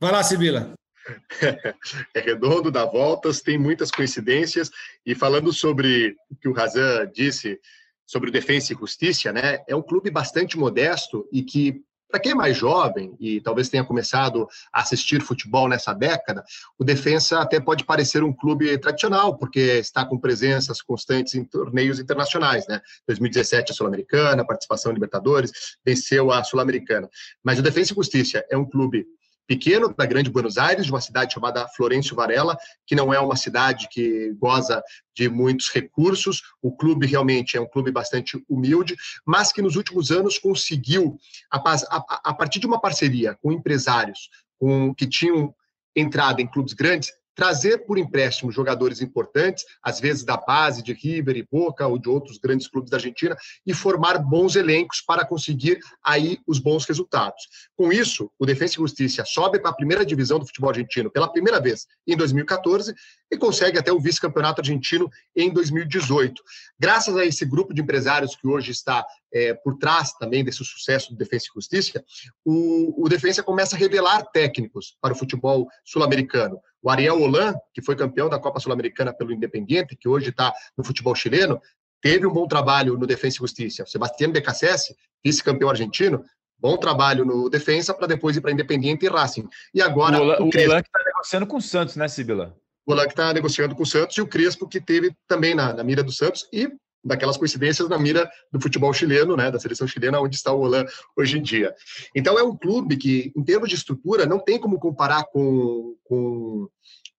Vai 0.00 0.12
lá, 0.12 0.22
Sibila. 0.22 0.72
é 2.14 2.20
redondo, 2.20 2.70
dá 2.70 2.84
voltas, 2.84 3.40
tem 3.40 3.58
muitas 3.58 3.90
coincidências. 3.90 4.70
E 5.06 5.14
falando 5.14 5.52
sobre 5.52 6.16
o 6.30 6.36
que 6.36 6.48
o 6.48 6.52
Razan 6.52 7.10
disse 7.14 7.58
sobre 8.06 8.28
o 8.28 8.32
Defensa 8.32 8.72
e 8.72 8.76
Justiça, 8.76 9.32
né? 9.32 9.60
É 9.68 9.76
um 9.76 9.82
clube 9.82 10.10
bastante 10.10 10.58
modesto 10.58 11.28
e 11.30 11.42
que 11.42 11.84
para 12.10 12.20
quem 12.20 12.32
é 12.32 12.34
mais 12.34 12.56
jovem 12.56 13.16
e 13.20 13.40
talvez 13.40 13.68
tenha 13.68 13.84
começado 13.84 14.48
a 14.72 14.80
assistir 14.80 15.22
futebol 15.22 15.68
nessa 15.68 15.92
década, 15.92 16.44
o 16.78 16.84
Defensa 16.84 17.40
até 17.40 17.60
pode 17.60 17.84
parecer 17.84 18.22
um 18.22 18.32
clube 18.32 18.76
tradicional, 18.78 19.36
porque 19.36 19.60
está 19.60 20.04
com 20.04 20.18
presenças 20.18 20.82
constantes 20.82 21.34
em 21.34 21.44
torneios 21.44 21.98
internacionais, 21.98 22.66
né? 22.66 22.80
2017 23.06 23.72
a 23.72 23.74
Sul-Americana, 23.74 24.46
participação 24.46 24.90
em 24.90 24.94
Libertadores, 24.94 25.52
venceu 25.84 26.32
a 26.32 26.42
Sul-Americana. 26.42 27.08
Mas 27.42 27.58
o 27.58 27.62
Defensa 27.62 27.92
e 27.92 27.96
Justiça 27.96 28.44
é 28.50 28.56
um 28.56 28.64
clube 28.64 29.06
pequeno 29.50 29.92
da 29.92 30.06
Grande 30.06 30.30
Buenos 30.30 30.58
Aires, 30.58 30.86
de 30.86 30.92
uma 30.92 31.00
cidade 31.00 31.34
chamada 31.34 31.66
Florencio 31.66 32.14
Varela, 32.14 32.56
que 32.86 32.94
não 32.94 33.12
é 33.12 33.18
uma 33.18 33.34
cidade 33.34 33.88
que 33.90 34.32
goza 34.34 34.80
de 35.12 35.28
muitos 35.28 35.70
recursos. 35.70 36.40
O 36.62 36.70
clube 36.70 37.04
realmente 37.04 37.56
é 37.56 37.60
um 37.60 37.66
clube 37.66 37.90
bastante 37.90 38.40
humilde, 38.48 38.94
mas 39.26 39.50
que 39.50 39.60
nos 39.60 39.74
últimos 39.74 40.12
anos 40.12 40.38
conseguiu, 40.38 41.18
a, 41.50 41.58
a, 41.58 42.20
a 42.30 42.32
partir 42.32 42.60
de 42.60 42.66
uma 42.68 42.80
parceria 42.80 43.36
com 43.42 43.50
empresários 43.50 44.30
com, 44.56 44.94
que 44.94 45.04
tinham 45.04 45.52
entrada 45.96 46.40
em 46.40 46.46
clubes 46.46 46.72
grandes, 46.72 47.10
trazer 47.34 47.86
por 47.86 47.98
empréstimo 47.98 48.52
jogadores 48.52 49.00
importantes, 49.00 49.64
às 49.82 50.00
vezes 50.00 50.24
da 50.24 50.36
base 50.36 50.82
de 50.82 50.92
River 50.92 51.36
e 51.36 51.46
Boca 51.50 51.86
ou 51.86 51.98
de 51.98 52.08
outros 52.08 52.38
grandes 52.38 52.68
clubes 52.68 52.90
da 52.90 52.96
Argentina, 52.96 53.36
e 53.66 53.72
formar 53.72 54.18
bons 54.18 54.56
elencos 54.56 55.00
para 55.00 55.24
conseguir 55.24 55.78
aí 56.04 56.38
os 56.46 56.58
bons 56.58 56.84
resultados. 56.84 57.42
Com 57.76 57.92
isso, 57.92 58.30
o 58.38 58.46
Defensa 58.46 58.74
e 58.74 58.76
Justiça 58.76 59.24
sobe 59.24 59.58
para 59.58 59.70
a 59.70 59.74
primeira 59.74 60.04
divisão 60.04 60.38
do 60.38 60.46
futebol 60.46 60.70
argentino 60.70 61.10
pela 61.10 61.30
primeira 61.30 61.60
vez 61.60 61.86
em 62.06 62.16
2014 62.16 62.94
e 63.30 63.36
consegue 63.36 63.78
até 63.78 63.92
o 63.92 64.00
vice-campeonato 64.00 64.60
argentino 64.60 65.08
em 65.34 65.52
2018. 65.52 66.42
Graças 66.78 67.16
a 67.16 67.24
esse 67.24 67.44
grupo 67.44 67.72
de 67.72 67.80
empresários 67.80 68.34
que 68.34 68.46
hoje 68.46 68.72
está 68.72 69.04
é, 69.32 69.54
por 69.54 69.78
trás 69.78 70.12
também 70.14 70.44
desse 70.44 70.64
sucesso 70.64 71.10
do 71.10 71.16
Defensa 71.16 71.46
e 71.46 71.54
Justiça, 71.54 72.04
o, 72.44 73.04
o 73.04 73.08
Defensa 73.08 73.42
começa 73.42 73.76
a 73.76 73.78
revelar 73.78 74.24
técnicos 74.32 74.96
para 75.00 75.12
o 75.12 75.16
futebol 75.16 75.68
sul-americano. 75.84 76.60
O 76.82 76.90
Ariel 76.90 77.20
Holan, 77.20 77.54
que 77.74 77.82
foi 77.82 77.94
campeão 77.94 78.28
da 78.28 78.38
Copa 78.38 78.60
Sul-Americana 78.60 79.12
pelo 79.12 79.32
Independiente, 79.32 79.96
que 79.96 80.08
hoje 80.08 80.30
está 80.30 80.52
no 80.76 80.84
futebol 80.84 81.14
chileno, 81.14 81.60
teve 82.00 82.26
um 82.26 82.32
bom 82.32 82.46
trabalho 82.46 82.96
no 82.96 83.06
Defensa 83.06 83.36
e 83.36 83.40
Justiça. 83.40 83.84
Sebastião 83.86 84.32
Becassese, 84.32 84.96
vice-campeão 85.24 85.68
argentino, 85.68 86.24
bom 86.58 86.76
trabalho 86.76 87.24
no 87.24 87.50
Defensa 87.50 87.92
para 87.92 88.06
depois 88.06 88.36
ir 88.36 88.40
para 88.40 88.52
Independiente 88.52 89.04
e 89.04 89.08
Racing. 89.08 89.48
E 89.74 89.82
agora 89.82 90.18
o 90.18 90.22
Holan, 90.22 90.38
o, 90.40 90.46
o 90.48 90.50
que 90.50 90.58
está 90.58 90.82
negociando 91.04 91.46
com 91.46 91.56
o 91.56 91.62
Santos, 91.62 91.96
né, 91.96 92.08
Sibila? 92.08 92.56
O 92.86 92.92
Holan 92.92 93.04
que 93.04 93.12
está 93.12 93.32
negociando 93.32 93.74
com 93.74 93.82
o 93.82 93.86
Santos 93.86 94.16
e 94.16 94.20
o 94.20 94.26
Crespo 94.26 94.68
que 94.68 94.80
teve 94.80 95.14
também 95.28 95.54
na, 95.54 95.72
na 95.72 95.84
mira 95.84 96.02
do 96.02 96.12
Santos 96.12 96.48
e 96.52 96.70
daquelas 97.04 97.36
coincidências 97.36 97.88
na 97.88 97.98
mira 97.98 98.30
do 98.52 98.60
futebol 98.60 98.92
chileno, 98.92 99.36
né, 99.36 99.50
da 99.50 99.58
seleção 99.58 99.86
chilena, 99.86 100.20
onde 100.20 100.36
está 100.36 100.52
o 100.52 100.60
Holan 100.60 100.84
hoje 101.16 101.38
em 101.38 101.42
dia. 101.42 101.74
Então 102.14 102.38
é 102.38 102.42
um 102.42 102.56
clube 102.56 102.96
que, 102.96 103.32
em 103.36 103.42
termos 103.42 103.68
de 103.68 103.74
estrutura, 103.74 104.26
não 104.26 104.38
tem 104.38 104.58
como 104.58 104.78
comparar 104.78 105.24
com, 105.24 105.96
com 106.04 106.68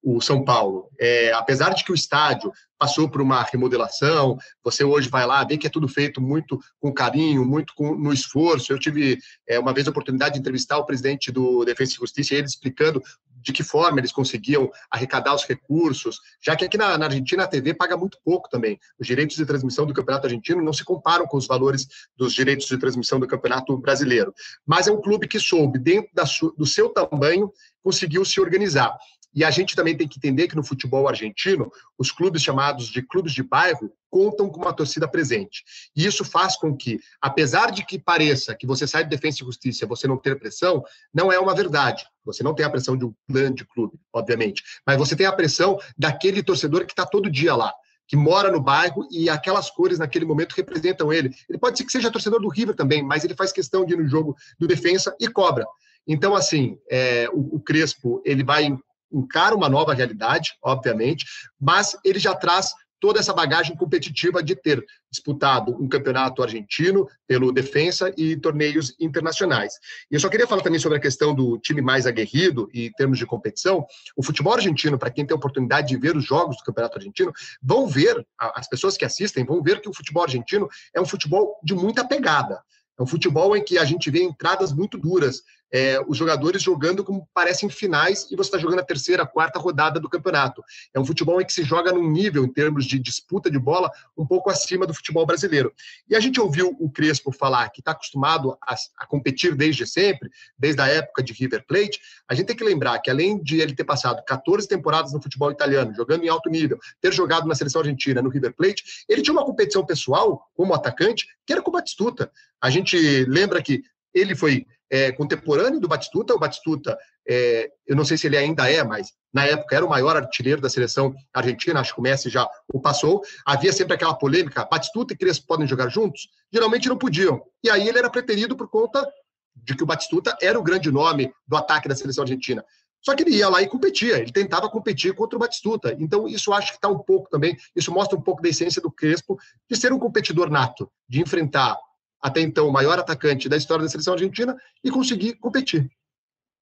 o 0.04 0.20
São 0.20 0.44
Paulo. 0.44 0.90
É, 1.00 1.32
apesar 1.34 1.74
de 1.74 1.84
que 1.84 1.92
o 1.92 1.96
estádio 1.96 2.52
passou 2.78 3.08
por 3.08 3.22
uma 3.22 3.44
remodelação, 3.44 4.38
você 4.64 4.84
hoje 4.84 5.08
vai 5.10 5.26
lá, 5.26 5.44
vê 5.44 5.58
que 5.58 5.68
é 5.68 5.70
tudo 5.70 5.88
feito 5.88 6.20
muito 6.20 6.60
com 6.80 6.92
carinho, 6.92 7.46
muito 7.46 7.74
com, 7.76 7.96
no 7.96 8.12
esforço. 8.12 8.74
Eu 8.74 8.80
tive 8.80 9.20
é, 9.48 9.60
uma 9.60 9.74
vez 9.74 9.88
a 9.88 9.92
oportunidade 9.92 10.34
de 10.34 10.40
entrevistar 10.40 10.78
o 10.78 10.86
presidente 10.86 11.32
do 11.32 11.64
Defesa 11.64 11.92
e 11.92 11.96
Justiça, 11.96 12.34
ele 12.34 12.46
explicando 12.46 13.02
de 13.42 13.52
que 13.52 13.64
forma 13.64 14.00
eles 14.00 14.12
conseguiam 14.12 14.72
arrecadar 14.90 15.34
os 15.34 15.46
recursos, 15.46 16.20
já 16.42 16.56
que 16.56 16.66
aqui 16.66 16.78
na, 16.78 16.98
na, 16.98 17.06
Argentina 17.06 17.44
a 17.44 17.48
TV 17.48 17.74
paga 17.74 17.98
muito 17.98 18.18
pouco 18.24 18.50
também. 18.50 18.80
Os 19.00 19.08
direitos 19.08 19.36
de 19.36 19.46
transmissão 19.46 19.86
do 19.86 19.94
Campeonato 19.94 20.28
Argentino 20.28 20.62
não 20.62 20.74
se 20.74 20.84
comparam 20.84 21.26
com 21.26 21.38
os 21.38 21.48
valores 21.48 21.88
dos 22.16 22.34
direitos 22.34 22.68
de 22.68 22.78
transmissão 22.78 23.20
do 23.20 23.28
Campeonato 23.28 23.78
Brasileiro. 23.78 24.34
Mas 24.66 24.88
é 24.88 24.92
um 24.92 25.02
clube 25.02 25.28
que 25.28 25.40
soube, 25.40 25.80
dentro 25.80 26.10
da, 26.14 26.24
do 26.58 26.66
seu 26.66 26.90
tamanho, 26.90 27.52
conseguiu 27.84 28.24
se 28.24 28.40
organizar. 28.40 28.96
E 29.34 29.44
a 29.44 29.52
gente 29.52 29.76
também 29.76 29.96
tem 29.96 30.08
que 30.08 30.18
entender 30.18 30.48
que 30.48 30.56
no 30.56 30.64
futebol 30.64 31.08
argentino, 31.08 31.72
os 31.98 32.12
clubes 32.12 32.42
chamados 32.42 32.88
de 32.88 33.02
clubes 33.02 33.34
de 33.34 33.44
bairro 33.44 33.92
contam 34.10 34.50
com 34.50 34.62
uma 34.62 34.74
torcida 34.74 35.08
presente. 35.08 35.64
E 35.96 36.06
isso 36.06 36.26
faz 36.26 36.58
com 36.58 36.76
que, 36.76 37.00
apesar 37.22 37.72
de 37.72 37.86
que 37.86 37.98
pareça 37.98 38.56
que 38.56 38.68
você 38.68 38.86
sai 38.86 39.04
de 39.04 39.10
defesa 39.10 39.38
e 39.42 39.46
justiça 39.46 39.86
você 39.86 40.08
não 40.08 40.18
ter 40.18 40.38
pressão, 40.38 40.84
não 41.14 41.32
é 41.32 41.40
uma 41.40 41.56
verdade. 41.56 42.06
Você 42.26 42.44
não 42.44 42.54
tem 42.54 42.66
a 42.66 42.70
pressão 42.70 42.98
de 42.98 43.06
um 43.06 43.14
grande 43.30 43.66
clube, 43.66 43.98
obviamente, 44.14 44.64
mas 44.86 44.98
você 44.98 45.16
tem 45.16 45.26
a 45.26 45.32
pressão 45.32 45.80
daquele 45.98 46.44
torcedor 46.44 46.86
que 46.86 46.92
está 46.92 47.06
todo 47.06 47.32
dia 47.32 47.56
lá 47.56 47.74
que 48.12 48.18
mora 48.18 48.52
no 48.52 48.60
bairro 48.60 49.08
e 49.10 49.30
aquelas 49.30 49.72
cores 49.72 49.98
naquele 49.98 50.26
momento 50.26 50.52
representam 50.52 51.14
ele. 51.14 51.34
Ele 51.48 51.58
pode 51.58 51.78
ser 51.78 51.86
que 51.86 51.92
seja 51.94 52.12
torcedor 52.12 52.42
do 52.42 52.50
River 52.50 52.76
também, 52.76 53.02
mas 53.02 53.24
ele 53.24 53.34
faz 53.34 53.54
questão 53.54 53.86
de 53.86 53.94
ir 53.94 53.98
no 53.98 54.06
jogo 54.06 54.36
do 54.60 54.68
defensa 54.68 55.16
e 55.18 55.30
cobra. 55.30 55.66
Então, 56.06 56.36
assim, 56.36 56.78
é, 56.90 57.30
o, 57.32 57.56
o, 57.56 57.60
Crespo 57.62 58.22
ele 58.26 58.44
vai 58.44 58.78
encara 59.12 59.56
uma 59.56 59.70
nova 59.70 59.94
realidade, 59.94 60.54
obviamente, 60.64 61.26
mas 61.60 61.98
ele 62.04 62.20
já 62.20 62.36
traz 62.36 62.74
toda 63.02 63.20
essa 63.20 63.34
bagagem 63.34 63.76
competitiva 63.76 64.44
de 64.44 64.56
ter 64.56 64.86
disputado 65.10 65.76
um 65.84 65.90
campeonato 65.90 66.44
argentino 66.44 67.10
pelo 67.28 67.52
Defensa 67.52 68.14
e 68.16 68.38
torneios 68.38 68.96
internacionais. 69.00 69.74
E 70.10 70.14
eu 70.14 70.20
só 70.20 70.30
queria 70.30 70.48
falar 70.48 70.62
também 70.62 70.80
sobre 70.80 71.00
a 71.00 71.02
questão 71.02 71.34
do 71.34 71.58
time 71.58 71.82
mais 71.82 72.06
aguerrido 72.06 72.70
e 72.72 72.86
em 72.86 72.92
termos 72.92 73.18
de 73.18 73.26
competição. 73.26 73.86
O 74.16 74.24
futebol 74.24 74.54
argentino, 74.54 75.00
para 75.00 75.10
quem 75.10 75.26
tem 75.26 75.34
a 75.34 75.38
oportunidade 75.38 75.88
de 75.88 75.98
ver 75.98 76.16
os 76.16 76.24
jogos 76.24 76.56
do 76.58 76.64
campeonato 76.64 77.00
argentino, 77.00 77.34
vão 77.62 77.88
ver, 77.88 78.24
as 78.38 78.70
pessoas 78.70 78.96
que 78.96 79.04
assistem 79.04 79.44
vão 79.44 79.64
ver 79.64 79.82
que 79.82 79.90
o 79.90 79.94
futebol 79.94 80.24
argentino 80.24 80.70
é 80.94 81.02
um 81.02 81.06
futebol 81.06 81.60
de 81.64 81.74
muita 81.74 82.08
pegada. 82.08 82.62
É 83.00 83.04
um 83.04 83.08
futebol 83.08 83.58
em 83.58 83.64
que 83.64 83.80
a 83.80 83.84
gente 83.84 84.12
vê 84.12 84.22
entradas 84.22 84.72
muito 84.72 84.96
duras, 84.96 85.42
é, 85.72 86.00
os 86.08 86.18
jogadores 86.18 86.62
jogando 86.62 87.04
como 87.04 87.28
parecem 87.34 87.70
finais 87.70 88.28
e 88.30 88.36
você 88.36 88.50
está 88.50 88.58
jogando 88.58 88.80
a 88.80 88.84
terceira, 88.84 89.26
quarta 89.26 89.58
rodada 89.60 90.00
do 90.00 90.10
campeonato. 90.10 90.64
É 90.94 91.00
um 91.00 91.06
futebol 91.06 91.42
em 91.42 91.46
que 91.46 91.54
se 91.54 91.64
joga 91.64 91.92
num 91.94 92.10
nível, 92.10 92.44
em 92.44 92.52
termos 92.52 92.86
de 92.86 93.00
disputa 93.00 93.50
de 93.50 93.58
bola, 93.58 93.90
um 94.18 94.26
pouco 94.26 94.50
acima 94.50 94.86
do 94.86 94.94
futebol 94.94 95.26
brasileiro. 95.26 95.74
E 96.10 96.16
a 96.16 96.20
gente 96.20 96.42
ouviu 96.42 96.76
o 96.80 96.90
Crespo 96.90 97.32
falar 97.32 97.70
que 97.70 97.80
está 97.80 97.92
acostumado 97.92 98.58
a, 98.62 98.76
a, 98.98 99.06
competir 99.06 99.56
desde 99.56 99.88
sempre, 99.88 100.30
desde 100.58 100.82
a 100.82 100.88
época 100.88 101.24
de 101.24 101.32
River 101.34 101.66
Plate. 101.66 102.00
A 102.28 102.36
gente 102.36 102.48
tem 102.48 102.56
que 102.56 102.64
lembrar 102.64 103.00
que, 103.00 103.10
além 103.10 103.42
de 103.42 103.62
ele 103.62 103.74
ter 103.74 103.84
passado 103.84 104.24
14 104.26 104.68
temporadas 104.68 105.14
no 105.14 105.22
futebol 105.22 105.52
italiano, 105.52 105.94
jogando 105.94 106.24
em 106.24 106.30
alto 106.30 106.50
nível, 106.50 106.78
ter 107.00 107.14
jogado 107.14 107.48
na 107.48 107.56
seleção 107.56 107.82
argentina, 107.82 108.22
no 108.22 108.30
River 108.30 108.54
Plate, 108.56 108.84
ele 109.08 109.22
tinha 109.22 109.34
uma 109.34 109.46
competição 109.46 109.86
pessoal, 109.86 110.50
como 110.56 110.74
atacante, 110.74 111.28
que 111.46 111.54
era 111.54 111.62
com 111.62 111.70
o 111.70 111.74
Batistuta. 111.74 112.32
A 112.62 112.70
gente 112.70 113.26
lembra 113.26 113.62
que 113.62 113.84
ele 114.14 114.36
foi 114.36 114.66
é, 114.90 115.12
contemporâneo 115.12 115.80
do 115.80 115.88
Batistuta. 115.88 116.34
O 116.34 116.40
Batistuta, 116.40 116.98
é, 117.28 117.70
eu 117.88 117.96
não 117.96 118.04
sei 118.04 118.18
se 118.18 118.28
ele 118.28 118.38
ainda 118.38 118.70
é, 118.70 118.84
mas 118.84 119.14
na 119.34 119.46
época 119.46 119.76
era 119.76 119.86
o 119.86 119.90
maior 119.90 120.18
artilheiro 120.18 120.62
da 120.62 120.70
seleção 120.70 121.14
argentina, 121.34 121.80
acho 121.80 121.94
que 121.94 122.00
o 122.00 122.04
Messi 122.04 122.30
já 122.30 122.48
o 122.74 122.80
passou. 122.80 123.22
Havia 123.46 123.72
sempre 123.72 123.94
aquela 123.94 124.14
polêmica: 124.14 124.68
Batistuta 124.70 125.14
e 125.14 125.18
Crespo 125.18 125.48
podem 125.48 125.68
jogar 125.68 125.90
juntos? 125.90 126.28
Geralmente 126.52 126.90
não 126.90 126.98
podiam. 126.98 127.42
E 127.64 127.70
aí 127.70 127.88
ele 127.88 127.98
era 127.98 128.10
preterido 128.10 128.56
por 128.56 128.70
conta 128.70 129.08
de 129.56 129.76
que 129.76 129.84
o 129.84 129.86
Batistuta 129.86 130.36
era 130.42 130.60
o 130.60 130.64
grande 130.64 130.92
nome 130.92 131.32
do 131.48 131.56
ataque 131.56 131.88
da 131.88 131.96
seleção 131.96 132.24
argentina. 132.24 132.64
Só 133.04 133.16
que 133.16 133.24
ele 133.24 133.36
ia 133.36 133.50
lá 133.50 133.62
e 133.62 133.68
competia, 133.68 134.20
ele 134.20 134.32
tentava 134.32 134.70
competir 134.70 135.14
contra 135.16 135.36
o 135.36 135.40
Batistuta. 135.40 135.96
Então, 136.00 136.28
isso 136.28 136.54
acho 136.54 136.72
que 136.72 136.78
está 136.78 136.88
um 136.88 137.00
pouco 137.00 137.28
também, 137.30 137.58
isso 137.76 137.92
mostra 137.92 138.18
um 138.18 138.22
pouco 138.22 138.44
da 138.44 138.50
essência 138.50 138.80
do 138.82 138.92
Crespo 138.92 139.40
de 139.68 139.76
ser 139.76 139.92
um 139.92 139.98
competidor 139.98 140.52
nato, 140.52 140.90
de 141.10 141.20
enfrentar 141.20 141.78
até 142.22 142.42
então 142.42 142.68
o 142.68 142.72
maior 142.72 143.00
atacante 143.00 143.50
da 143.50 143.58
história 143.58 143.84
da 143.84 143.90
seleção 143.90 144.14
argentina, 144.14 144.56
e 144.84 144.92
conseguir 144.92 145.34
competir. 145.34 145.90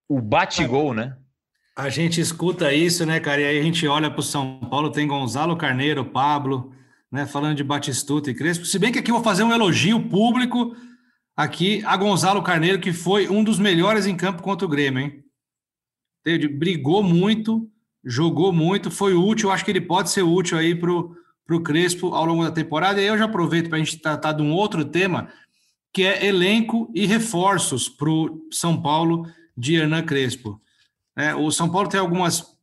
O 0.07 0.21
bate-gol, 0.21 0.93
né? 0.93 1.17
A 1.75 1.89
gente 1.89 2.19
escuta 2.19 2.73
isso, 2.73 3.05
né, 3.05 3.19
cara? 3.19 3.41
E 3.41 3.45
aí 3.45 3.59
a 3.59 3.63
gente 3.63 3.87
olha 3.87 4.09
para 4.09 4.19
o 4.19 4.23
São 4.23 4.59
Paulo, 4.69 4.91
tem 4.91 5.07
Gonzalo 5.07 5.55
Carneiro, 5.55 6.03
Pablo, 6.03 6.73
né, 7.11 7.25
falando 7.25 7.55
de 7.55 7.63
Batistuta 7.63 8.29
e 8.29 8.33
Crespo. 8.33 8.65
Se 8.65 8.77
bem 8.77 8.91
que 8.91 8.99
aqui 8.99 9.11
eu 9.11 9.15
vou 9.15 9.23
fazer 9.23 9.43
um 9.43 9.53
elogio 9.53 10.09
público 10.09 10.75
aqui 11.35 11.83
a 11.85 11.95
Gonzalo 11.95 12.43
Carneiro, 12.43 12.79
que 12.79 12.91
foi 12.91 13.29
um 13.29 13.43
dos 13.43 13.57
melhores 13.57 14.05
em 14.05 14.15
campo 14.15 14.43
contra 14.43 14.65
o 14.65 14.69
Grêmio, 14.69 14.99
hein? 14.99 15.23
Ele 16.25 16.47
brigou 16.49 17.01
muito, 17.01 17.69
jogou 18.03 18.51
muito, 18.51 18.91
foi 18.91 19.13
útil. 19.13 19.49
Acho 19.49 19.63
que 19.63 19.71
ele 19.71 19.81
pode 19.81 20.09
ser 20.09 20.21
útil 20.21 20.57
aí 20.57 20.75
para 20.75 20.91
o 20.91 21.63
Crespo 21.63 22.13
ao 22.13 22.25
longo 22.25 22.43
da 22.43 22.51
temporada. 22.51 22.99
E 22.99 23.03
aí 23.03 23.09
eu 23.09 23.17
já 23.17 23.25
aproveito 23.25 23.69
para 23.69 23.77
a 23.77 23.79
gente 23.79 23.97
tratar 23.99 24.33
de 24.33 24.41
um 24.41 24.51
outro 24.51 24.83
tema 24.83 25.29
que 25.93 26.03
é 26.03 26.25
elenco 26.25 26.89
e 26.93 27.05
reforços 27.05 27.89
para 27.89 28.09
o 28.09 28.47
São 28.51 28.81
Paulo 28.81 29.25
de 29.57 29.75
Hernan 29.75 30.03
Crespo. 30.03 30.61
É, 31.15 31.35
o 31.35 31.51
São 31.51 31.69
Paulo 31.69 31.89
tem 31.89 31.99
algumas 31.99 32.57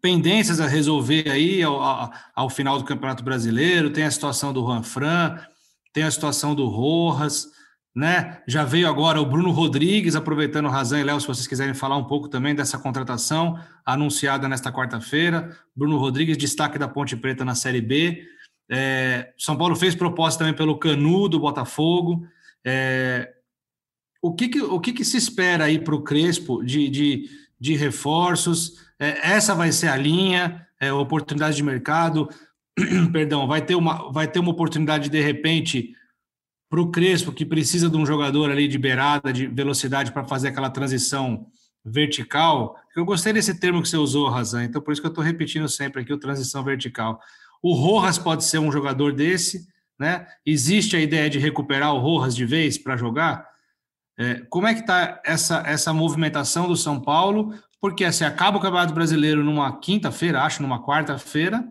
pendências 0.00 0.60
a 0.60 0.66
resolver 0.66 1.30
aí 1.30 1.62
ao, 1.62 2.12
ao, 2.34 2.50
final 2.50 2.78
do 2.78 2.84
Campeonato 2.84 3.22
Brasileiro, 3.22 3.90
tem 3.90 4.04
a 4.04 4.10
situação 4.10 4.52
do 4.52 4.60
Juan 4.60 4.82
Fran, 4.82 5.38
tem 5.92 6.04
a 6.04 6.10
situação 6.10 6.54
do 6.54 6.66
Rojas, 6.66 7.46
né? 7.94 8.40
Já 8.48 8.64
veio 8.64 8.88
agora 8.88 9.20
o 9.20 9.26
Bruno 9.26 9.50
Rodrigues, 9.50 10.16
aproveitando 10.16 10.68
Razão 10.68 10.98
e 10.98 11.04
Léo, 11.04 11.20
se 11.20 11.26
vocês 11.26 11.46
quiserem 11.46 11.74
falar 11.74 11.96
um 11.96 12.04
pouco 12.04 12.28
também 12.28 12.54
dessa 12.54 12.78
contratação 12.78 13.58
anunciada 13.84 14.48
nesta 14.48 14.72
quarta-feira. 14.72 15.56
Bruno 15.76 15.98
Rodrigues, 15.98 16.38
destaque 16.38 16.78
da 16.78 16.88
Ponte 16.88 17.16
Preta 17.16 17.44
na 17.44 17.54
Série 17.54 17.82
B. 17.82 18.24
É, 18.70 19.32
São 19.36 19.56
Paulo 19.56 19.76
fez 19.76 19.94
proposta 19.94 20.38
também 20.38 20.54
pelo 20.54 20.78
Canu 20.78 21.28
do 21.28 21.38
Botafogo. 21.38 22.26
É, 22.64 23.32
o 24.20 24.34
que, 24.34 24.48
que, 24.48 24.60
o 24.60 24.80
que, 24.80 24.92
que 24.92 25.04
se 25.04 25.16
espera 25.16 25.64
aí 25.64 25.78
para 25.78 25.94
o 25.94 26.02
Crespo 26.02 26.62
de, 26.64 26.88
de, 26.88 27.28
de 27.58 27.74
reforços? 27.74 28.78
É, 28.98 29.32
essa 29.32 29.54
vai 29.54 29.72
ser 29.72 29.88
a 29.88 29.96
linha, 29.96 30.66
é, 30.80 30.92
oportunidade 30.92 31.56
de 31.56 31.62
mercado. 31.62 32.28
Perdão, 33.12 33.46
vai 33.46 33.60
ter 33.62 33.74
uma, 33.74 34.12
vai 34.12 34.28
ter 34.28 34.38
uma 34.38 34.50
oportunidade 34.50 35.08
de 35.08 35.20
repente 35.20 35.94
para 36.70 36.80
o 36.80 36.90
Crespo, 36.90 37.32
que 37.32 37.44
precisa 37.44 37.90
de 37.90 37.96
um 37.96 38.06
jogador 38.06 38.50
ali 38.50 38.66
de 38.66 38.78
beirada, 38.78 39.32
de 39.32 39.46
velocidade 39.46 40.10
para 40.10 40.24
fazer 40.24 40.48
aquela 40.48 40.70
transição 40.70 41.46
vertical. 41.84 42.76
Eu 42.96 43.04
gostei 43.04 43.32
desse 43.32 43.58
termo 43.58 43.82
que 43.82 43.88
você 43.88 43.96
usou, 43.96 44.30
Razan, 44.30 44.64
então 44.64 44.80
por 44.80 44.92
isso 44.92 45.00
que 45.02 45.06
eu 45.06 45.10
estou 45.10 45.22
repetindo 45.22 45.68
sempre 45.68 46.00
aqui 46.00 46.12
o 46.12 46.18
transição 46.18 46.64
vertical. 46.64 47.20
O 47.62 47.74
Rojas 47.74 48.18
pode 48.18 48.44
ser 48.44 48.58
um 48.58 48.72
jogador 48.72 49.12
desse, 49.12 49.66
né? 50.02 50.26
Existe 50.44 50.96
a 50.96 51.00
ideia 51.00 51.30
de 51.30 51.38
recuperar 51.38 51.94
o 51.94 51.98
Rojas 52.00 52.34
de 52.34 52.44
vez 52.44 52.76
para 52.76 52.96
jogar? 52.96 53.48
É, 54.18 54.42
como 54.50 54.66
é 54.66 54.74
que 54.74 54.80
está 54.80 55.22
essa, 55.24 55.62
essa 55.64 55.92
movimentação 55.92 56.66
do 56.66 56.76
São 56.76 57.00
Paulo, 57.00 57.54
porque 57.80 58.04
assim, 58.04 58.24
acaba 58.24 58.58
o 58.58 58.60
Campeonato 58.60 58.92
Brasileiro 58.92 59.44
numa 59.44 59.78
quinta-feira, 59.78 60.42
acho, 60.42 60.60
numa 60.60 60.84
quarta-feira, 60.84 61.64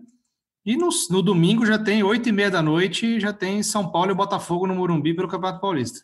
e 0.65 0.77
no, 0.77 0.89
no 1.09 1.21
domingo 1.21 1.65
já 1.65 1.77
tem 1.77 2.03
oito 2.03 2.29
e 2.29 2.31
meia 2.31 2.49
da 2.49 2.61
noite, 2.61 3.19
já 3.19 3.33
tem 3.33 3.61
São 3.61 3.91
Paulo 3.91 4.11
e 4.11 4.15
Botafogo 4.15 4.65
no 4.65 4.75
Morumbi 4.75 5.13
pelo 5.13 5.27
Campeonato 5.27 5.59
Paulista. 5.59 5.99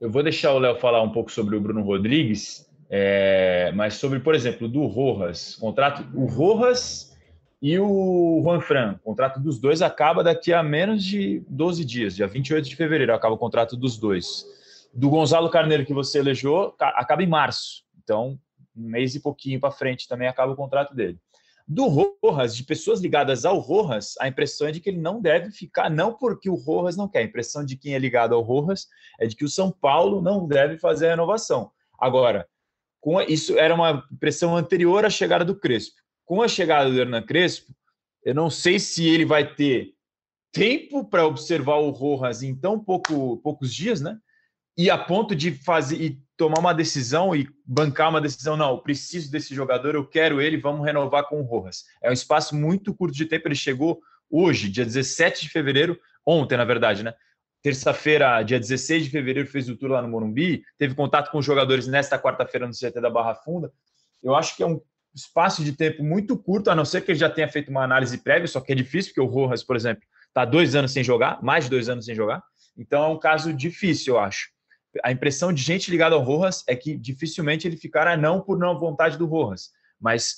Eu 0.00 0.10
vou 0.10 0.22
deixar 0.22 0.52
o 0.52 0.58
Léo 0.58 0.78
falar 0.78 1.02
um 1.02 1.12
pouco 1.12 1.30
sobre 1.30 1.54
o 1.54 1.60
Bruno 1.60 1.82
Rodrigues, 1.82 2.66
é, 2.88 3.72
mas 3.74 3.94
sobre, 3.94 4.20
por 4.20 4.34
exemplo, 4.34 4.68
do 4.68 4.86
Rojas, 4.86 5.54
contrato, 5.56 6.02
o 6.14 6.24
Rojas 6.24 7.15
e 7.60 7.78
o 7.78 8.40
Juan 8.42 8.60
Fran, 8.60 8.94
o 8.94 8.98
contrato 8.98 9.40
dos 9.40 9.58
dois 9.58 9.80
acaba 9.80 10.22
daqui 10.22 10.52
a 10.52 10.62
menos 10.62 11.02
de 11.02 11.42
12 11.48 11.84
dias, 11.84 12.14
dia 12.14 12.26
28 12.26 12.68
de 12.68 12.76
fevereiro 12.76 13.14
acaba 13.14 13.34
o 13.34 13.38
contrato 13.38 13.76
dos 13.76 13.96
dois. 13.96 14.44
Do 14.92 15.08
Gonzalo 15.08 15.50
Carneiro 15.50 15.84
que 15.84 15.94
você 15.94 16.18
elegeu, 16.18 16.74
acaba 16.78 17.22
em 17.22 17.26
março. 17.26 17.82
Então, 18.02 18.38
um 18.76 18.88
mês 18.88 19.14
e 19.14 19.20
pouquinho 19.20 19.58
para 19.58 19.70
frente 19.70 20.06
também 20.06 20.28
acaba 20.28 20.52
o 20.52 20.56
contrato 20.56 20.94
dele. 20.94 21.18
Do 21.66 21.86
Rojas, 22.22 22.54
de 22.54 22.62
pessoas 22.62 23.00
ligadas 23.00 23.44
ao 23.44 23.58
Rojas, 23.58 24.14
a 24.20 24.28
impressão 24.28 24.68
é 24.68 24.72
de 24.72 24.78
que 24.78 24.88
ele 24.88 25.00
não 25.00 25.20
deve 25.20 25.50
ficar, 25.50 25.90
não 25.90 26.12
porque 26.12 26.48
o 26.48 26.54
Rojas 26.54 26.96
não 26.96 27.08
quer, 27.08 27.20
a 27.20 27.24
impressão 27.24 27.64
de 27.64 27.76
quem 27.76 27.94
é 27.94 27.98
ligado 27.98 28.34
ao 28.34 28.42
Rojas 28.42 28.86
é 29.18 29.26
de 29.26 29.34
que 29.34 29.44
o 29.44 29.48
São 29.48 29.72
Paulo 29.72 30.22
não 30.22 30.46
deve 30.46 30.78
fazer 30.78 31.06
a 31.06 31.10
renovação. 31.10 31.72
Agora, 31.98 32.46
com 33.00 33.20
isso 33.20 33.58
era 33.58 33.74
uma 33.74 34.06
impressão 34.12 34.56
anterior 34.56 35.04
à 35.04 35.10
chegada 35.10 35.44
do 35.44 35.58
Crespo. 35.58 36.05
Com 36.26 36.42
a 36.42 36.48
chegada 36.48 36.90
do 36.90 37.00
Hernan 37.00 37.22
Crespo, 37.22 37.72
eu 38.24 38.34
não 38.34 38.50
sei 38.50 38.80
se 38.80 39.08
ele 39.08 39.24
vai 39.24 39.54
ter 39.54 39.94
tempo 40.52 41.04
para 41.04 41.24
observar 41.24 41.76
o 41.76 41.90
Rojas 41.90 42.42
em 42.42 42.52
tão 42.52 42.82
pouco, 42.82 43.36
poucos 43.36 43.72
dias, 43.72 44.00
né? 44.00 44.18
E 44.76 44.90
a 44.90 44.98
ponto 44.98 45.36
de 45.36 45.52
fazer 45.52 46.02
e 46.02 46.20
tomar 46.36 46.58
uma 46.58 46.74
decisão 46.74 47.34
e 47.34 47.48
bancar 47.64 48.10
uma 48.10 48.20
decisão, 48.20 48.56
não, 48.56 48.76
preciso 48.80 49.30
desse 49.30 49.54
jogador, 49.54 49.94
eu 49.94 50.04
quero 50.04 50.40
ele, 50.40 50.56
vamos 50.56 50.84
renovar 50.84 51.28
com 51.28 51.40
o 51.40 51.44
Rojas. 51.44 51.84
É 52.02 52.10
um 52.10 52.12
espaço 52.12 52.56
muito 52.56 52.92
curto 52.92 53.14
de 53.14 53.24
tempo, 53.24 53.46
ele 53.46 53.54
chegou 53.54 54.00
hoje, 54.28 54.68
dia 54.68 54.84
17 54.84 55.42
de 55.42 55.48
fevereiro, 55.48 55.96
ontem, 56.26 56.58
na 56.58 56.64
verdade, 56.64 57.04
né? 57.04 57.14
Terça-feira, 57.62 58.42
dia 58.42 58.58
16 58.58 59.04
de 59.04 59.10
fevereiro, 59.10 59.48
fez 59.48 59.68
o 59.68 59.76
tour 59.76 59.90
lá 59.90 60.02
no 60.02 60.08
Morumbi, 60.08 60.64
teve 60.76 60.96
contato 60.96 61.30
com 61.30 61.38
os 61.38 61.44
jogadores 61.46 61.86
nesta 61.86 62.18
quarta-feira 62.18 62.66
no 62.66 62.72
CT 62.72 63.00
da 63.00 63.08
Barra 63.08 63.36
Funda. 63.36 63.72
Eu 64.20 64.34
acho 64.34 64.56
que 64.56 64.64
é 64.64 64.66
um 64.66 64.80
espaço 65.16 65.64
de 65.64 65.72
tempo 65.72 66.04
muito 66.04 66.36
curto, 66.36 66.70
a 66.70 66.74
não 66.74 66.84
ser 66.84 67.00
que 67.00 67.10
ele 67.10 67.18
já 67.18 67.30
tenha 67.30 67.48
feito 67.48 67.70
uma 67.70 67.82
análise 67.82 68.18
prévia, 68.18 68.46
só 68.46 68.60
que 68.60 68.70
é 68.70 68.74
difícil, 68.74 69.12
porque 69.12 69.20
o 69.20 69.32
Rojas, 69.32 69.64
por 69.64 69.74
exemplo, 69.74 70.04
está 70.28 70.44
dois 70.44 70.76
anos 70.76 70.92
sem 70.92 71.02
jogar, 71.02 71.42
mais 71.42 71.64
de 71.64 71.70
dois 71.70 71.88
anos 71.88 72.04
sem 72.04 72.14
jogar. 72.14 72.42
Então 72.76 73.02
é 73.02 73.08
um 73.08 73.18
caso 73.18 73.52
difícil, 73.52 74.14
eu 74.14 74.20
acho 74.20 74.54
a 75.04 75.12
impressão 75.12 75.52
de 75.52 75.62
gente 75.62 75.90
ligada 75.90 76.14
ao 76.14 76.22
Rojas 76.22 76.64
é 76.66 76.74
que 76.74 76.96
dificilmente 76.96 77.66
ele 77.66 77.76
ficará 77.76 78.16
não 78.16 78.40
por 78.40 78.58
não 78.58 78.78
vontade 78.78 79.16
do 79.16 79.26
Rojas, 79.26 79.70
mas 80.00 80.36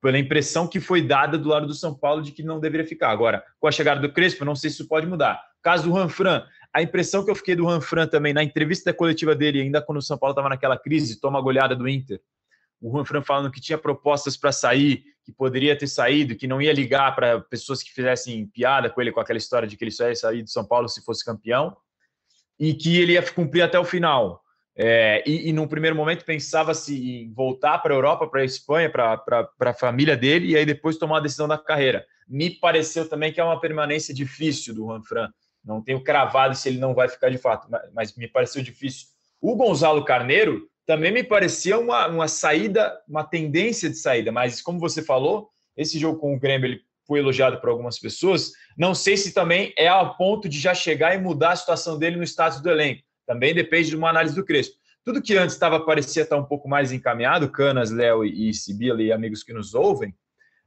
pela 0.00 0.18
impressão 0.18 0.66
que 0.66 0.80
foi 0.80 1.02
dada 1.02 1.36
do 1.36 1.48
lado 1.48 1.66
do 1.66 1.74
São 1.74 1.94
Paulo 1.94 2.22
de 2.22 2.30
que 2.30 2.42
não 2.42 2.60
deveria 2.60 2.86
ficar. 2.86 3.10
Agora, 3.10 3.42
com 3.58 3.66
a 3.66 3.72
chegada 3.72 4.00
do 4.00 4.12
Crespo, 4.12 4.44
não 4.44 4.54
sei 4.54 4.70
se 4.70 4.76
isso 4.76 4.88
pode 4.88 5.06
mudar. 5.06 5.42
Caso 5.60 5.84
do 5.84 5.92
Ranfran, 5.92 6.44
a 6.72 6.82
impressão 6.82 7.24
que 7.24 7.30
eu 7.30 7.34
fiquei 7.34 7.56
do 7.56 7.66
Ranfran 7.66 8.06
também 8.06 8.32
na 8.32 8.44
entrevista 8.44 8.92
coletiva 8.92 9.34
dele, 9.34 9.60
ainda 9.60 9.82
quando 9.82 9.98
o 9.98 10.02
São 10.02 10.16
Paulo 10.16 10.32
estava 10.32 10.48
naquela 10.48 10.78
crise, 10.78 11.20
toma 11.20 11.38
a 11.38 11.42
goleada 11.42 11.74
do 11.74 11.88
Inter, 11.88 12.20
o 12.80 12.90
Ranfran 12.90 13.22
falando 13.22 13.50
que 13.50 13.60
tinha 13.60 13.78
propostas 13.78 14.36
para 14.36 14.52
sair, 14.52 15.04
que 15.24 15.32
poderia 15.32 15.76
ter 15.76 15.88
saído, 15.88 16.36
que 16.36 16.46
não 16.46 16.62
ia 16.62 16.72
ligar 16.72 17.14
para 17.14 17.40
pessoas 17.40 17.82
que 17.82 17.92
fizessem 17.92 18.46
piada 18.46 18.88
com 18.88 19.00
ele, 19.00 19.12
com 19.12 19.20
aquela 19.20 19.38
história 19.38 19.66
de 19.66 19.76
que 19.76 19.84
ele 19.84 19.90
só 19.90 20.08
ia 20.08 20.14
sair 20.14 20.42
do 20.42 20.50
São 20.50 20.64
Paulo 20.64 20.88
se 20.88 21.04
fosse 21.04 21.24
campeão 21.24 21.76
e 22.58 22.74
que 22.74 22.98
ele 22.98 23.12
ia 23.12 23.22
cumprir 23.32 23.62
até 23.62 23.78
o 23.78 23.84
final. 23.84 24.42
É, 24.80 25.24
e, 25.26 25.48
e 25.48 25.52
num 25.52 25.66
primeiro 25.66 25.96
momento 25.96 26.24
pensava-se 26.24 27.22
em 27.24 27.32
voltar 27.32 27.78
para 27.78 27.92
a 27.92 27.96
Europa, 27.96 28.28
para 28.28 28.42
a 28.42 28.44
Espanha, 28.44 28.88
para 28.88 29.50
a 29.60 29.74
família 29.74 30.16
dele, 30.16 30.52
e 30.52 30.56
aí 30.56 30.64
depois 30.64 30.96
tomar 30.96 31.18
a 31.18 31.22
decisão 31.22 31.48
da 31.48 31.58
carreira. 31.58 32.06
Me 32.28 32.48
pareceu 32.50 33.08
também 33.08 33.32
que 33.32 33.40
é 33.40 33.44
uma 33.44 33.60
permanência 33.60 34.14
difícil 34.14 34.74
do 34.74 34.86
Juan 34.86 35.02
Fran. 35.02 35.28
Não 35.64 35.82
tenho 35.82 36.02
cravado 36.02 36.54
se 36.54 36.68
ele 36.68 36.78
não 36.78 36.94
vai 36.94 37.08
ficar 37.08 37.28
de 37.28 37.38
fato, 37.38 37.66
mas, 37.68 37.82
mas 37.92 38.16
me 38.16 38.28
pareceu 38.28 38.62
difícil. 38.62 39.08
O 39.40 39.56
Gonzalo 39.56 40.04
Carneiro 40.04 40.67
também 40.88 41.12
me 41.12 41.22
parecia 41.22 41.78
uma, 41.78 42.06
uma 42.06 42.26
saída, 42.26 42.98
uma 43.06 43.22
tendência 43.22 43.90
de 43.90 43.96
saída, 43.96 44.32
mas 44.32 44.62
como 44.62 44.80
você 44.80 45.02
falou, 45.02 45.50
esse 45.76 45.98
jogo 45.98 46.18
com 46.18 46.34
o 46.34 46.40
Grêmio 46.40 46.66
ele 46.66 46.80
foi 47.06 47.18
elogiado 47.18 47.60
por 47.60 47.68
algumas 47.68 47.98
pessoas. 47.98 48.52
Não 48.74 48.94
sei 48.94 49.14
se 49.18 49.34
também 49.34 49.74
é 49.76 49.86
ao 49.86 50.16
ponto 50.16 50.48
de 50.48 50.58
já 50.58 50.72
chegar 50.72 51.14
e 51.14 51.18
mudar 51.20 51.50
a 51.50 51.56
situação 51.56 51.98
dele 51.98 52.16
no 52.16 52.24
status 52.24 52.62
do 52.62 52.70
elenco. 52.70 53.02
Também 53.26 53.54
depende 53.54 53.90
de 53.90 53.96
uma 53.96 54.08
análise 54.08 54.34
do 54.34 54.42
Crespo. 54.42 54.76
Tudo 55.04 55.20
que 55.20 55.36
antes 55.36 55.54
estava 55.54 55.78
parecia 55.78 56.22
estar 56.22 56.38
um 56.38 56.44
pouco 56.46 56.66
mais 56.66 56.90
encaminhado, 56.90 57.50
Canas, 57.50 57.90
Léo 57.90 58.24
e 58.24 58.54
Sibila 58.54 59.02
e 59.02 59.12
amigos 59.12 59.42
que 59.42 59.52
nos 59.52 59.74
ouvem, 59.74 60.14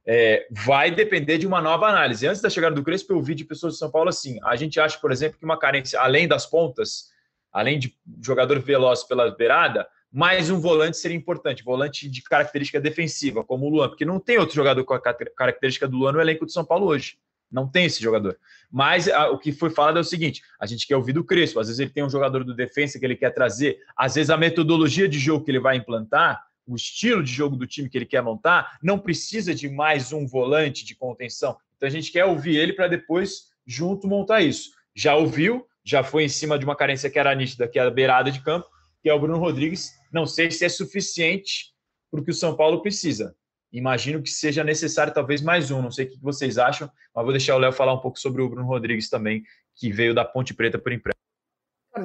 é, 0.06 0.46
vai 0.52 0.92
depender 0.92 1.36
de 1.36 1.48
uma 1.48 1.60
nova 1.60 1.88
análise. 1.88 2.28
Antes 2.28 2.40
da 2.40 2.48
chegada 2.48 2.76
do 2.76 2.84
Crespo, 2.84 3.12
eu 3.12 3.20
vi 3.20 3.34
de 3.34 3.44
pessoas 3.44 3.72
de 3.72 3.80
São 3.80 3.90
Paulo 3.90 4.08
assim. 4.08 4.38
A 4.44 4.54
gente 4.54 4.78
acha, 4.78 4.96
por 5.00 5.10
exemplo, 5.10 5.36
que 5.36 5.44
uma 5.44 5.58
carência, 5.58 5.98
além 5.98 6.28
das 6.28 6.46
pontas, 6.46 7.10
além 7.52 7.76
de 7.76 7.92
jogador 8.24 8.60
veloz 8.60 9.02
pela 9.02 9.28
beirada, 9.32 9.84
mais 10.12 10.50
um 10.50 10.60
volante 10.60 10.98
seria 10.98 11.16
importante, 11.16 11.64
volante 11.64 12.08
de 12.08 12.22
característica 12.22 12.78
defensiva, 12.78 13.42
como 13.42 13.66
o 13.66 13.70
Luan, 13.70 13.88
porque 13.88 14.04
não 14.04 14.20
tem 14.20 14.36
outro 14.36 14.54
jogador 14.54 14.84
com 14.84 14.92
a 14.92 15.00
característica 15.00 15.88
do 15.88 15.96
Luan 15.96 16.12
no 16.12 16.20
elenco 16.20 16.44
do 16.44 16.52
São 16.52 16.64
Paulo 16.64 16.86
hoje. 16.86 17.16
Não 17.50 17.66
tem 17.68 17.86
esse 17.86 18.02
jogador. 18.02 18.38
Mas 18.70 19.08
a, 19.08 19.30
o 19.30 19.38
que 19.38 19.52
foi 19.52 19.70
falado 19.70 19.98
é 19.98 20.00
o 20.00 20.04
seguinte: 20.04 20.42
a 20.58 20.66
gente 20.66 20.86
quer 20.86 20.96
ouvir 20.96 21.12
do 21.12 21.24
Crespo. 21.24 21.60
Às 21.60 21.68
vezes 21.68 21.80
ele 21.80 21.90
tem 21.90 22.02
um 22.02 22.08
jogador 22.10 22.44
do 22.44 22.54
defensa 22.54 22.98
que 22.98 23.04
ele 23.04 23.16
quer 23.16 23.30
trazer, 23.30 23.78
às 23.96 24.14
vezes 24.14 24.30
a 24.30 24.36
metodologia 24.36 25.08
de 25.08 25.18
jogo 25.18 25.44
que 25.44 25.50
ele 25.50 25.60
vai 25.60 25.76
implantar, 25.76 26.42
o 26.66 26.74
estilo 26.74 27.22
de 27.22 27.32
jogo 27.32 27.56
do 27.56 27.66
time 27.66 27.88
que 27.88 27.98
ele 27.98 28.06
quer 28.06 28.22
montar, 28.22 28.78
não 28.82 28.98
precisa 28.98 29.54
de 29.54 29.68
mais 29.68 30.12
um 30.12 30.26
volante 30.26 30.84
de 30.84 30.94
contenção. 30.94 31.56
Então 31.76 31.86
a 31.86 31.90
gente 31.90 32.12
quer 32.12 32.24
ouvir 32.24 32.56
ele 32.56 32.72
para 32.72 32.88
depois, 32.88 33.50
junto, 33.66 34.06
montar 34.06 34.40
isso. 34.40 34.70
Já 34.94 35.14
ouviu, 35.14 35.66
já 35.84 36.02
foi 36.02 36.24
em 36.24 36.28
cima 36.28 36.58
de 36.58 36.64
uma 36.64 36.76
carência 36.76 37.10
que 37.10 37.18
era 37.18 37.34
nítida, 37.34 37.66
que 37.66 37.78
era 37.78 37.88
a 37.88 37.92
beirada 37.92 38.30
de 38.30 38.40
campo, 38.40 38.68
que 39.02 39.10
é 39.10 39.14
o 39.14 39.18
Bruno 39.18 39.38
Rodrigues. 39.38 39.92
Não 40.12 40.24
sei 40.26 40.50
se 40.50 40.64
é 40.64 40.68
suficiente 40.68 41.72
para 42.10 42.20
o 42.20 42.24
que 42.24 42.30
o 42.30 42.34
São 42.34 42.56
Paulo 42.56 42.80
precisa. 42.80 43.34
Imagino 43.72 44.22
que 44.22 44.30
seja 44.30 44.62
necessário 44.62 45.14
talvez 45.14 45.40
mais 45.40 45.70
um. 45.70 45.82
Não 45.82 45.90
sei 45.90 46.06
o 46.06 46.10
que 46.10 46.20
vocês 46.20 46.58
acham, 46.58 46.90
mas 47.14 47.24
vou 47.24 47.32
deixar 47.32 47.56
o 47.56 47.58
Léo 47.58 47.72
falar 47.72 47.94
um 47.94 48.00
pouco 48.00 48.18
sobre 48.18 48.42
o 48.42 48.48
Bruno 48.48 48.66
Rodrigues 48.66 49.08
também, 49.08 49.42
que 49.74 49.90
veio 49.90 50.14
da 50.14 50.24
Ponte 50.24 50.54
Preta 50.54 50.78
por 50.78 50.92
empréstimo. 50.92 51.22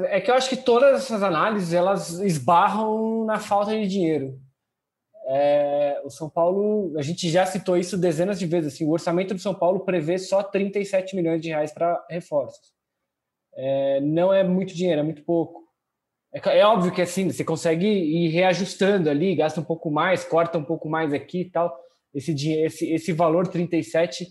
É 0.05 0.19
que 0.19 0.31
eu 0.31 0.35
acho 0.35 0.49
que 0.49 0.57
todas 0.57 1.03
essas 1.03 1.21
análises 1.21 1.73
elas 1.73 2.19
esbarram 2.19 3.25
na 3.25 3.39
falta 3.39 3.71
de 3.71 3.87
dinheiro. 3.87 4.39
É, 5.29 6.01
o 6.05 6.09
São 6.09 6.29
Paulo, 6.29 6.97
a 6.97 7.01
gente 7.01 7.29
já 7.29 7.45
citou 7.45 7.77
isso 7.77 7.97
dezenas 7.97 8.39
de 8.39 8.45
vezes. 8.45 8.73
Assim, 8.73 8.85
o 8.85 8.91
orçamento 8.91 9.33
do 9.33 9.39
São 9.39 9.53
Paulo 9.53 9.81
prevê 9.81 10.17
só 10.17 10.41
37 10.41 11.15
milhões 11.17 11.41
de 11.41 11.49
reais 11.49 11.73
para 11.73 12.05
reforços. 12.09 12.73
É, 13.53 13.99
não 13.99 14.33
é 14.33 14.41
muito 14.43 14.73
dinheiro, 14.73 15.01
é 15.01 15.03
muito 15.03 15.23
pouco. 15.23 15.66
É, 16.33 16.59
é, 16.59 16.65
óbvio 16.65 16.91
que 16.91 17.01
assim, 17.01 17.31
você 17.31 17.43
consegue 17.43 17.87
ir 17.87 18.29
reajustando 18.29 19.09
ali, 19.09 19.35
gasta 19.35 19.59
um 19.59 19.63
pouco 19.63 19.89
mais, 19.89 20.23
corta 20.23 20.57
um 20.57 20.63
pouco 20.63 20.89
mais 20.89 21.13
aqui 21.13 21.41
e 21.41 21.49
tal. 21.49 21.77
Esse, 22.13 22.33
esse, 22.51 22.91
esse 22.91 23.13
valor 23.13 23.47
37 23.47 24.27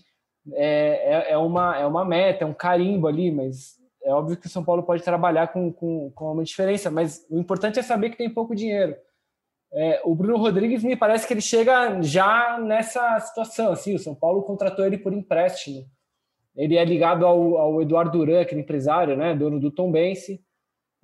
é, 0.55 1.29
é, 1.29 1.33
é, 1.33 1.39
uma, 1.39 1.79
é 1.79 1.87
uma 1.87 2.05
meta, 2.05 2.45
é 2.45 2.47
um 2.47 2.55
carimbo 2.55 3.07
ali, 3.07 3.31
mas 3.31 3.77
é 4.05 4.13
óbvio 4.13 4.37
que 4.37 4.47
o 4.47 4.51
São 4.51 4.65
Paulo 4.65 4.83
pode 4.83 5.03
trabalhar 5.03 5.49
com, 5.49 5.73
com, 5.73 6.11
com 6.15 6.33
uma 6.33 6.45
diferença, 6.45 6.91
mas 6.91 7.27
o 7.31 7.39
importante 7.39 7.79
é 7.79 7.83
saber 7.83 8.11
que 8.11 8.19
tem 8.19 8.33
pouco 8.33 8.55
dinheiro. 8.55 8.97
É, 9.73 10.01
o 10.05 10.15
Bruno 10.15 10.39
Rodrigues 10.39 10.85
me 10.85 10.97
parece 10.97 11.27
que 11.27 11.35
ele 11.35 11.41
chega 11.41 12.01
já 12.01 12.59
nessa 12.59 13.19
situação. 13.21 13.73
Assim, 13.73 13.95
o 13.95 13.99
São 13.99 14.15
Paulo 14.15 14.43
contratou 14.43 14.87
ele 14.87 14.97
por 14.97 15.13
empréstimo. 15.13 15.85
Ele 16.55 16.77
é 16.77 16.85
ligado 16.85 17.27
ao, 17.27 17.59
ao 17.59 17.83
Eduardo 17.83 18.13
Duran, 18.13 18.41
aquele 18.41 18.61
empresário, 18.61 19.17
né, 19.17 19.35
dono 19.35 19.59
do 19.59 19.71
Tom 19.71 19.91
Bense 19.91 20.46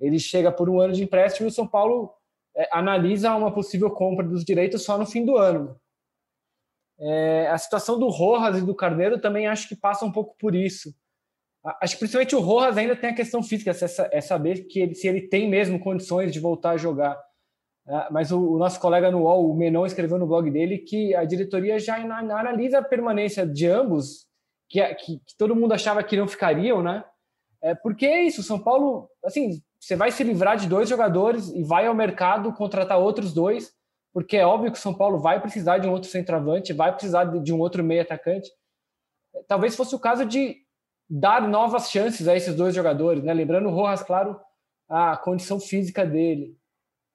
ele 0.05 0.19
chega 0.19 0.51
por 0.51 0.69
um 0.69 0.79
ano 0.79 0.93
de 0.93 1.03
empréstimo 1.03 1.47
e 1.47 1.49
o 1.49 1.53
São 1.53 1.65
Paulo 1.65 2.13
é, 2.55 2.67
analisa 2.71 3.35
uma 3.35 3.53
possível 3.53 3.89
compra 3.89 4.25
dos 4.25 4.43
direitos 4.43 4.83
só 4.83 4.97
no 4.97 5.05
fim 5.05 5.25
do 5.25 5.37
ano. 5.37 5.79
É, 6.99 7.47
a 7.47 7.57
situação 7.57 7.97
do 7.97 8.07
Rojas 8.09 8.61
e 8.61 8.65
do 8.65 8.75
Carneiro 8.75 9.19
também 9.19 9.47
acho 9.47 9.67
que 9.67 9.75
passa 9.75 10.05
um 10.05 10.11
pouco 10.11 10.35
por 10.37 10.53
isso. 10.53 10.93
Acho 11.81 11.95
que 11.95 11.99
principalmente 11.99 12.35
o 12.35 12.41
Rojas 12.41 12.77
ainda 12.77 12.95
tem 12.95 13.11
a 13.11 13.15
questão 13.15 13.41
física, 13.41 13.71
é 14.11 14.21
saber 14.21 14.65
que 14.65 14.81
ele, 14.81 14.95
se 14.95 15.07
ele 15.07 15.21
tem 15.27 15.49
mesmo 15.49 15.79
condições 15.79 16.31
de 16.31 16.39
voltar 16.39 16.71
a 16.71 16.77
jogar. 16.77 17.17
É, 17.87 18.09
mas 18.11 18.31
o, 18.31 18.53
o, 18.53 18.57
nosso 18.57 18.79
colega 18.79 19.09
no 19.09 19.23
UOL, 19.23 19.49
o 19.49 19.55
Menon, 19.55 19.85
escreveu 19.85 20.17
no 20.17 20.27
blog 20.27 20.49
dele 20.51 20.79
que 20.79 21.15
a 21.15 21.23
diretoria 21.23 21.79
já 21.79 21.95
analisa 21.95 22.79
a 22.79 22.83
permanência 22.83 23.45
de 23.45 23.67
ambos, 23.67 24.27
que, 24.69 24.83
que, 24.95 25.19
que 25.19 25.37
todo 25.37 25.55
mundo 25.55 25.73
achava 25.73 26.03
que 26.03 26.17
não 26.17 26.27
ficariam, 26.27 26.81
né? 26.83 27.03
É, 27.61 27.73
porque 27.73 28.05
é 28.05 28.23
isso, 28.23 28.43
São 28.43 28.59
Paulo, 28.59 29.09
assim, 29.23 29.61
você 29.83 29.97
vai 29.97 30.11
se 30.11 30.23
livrar 30.23 30.55
de 30.55 30.65
dois 30.65 30.87
jogadores 30.87 31.49
e 31.49 31.61
vai 31.61 31.85
ao 31.87 31.93
mercado 31.93 32.53
contratar 32.53 32.97
outros 32.97 33.33
dois, 33.33 33.73
porque 34.13 34.37
é 34.37 34.45
óbvio 34.45 34.71
que 34.71 34.77
o 34.77 34.81
São 34.81 34.93
Paulo 34.93 35.19
vai 35.19 35.41
precisar 35.41 35.77
de 35.77 35.85
um 35.85 35.91
outro 35.91 36.09
centroavante, 36.09 36.71
vai 36.71 36.93
precisar 36.93 37.25
de 37.25 37.51
um 37.51 37.59
outro 37.59 37.83
meio 37.83 38.01
atacante. 38.01 38.49
Talvez 39.45 39.75
fosse 39.75 39.93
o 39.93 39.99
caso 39.99 40.25
de 40.25 40.55
dar 41.09 41.45
novas 41.49 41.91
chances 41.91 42.29
a 42.29 42.35
esses 42.35 42.55
dois 42.55 42.73
jogadores, 42.73 43.21
né? 43.25 43.33
Lembrando 43.33 43.67
o 43.67 43.71
Rojas, 43.71 44.01
claro, 44.01 44.39
a 44.87 45.17
condição 45.17 45.59
física 45.59 46.05
dele. 46.05 46.55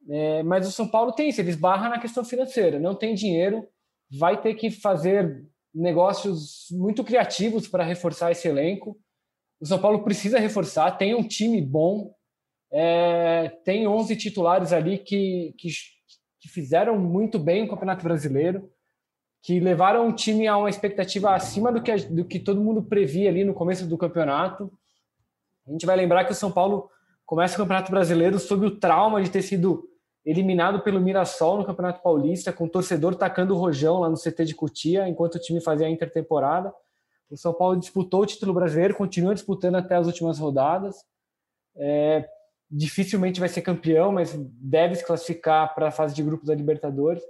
É, 0.07 0.43
mas 0.43 0.69
o 0.69 0.73
São 0.73 0.87
Paulo 0.87 1.13
tem 1.13 1.31
isso, 1.31 1.41
ele 1.41 1.49
esbarra 1.49 1.89
na 1.89 1.99
questão 1.99 2.23
financeira, 2.23 2.79
não 2.79 2.95
tem 2.95 3.15
dinheiro, 3.15 3.67
vai 4.11 4.39
ter 4.39 4.55
que 4.55 4.71
fazer 4.71 5.43
negócios 5.75 6.67
muito 6.73 7.03
criativos 7.03 7.67
para 7.67 7.83
reforçar 7.83 8.31
esse 8.31 8.47
elenco. 8.47 8.95
O 9.59 9.65
São 9.65 9.81
Paulo 9.81 10.05
precisa 10.05 10.39
reforçar, 10.39 10.99
tem 10.99 11.15
um 11.15 11.27
time 11.27 11.63
bom, 11.63 12.15
é, 12.71 13.49
tem 13.65 13.87
11 13.87 14.17
titulares 14.17 14.73
ali 14.73 14.99
que, 14.99 15.55
que, 15.59 15.69
que 16.41 16.49
fizeram 16.49 16.99
muito 16.99 17.39
bem 17.39 17.65
o 17.65 17.69
Campeonato 17.69 18.05
Brasileiro, 18.05 18.71
que 19.43 19.61
levaram 19.61 20.09
o 20.09 20.13
time 20.13 20.47
a 20.47 20.57
uma 20.57 20.69
expectativa 20.69 21.35
acima 21.35 21.73
do 21.73 21.83
que, 21.83 21.95
do 21.97 22.25
que 22.25 22.39
todo 22.39 22.61
mundo 22.61 22.83
previa 22.83 23.31
ali 23.31 23.45
no 23.45 23.55
começo 23.55 23.87
do 23.87 23.97
campeonato. 23.97 24.71
A 25.67 25.71
gente 25.71 25.87
vai 25.87 25.97
lembrar 25.97 26.25
que 26.25 26.33
o 26.33 26.35
São 26.35 26.51
Paulo 26.51 26.91
começa 27.25 27.55
o 27.55 27.59
Campeonato 27.59 27.91
Brasileiro 27.91 28.39
sob 28.39 28.67
o 28.67 28.79
trauma 28.79 29.23
de 29.23 29.31
ter 29.31 29.43
sido 29.43 29.89
eliminado 30.25 30.81
pelo 30.81 31.01
Mirassol 31.01 31.59
no 31.59 31.65
Campeonato 31.65 32.03
Paulista, 32.03 32.53
com 32.53 32.65
o 32.65 32.69
torcedor 32.69 33.15
tacando 33.15 33.55
o 33.55 33.59
rojão 33.59 34.01
lá 34.01 34.11
no 34.11 34.17
CT 34.17 34.45
de 34.45 34.55
Cotia, 34.55 35.09
enquanto 35.09 35.37
o 35.37 35.41
time 35.41 35.61
fazia 35.61 35.87
a 35.87 35.91
intertemporada. 35.91 36.75
O 37.31 37.37
São 37.37 37.55
Paulo 37.55 37.79
disputou 37.79 38.23
o 38.23 38.27
título 38.27 38.53
brasileiro, 38.53 38.95
continua 38.95 39.35
disputando 39.35 39.77
até 39.77 39.95
as 39.95 40.07
últimas 40.07 40.39
rodadas. 40.39 40.97
É, 41.77 42.29
dificilmente 42.71 43.41
vai 43.41 43.49
ser 43.49 43.63
campeão, 43.63 44.13
mas 44.13 44.35
deve 44.61 44.95
se 44.95 45.05
classificar 45.05 45.75
para 45.75 45.89
a 45.89 45.93
fase 45.93 46.15
de 46.15 46.23
grupos 46.23 46.49
da 46.49 46.55
Libertadores. 46.55 47.23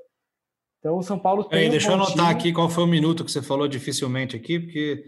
Então 0.79 0.97
o 0.97 1.03
São 1.03 1.19
Paulo 1.19 1.45
tem. 1.45 1.69
Um 1.69 1.71
deixa 1.71 1.89
eu 1.89 1.95
anotar 1.95 2.29
aqui 2.29 2.53
qual 2.53 2.69
foi 2.69 2.85
o 2.85 2.89
minuto 2.89 3.25
que 3.25 3.31
você 3.31 3.43
falou 3.43 3.69
dificilmente 3.69 4.37
aqui, 4.37 4.59
porque 4.59 5.05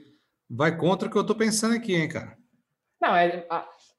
vai 0.49 0.76
contra 0.76 1.09
o 1.09 1.11
que 1.11 1.16
eu 1.16 1.22
estou 1.22 1.37
pensando 1.37 1.74
aqui, 1.74 1.95
hein, 1.95 2.09
cara. 2.09 2.37
Não, 3.01 3.14
é, 3.14 3.47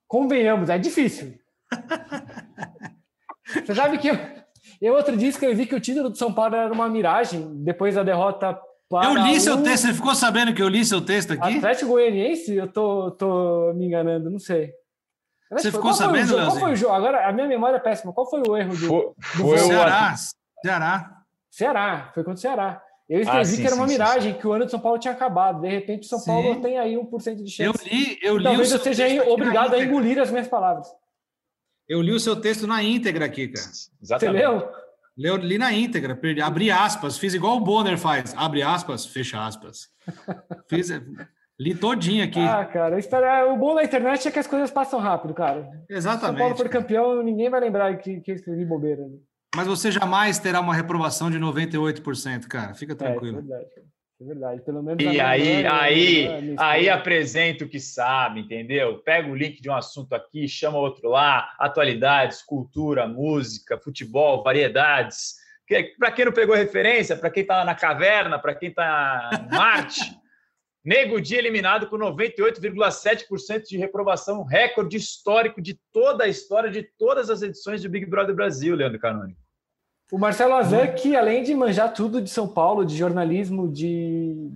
convenhamos, 0.07 0.69
é 0.69 0.77
difícil. 0.77 1.33
você 3.65 3.73
sabe 3.73 3.97
que 3.97 4.09
eu, 4.09 4.17
eu 4.81 4.93
outro 4.93 5.15
dia 5.15 5.29
escrevi 5.29 5.65
que 5.65 5.75
o 5.75 5.79
título 5.79 6.09
do 6.09 6.17
São 6.17 6.33
Paulo 6.33 6.55
era 6.55 6.71
uma 6.71 6.89
miragem 6.89 7.63
depois 7.63 7.95
da 7.95 8.03
derrota. 8.03 8.59
Para 8.89 9.09
eu 9.09 9.25
li 9.25 9.39
seu 9.39 9.63
texto, 9.63 9.87
você 9.87 9.93
ficou 9.93 10.13
sabendo 10.13 10.53
que 10.53 10.61
eu 10.61 10.67
li 10.67 10.83
seu 10.83 10.99
texto 10.99 11.31
aqui? 11.31 11.57
Atlético 11.57 11.91
Goianiense? 11.91 12.53
Eu 12.53 12.67
tô, 12.67 13.11
tô 13.11 13.73
me 13.73 13.85
enganando, 13.85 14.29
não 14.29 14.39
sei. 14.39 14.73
Você 15.51 15.71
ficou 15.71 15.93
sabendo? 15.93 16.33
Qual 16.33 16.51
foi 16.51 16.71
o 16.71 16.75
jogo? 16.75 16.93
Agora, 16.93 17.27
a 17.27 17.31
minha 17.33 17.47
memória 17.47 17.77
é 17.77 17.79
péssima. 17.79 18.13
Qual 18.13 18.29
foi 18.29 18.41
o 18.47 18.55
erro 18.55 18.75
do. 18.75 18.87
Foi, 18.87 19.01
do 19.35 19.43
foi 19.43 19.55
o 19.55 19.59
Ceará. 19.59 20.15
Ceará. 20.63 21.23
Ceará, 21.49 22.11
foi 22.13 22.23
contra 22.23 22.37
o 22.37 22.41
Ceará. 22.41 22.81
Eu 23.09 23.19
escrevi 23.19 23.41
ah, 23.41 23.45
sim, 23.45 23.61
que 23.61 23.67
era 23.67 23.75
uma 23.75 23.87
sim, 23.87 23.93
miragem, 23.93 24.33
sim. 24.33 24.39
que 24.39 24.47
o 24.47 24.53
ano 24.53 24.63
de 24.63 24.71
São 24.71 24.79
Paulo 24.79 24.97
tinha 24.97 25.13
acabado. 25.13 25.59
De 25.59 25.67
repente, 25.67 26.05
o 26.05 26.07
São 26.07 26.23
Paulo 26.23 26.61
tem 26.61 26.79
aí 26.79 26.95
1% 26.95 27.43
de 27.43 27.51
chance. 27.51 27.61
Eu 27.61 27.73
li, 27.91 28.19
eu 28.21 28.37
li 28.37 28.43
Talvez 28.45 28.71
eu 28.71 28.79
seja 28.79 29.29
obrigado 29.29 29.73
a 29.73 29.83
engolir 29.83 30.17
as 30.17 30.31
minhas 30.31 30.47
palavras. 30.47 30.87
Eu 31.89 32.01
li 32.01 32.13
o 32.13 32.19
seu 32.21 32.39
texto 32.39 32.65
na 32.65 32.81
íntegra 32.81 33.25
aqui, 33.25 33.49
cara. 33.49 33.67
Exatamente. 34.01 34.41
Você 34.41 34.47
leu? 34.47 34.71
Eu 35.17 35.35
li 35.35 35.57
na 35.57 35.73
íntegra, 35.73 36.17
abri 36.41 36.71
aspas, 36.71 37.17
fiz 37.17 37.33
igual 37.33 37.57
o 37.57 37.59
Bonner 37.59 37.97
faz. 37.97 38.33
Abre 38.37 38.63
aspas, 38.63 39.05
fecha 39.05 39.45
aspas. 39.45 39.89
Fiz, 40.69 40.89
Li 41.61 41.75
todinho 41.75 42.23
aqui. 42.23 42.39
Ah, 42.39 42.65
cara, 42.65 42.97
espero, 42.97 43.53
o 43.53 43.55
bom 43.55 43.75
da 43.75 43.83
internet 43.83 44.27
é 44.27 44.31
que 44.31 44.39
as 44.39 44.47
coisas 44.47 44.71
passam 44.71 44.99
rápido, 44.99 45.31
cara. 45.31 45.69
Exatamente. 45.87 46.21
Se 46.21 46.25
São 46.25 46.35
Paulo 46.35 46.55
for 46.55 46.69
campeão, 46.69 47.21
ninguém 47.21 47.51
vai 47.51 47.59
lembrar 47.59 47.95
que, 47.97 48.19
que 48.19 48.31
eu 48.31 48.35
escrevi 48.35 48.65
bobeira. 48.65 49.07
Né? 49.07 49.17
Mas 49.55 49.67
você 49.67 49.91
jamais 49.91 50.39
terá 50.39 50.59
uma 50.59 50.73
reprovação 50.73 51.29
de 51.29 51.37
98%, 51.37 52.47
cara. 52.47 52.73
Fica 52.73 52.95
tranquilo. 52.95 53.37
É, 53.37 53.41
é 53.41 53.43
verdade. 53.43 53.69
É 54.19 54.25
verdade. 54.25 54.61
Pelo 54.61 54.81
menos 54.81 55.03
e 55.03 55.19
aí, 55.19 55.67
aí, 55.67 56.55
aí 56.57 56.89
apresenta 56.89 57.63
o 57.63 57.69
que 57.69 57.79
sabe, 57.79 58.39
entendeu? 58.39 58.97
Pega 58.97 59.29
o 59.29 59.35
link 59.35 59.61
de 59.61 59.69
um 59.69 59.75
assunto 59.75 60.13
aqui, 60.13 60.47
chama 60.47 60.79
outro 60.79 61.09
lá, 61.09 61.53
atualidades, 61.59 62.41
cultura, 62.41 63.07
música, 63.07 63.77
futebol, 63.77 64.41
variedades. 64.41 65.35
Para 65.99 66.11
quem 66.11 66.25
não 66.25 66.31
pegou 66.31 66.55
referência, 66.55 67.15
para 67.15 67.29
quem 67.29 67.43
está 67.43 67.57
lá 67.57 67.65
na 67.65 67.75
caverna, 67.75 68.39
para 68.39 68.55
quem 68.55 68.69
está 68.69 69.29
em 69.31 69.55
Marte, 69.55 70.19
Nego 70.83 71.21
Dia 71.21 71.37
eliminado 71.37 71.87
com 71.87 71.97
98,7% 71.97 73.63
de 73.67 73.77
reprovação, 73.77 74.43
recorde 74.43 74.97
histórico 74.97 75.61
de 75.61 75.79
toda 75.93 76.23
a 76.23 76.27
história 76.27 76.71
de 76.71 76.83
todas 76.97 77.29
as 77.29 77.41
edições 77.41 77.83
do 77.83 77.89
Big 77.89 78.05
Brother 78.05 78.35
Brasil, 78.35 78.75
Leandro 78.75 78.99
Canoni. 78.99 79.37
O 80.11 80.17
Marcelo 80.17 80.55
Azan, 80.55 80.85
hum. 80.85 80.95
que 80.95 81.15
além 81.15 81.43
de 81.43 81.53
manjar 81.53 81.93
tudo 81.93 82.21
de 82.21 82.29
São 82.29 82.47
Paulo, 82.47 82.83
de 82.83 82.97
jornalismo, 82.97 83.71
de, 83.71 84.49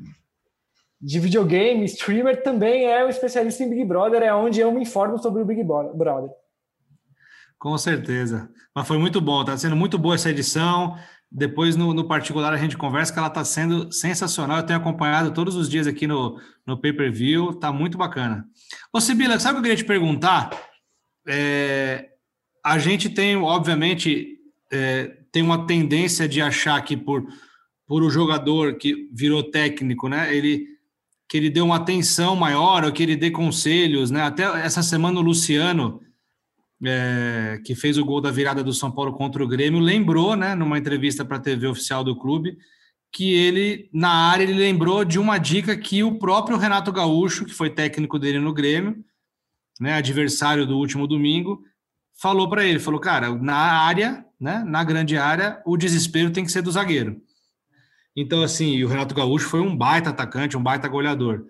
de 1.00 1.20
videogame, 1.20 1.86
streamer, 1.86 2.42
também 2.44 2.86
é 2.86 3.06
um 3.06 3.10
especialista 3.10 3.64
em 3.64 3.70
Big 3.70 3.86
Brother, 3.86 4.22
é 4.22 4.34
onde 4.34 4.60
eu 4.60 4.72
me 4.72 4.82
informo 4.82 5.18
sobre 5.18 5.42
o 5.42 5.46
Big 5.46 5.64
Brother. 5.64 6.32
Com 7.58 7.78
certeza. 7.78 8.50
Mas 8.76 8.88
foi 8.88 8.98
muito 8.98 9.22
bom, 9.22 9.42
está 9.42 9.58
sendo 9.58 9.76
muito 9.76 9.98
boa 9.98 10.16
essa 10.16 10.30
edição. 10.30 10.98
Depois, 11.38 11.76
no, 11.76 11.94
no, 11.94 12.08
particular, 12.08 12.54
a 12.54 12.58
gente 12.58 12.78
conversa 12.78 13.12
que 13.12 13.20
ela 13.20 13.28
está 13.28 13.44
sendo 13.44 13.92
sensacional. 13.92 14.60
Eu 14.60 14.66
tenho 14.66 14.80
acompanhado 14.80 15.34
todos 15.34 15.54
os 15.56 15.70
dias 15.70 15.86
aqui 15.86 16.08
no, 16.08 16.40
no 16.66 16.80
pay-per-view, 16.80 17.50
está 17.50 17.74
muito 17.74 17.98
bacana. 17.98 18.46
Ô, 18.94 19.02
Sibila, 19.02 19.38
sabe 19.38 19.52
o 19.52 19.56
que 19.56 19.60
eu 19.60 19.64
queria 19.64 19.84
te 19.84 19.84
perguntar? 19.84 20.50
É, 21.28 22.08
a 22.64 22.80
gente 22.80 23.10
tem, 23.10 23.36
obviamente, 23.36 24.38
é, 24.72 25.12
tem 25.30 25.44
uma 25.44 25.68
tendência 25.68 26.26
de 26.26 26.42
achar 26.42 26.82
que 26.82 26.96
por, 26.96 27.28
por 27.86 28.02
o 28.02 28.10
jogador 28.10 28.78
que 28.78 29.10
virou 29.12 29.44
técnico, 29.44 30.08
né? 30.08 30.34
Ele 30.34 30.74
que 31.28 31.36
ele 31.38 31.50
dê 31.50 31.60
uma 31.60 31.78
atenção 31.78 32.36
maior 32.36 32.86
ou 32.86 32.92
que 32.92 33.02
ele 33.02 33.16
dê 33.16 33.30
conselhos, 33.30 34.10
né? 34.10 34.22
Até 34.22 34.44
essa 34.64 34.82
semana 34.84 35.20
o 35.20 35.24
Luciano 35.24 36.00
é, 36.84 37.60
que 37.64 37.76
fez 37.76 37.98
o 37.98 38.06
gol 38.06 38.20
da 38.20 38.32
virada 38.32 38.64
do 38.64 38.74
São 38.74 38.92
Paulo 38.92 39.14
contra 39.14 39.44
o 39.44 39.48
Grêmio, 39.48 39.80
lembrou, 39.80 40.36
né, 40.36 40.56
numa 40.56 40.78
entrevista 40.78 41.24
para 41.24 41.38
a 41.38 41.42
TV 41.42 41.68
oficial 41.68 42.04
do 42.04 42.18
clube, 42.18 42.58
que 43.12 43.34
ele, 43.34 43.90
na 43.94 44.10
área, 44.10 44.44
ele 44.44 44.54
lembrou 44.54 45.06
de 45.06 45.18
uma 45.18 45.38
dica 45.38 45.78
que 45.78 46.04
o 46.04 46.20
próprio 46.20 46.58
Renato 46.58 46.92
Gaúcho, 46.92 47.46
que 47.46 47.54
foi 47.54 47.70
técnico 47.70 48.20
dele 48.20 48.40
no 48.40 48.54
Grêmio, 48.54 48.98
né, 49.80 49.94
adversário 49.94 50.66
do 50.66 50.78
último 50.78 51.08
domingo, 51.08 51.64
falou 52.22 52.50
para 52.50 52.66
ele, 52.66 52.80
falou, 52.80 53.00
cara, 53.00 53.34
na 53.36 53.56
área, 53.56 54.26
né, 54.40 54.64
na 54.66 54.84
grande 54.84 55.18
área, 55.18 55.62
o 55.66 55.78
desespero 55.78 56.32
tem 56.32 56.44
que 56.44 56.52
ser 56.52 56.62
do 56.62 56.72
zagueiro. 56.72 57.22
Então, 58.16 58.42
assim, 58.42 58.82
o 58.84 58.88
Renato 58.88 59.14
Gaúcho 59.14 59.48
foi 59.50 59.60
um 59.60 59.76
baita 59.76 60.10
atacante, 60.10 60.56
um 60.56 60.64
baita 60.64 60.88
goleador. 60.88 61.46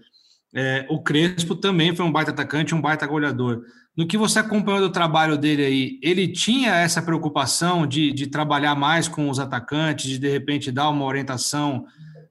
É, 0.53 0.85
o 0.89 1.03
Crespo 1.03 1.55
também 1.55 1.95
foi 1.95 2.05
um 2.05 2.11
baita 2.11 2.31
atacante, 2.31 2.73
um 2.73 2.81
baita 2.81 3.05
goleador 3.05 3.63
no 3.95 4.05
que 4.05 4.17
você 4.17 4.39
acompanhou 4.39 4.81
do 4.81 4.91
trabalho 4.91 5.37
dele 5.37 5.65
aí, 5.65 5.99
ele 6.01 6.27
tinha 6.27 6.75
essa 6.75 7.01
preocupação 7.01 7.87
de, 7.87 8.11
de 8.11 8.27
trabalhar 8.27 8.75
mais 8.75 9.07
com 9.07 9.29
os 9.29 9.39
atacantes, 9.39 10.09
de 10.09 10.19
de 10.19 10.29
repente 10.29 10.71
dar 10.71 10.89
uma 10.89 11.05
orientação 11.05 11.85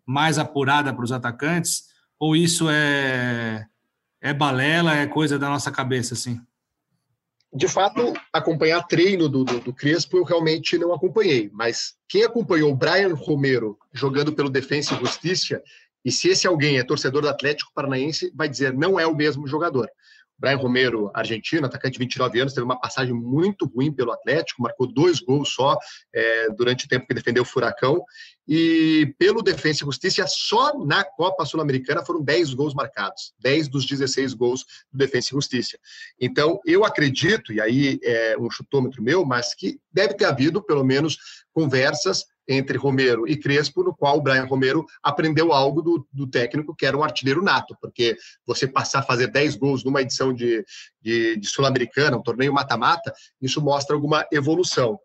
mais 0.06 0.38
apurada 0.38 0.92
para 0.92 1.04
os 1.04 1.12
atacantes? 1.12 1.84
Ou 2.18 2.36
isso 2.36 2.68
é, 2.68 3.66
é 4.20 4.34
balela, 4.34 4.94
é 4.94 5.06
coisa 5.06 5.38
da 5.38 5.48
nossa 5.48 5.70
cabeça, 5.70 6.14
assim? 6.14 6.38
De 7.52 7.68
fato, 7.68 8.12
acompanhar 8.32 8.82
treino 8.82 9.28
do, 9.28 9.44
do, 9.44 9.60
do 9.60 9.72
Crespo 9.72 10.18
eu 10.18 10.24
realmente 10.24 10.76
não 10.76 10.92
acompanhei, 10.92 11.48
mas 11.52 11.94
quem 12.08 12.24
acompanhou 12.24 12.72
o 12.72 12.76
Brian 12.76 13.14
Romero 13.14 13.78
jogando 13.92 14.32
pelo 14.32 14.50
Defensa 14.50 14.94
e 14.94 14.98
Justiça, 14.98 15.62
e 16.04 16.10
se 16.10 16.28
esse 16.28 16.46
alguém 16.46 16.78
é 16.78 16.84
torcedor 16.84 17.22
do 17.22 17.28
Atlético 17.28 17.72
Paranaense, 17.72 18.32
vai 18.34 18.48
dizer 18.48 18.74
não 18.74 18.98
é 18.98 19.06
o 19.06 19.14
mesmo 19.14 19.46
jogador. 19.46 19.88
Brian 20.38 20.56
Romero, 20.56 21.10
argentino, 21.14 21.66
atacante 21.66 21.94
de 21.94 21.98
29 21.98 22.40
anos, 22.40 22.52
teve 22.52 22.64
uma 22.64 22.78
passagem 22.78 23.14
muito 23.14 23.66
ruim 23.66 23.92
pelo 23.92 24.12
Atlético, 24.12 24.62
marcou 24.62 24.86
dois 24.86 25.20
gols 25.20 25.52
só 25.52 25.78
é, 26.12 26.50
durante 26.50 26.86
o 26.86 26.88
tempo 26.88 27.06
que 27.06 27.14
defendeu 27.14 27.42
o 27.42 27.46
Furacão. 27.46 28.04
E 28.46 29.14
pelo 29.18 29.42
Defensa 29.42 29.82
e 29.82 29.86
Justiça, 29.86 30.26
só 30.26 30.78
na 30.84 31.02
Copa 31.02 31.46
Sul-Americana 31.46 32.04
foram 32.04 32.22
10 32.22 32.52
gols 32.52 32.74
marcados, 32.74 33.32
10 33.40 33.68
dos 33.68 33.86
16 33.86 34.34
gols 34.34 34.64
do 34.92 34.98
Defensa 34.98 35.28
e 35.28 35.36
Justiça. 35.36 35.78
Então, 36.20 36.60
eu 36.66 36.84
acredito, 36.84 37.52
e 37.52 37.60
aí 37.60 37.98
é 38.02 38.36
um 38.38 38.50
chutômetro 38.50 39.02
meu, 39.02 39.24
mas 39.24 39.54
que 39.54 39.80
deve 39.90 40.14
ter 40.14 40.26
havido, 40.26 40.62
pelo 40.62 40.84
menos, 40.84 41.16
conversas 41.54 42.26
entre 42.48 42.76
Romero 42.78 43.26
e 43.26 43.36
Crespo, 43.36 43.82
no 43.82 43.94
qual 43.94 44.18
o 44.18 44.22
Brian 44.22 44.44
Romero 44.44 44.84
aprendeu 45.02 45.52
algo 45.52 45.82
do, 45.82 46.06
do, 46.12 46.26
técnico, 46.26 46.74
que 46.74 46.86
era 46.86 46.96
um 46.96 47.02
artilheiro 47.02 47.42
nato, 47.42 47.76
porque 47.80 48.16
você 48.46 48.66
passar 48.66 49.00
a 49.00 49.02
fazer 49.02 49.28
10 49.28 49.56
gols 49.56 49.84
numa 49.84 50.02
edição 50.02 50.32
de, 50.32 50.64
de, 51.00 51.36
de 51.36 51.48
Sul-Americana, 51.48 52.16
um 52.16 52.22
torneio 52.22 52.52
mata-mata, 52.52 53.12
isso 53.40 53.60
mostra 53.60 53.94
alguma 53.94 54.26
evolução. 54.32 54.98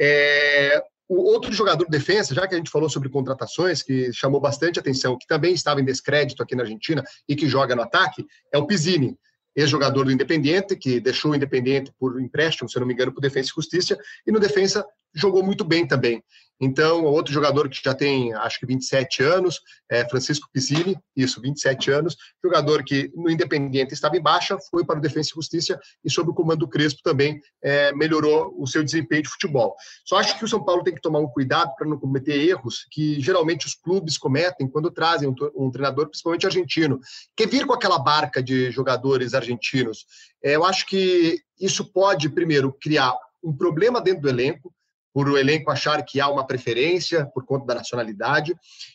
É, 0.00 0.82
o 1.08 1.22
outro 1.22 1.52
jogador 1.52 1.84
de 1.84 1.90
defesa, 1.90 2.34
já 2.34 2.46
que 2.46 2.54
a 2.54 2.58
gente 2.58 2.70
falou 2.70 2.88
sobre 2.88 3.08
contratações, 3.08 3.82
que 3.82 4.12
chamou 4.12 4.40
bastante 4.40 4.78
atenção, 4.78 5.16
que 5.16 5.26
também 5.26 5.54
estava 5.54 5.80
em 5.80 5.84
descrédito 5.84 6.42
aqui 6.42 6.54
na 6.54 6.62
Argentina 6.62 7.02
e 7.26 7.34
que 7.34 7.48
joga 7.48 7.74
no 7.74 7.82
ataque, 7.82 8.26
é 8.52 8.58
o 8.58 8.66
Pizzini, 8.66 9.16
ex-jogador 9.56 10.04
do 10.04 10.12
Independiente, 10.12 10.76
que 10.76 11.00
deixou 11.00 11.32
o 11.32 11.34
Independiente 11.34 11.90
por 11.98 12.20
empréstimo, 12.20 12.68
se 12.68 12.78
não 12.78 12.86
me 12.86 12.92
engano, 12.92 13.10
para 13.10 13.18
o 13.18 13.22
Defensa 13.22 13.48
e 13.50 13.54
Justiça, 13.54 13.98
e 14.26 14.30
no 14.30 14.38
Defensa 14.38 14.84
jogou 15.14 15.42
muito 15.42 15.64
bem 15.64 15.86
também. 15.86 16.22
Então, 16.60 17.04
outro 17.04 17.32
jogador 17.32 17.68
que 17.68 17.80
já 17.82 17.94
tem, 17.94 18.34
acho 18.34 18.58
que 18.58 18.66
27 18.66 19.22
anos, 19.22 19.60
é 19.88 20.08
Francisco 20.08 20.48
Pizzini, 20.52 20.98
isso, 21.14 21.40
27 21.40 21.90
anos, 21.90 22.16
jogador 22.42 22.82
que 22.82 23.12
no 23.14 23.30
Independiente 23.30 23.94
estava 23.94 24.16
em 24.16 24.20
baixa, 24.20 24.58
foi 24.68 24.84
para 24.84 24.98
o 24.98 25.00
Defensa 25.00 25.30
e 25.30 25.34
Justiça 25.36 25.78
e, 26.04 26.10
sob 26.10 26.30
o 26.30 26.34
comando 26.34 26.60
do 26.60 26.68
Crespo, 26.68 27.00
também 27.02 27.40
é, 27.62 27.92
melhorou 27.92 28.54
o 28.58 28.66
seu 28.66 28.82
desempenho 28.82 29.22
de 29.22 29.28
futebol. 29.28 29.76
Só 30.04 30.16
acho 30.16 30.36
que 30.36 30.44
o 30.44 30.48
São 30.48 30.64
Paulo 30.64 30.82
tem 30.82 30.94
que 30.94 31.00
tomar 31.00 31.20
um 31.20 31.28
cuidado 31.28 31.72
para 31.76 31.86
não 31.86 31.96
cometer 31.96 32.36
erros 32.36 32.86
que 32.90 33.20
geralmente 33.20 33.66
os 33.66 33.74
clubes 33.74 34.18
cometem 34.18 34.68
quando 34.68 34.90
trazem 34.90 35.28
um, 35.28 35.34
um 35.56 35.70
treinador, 35.70 36.08
principalmente 36.08 36.46
argentino, 36.46 36.98
que 37.36 37.46
vir 37.46 37.66
com 37.66 37.72
aquela 37.72 38.00
barca 38.00 38.42
de 38.42 38.72
jogadores 38.72 39.32
argentinos. 39.32 40.04
É, 40.42 40.56
eu 40.56 40.64
acho 40.64 40.86
que 40.86 41.40
isso 41.60 41.84
pode, 41.92 42.28
primeiro, 42.28 42.72
criar 42.72 43.14
um 43.42 43.56
problema 43.56 44.00
dentro 44.00 44.22
do 44.22 44.28
elenco, 44.28 44.72
por 45.18 45.28
o 45.28 45.36
elenco 45.36 45.68
achar 45.68 46.00
que 46.04 46.20
há 46.20 46.28
uma 46.28 46.46
preferência 46.46 47.26
por 47.34 47.44
conta 47.44 47.66
da 47.66 47.74
nacionalidade. 47.74 48.54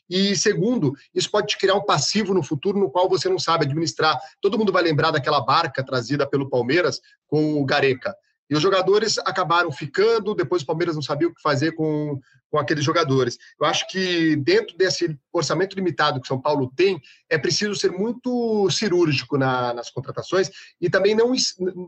E 0.10 0.34
segundo, 0.38 0.94
isso 1.14 1.30
pode 1.30 1.48
te 1.48 1.58
criar 1.58 1.76
um 1.76 1.84
passivo 1.84 2.34
no 2.34 2.42
futuro 2.42 2.80
no 2.80 2.90
qual 2.90 3.10
você 3.10 3.28
não 3.28 3.38
sabe 3.38 3.66
administrar. 3.66 4.18
Todo 4.40 4.58
mundo 4.58 4.72
vai 4.72 4.82
lembrar 4.82 5.12
daquela 5.12 5.42
barca 5.42 5.84
trazida 5.84 6.26
pelo 6.26 6.50
Palmeiras 6.50 7.02
com 7.28 7.62
o 7.62 7.66
Gareca. 7.66 8.16
E 8.50 8.56
os 8.56 8.62
jogadores 8.62 9.18
acabaram 9.18 9.70
ficando, 9.70 10.34
depois 10.34 10.62
o 10.62 10.66
Palmeiras 10.66 10.96
não 10.96 11.02
sabia 11.02 11.28
o 11.28 11.36
que 11.36 11.42
fazer 11.42 11.74
com, 11.74 12.18
com 12.50 12.58
aqueles 12.58 12.86
jogadores. 12.86 13.38
Eu 13.60 13.68
acho 13.68 13.86
que 13.90 14.38
dentro 14.38 14.78
desse 14.78 15.20
orçamento 15.34 15.76
limitado 15.76 16.22
que 16.22 16.28
São 16.30 16.40
Paulo 16.40 16.72
tem, 16.74 17.02
é 17.30 17.38
preciso 17.38 17.76
ser 17.76 17.92
muito 17.92 18.70
cirúrgico 18.70 19.38
na, 19.38 19.74
nas 19.74 19.90
contratações 19.90 20.50
e 20.80 20.90
também 20.90 21.16
não, 21.16 21.34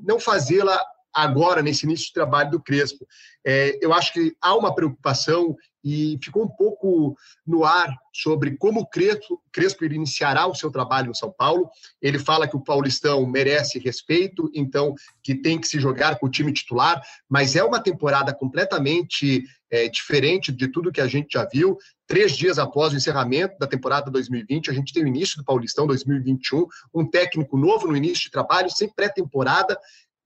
não 0.03 0.19
fazê-la 0.19 0.77
agora, 1.15 1.61
nesse 1.61 1.85
início 1.85 2.07
de 2.07 2.13
trabalho 2.13 2.51
do 2.51 2.61
Crespo. 2.61 3.07
É, 3.45 3.79
eu 3.81 3.93
acho 3.93 4.11
que 4.11 4.35
há 4.41 4.53
uma 4.53 4.75
preocupação 4.75 5.55
e 5.85 6.17
ficou 6.21 6.43
um 6.43 6.47
pouco 6.47 7.15
no 7.45 7.63
ar 7.63 7.95
sobre 8.11 8.57
como 8.57 8.81
o 8.81 8.87
Crespo, 8.87 9.39
Crespo 9.51 9.85
iniciará 9.85 10.47
o 10.47 10.55
seu 10.55 10.71
trabalho 10.71 11.09
no 11.09 11.15
São 11.15 11.31
Paulo. 11.31 11.69
Ele 12.01 12.17
fala 12.17 12.47
que 12.47 12.57
o 12.57 12.63
Paulistão 12.63 13.23
merece 13.27 13.77
respeito, 13.77 14.49
então 14.53 14.95
que 15.21 15.35
tem 15.35 15.59
que 15.59 15.67
se 15.67 15.79
jogar 15.79 16.17
com 16.17 16.25
o 16.25 16.29
time 16.29 16.51
titular, 16.51 16.99
mas 17.29 17.55
é 17.55 17.63
uma 17.63 17.79
temporada 17.79 18.33
completamente 18.33 19.43
é, 19.69 19.87
diferente 19.87 20.51
de 20.51 20.67
tudo 20.67 20.91
que 20.91 21.01
a 21.01 21.07
gente 21.07 21.33
já 21.33 21.45
viu. 21.45 21.77
Três 22.07 22.35
dias 22.35 22.57
após 22.57 22.93
o 22.93 22.97
encerramento 22.97 23.57
da 23.59 23.67
temporada 23.67 24.09
2020, 24.09 24.71
a 24.71 24.73
gente 24.73 24.93
tem 24.93 25.03
o 25.03 25.07
início 25.07 25.37
do 25.37 25.45
Paulistão 25.45 25.85
2021, 25.85 26.65
um 26.93 27.05
técnico 27.05 27.57
novo 27.57 27.87
no 27.87 27.95
início 27.95 28.23
de 28.23 28.31
trabalho, 28.31 28.69
sem 28.71 28.89
pré-temporada, 28.89 29.77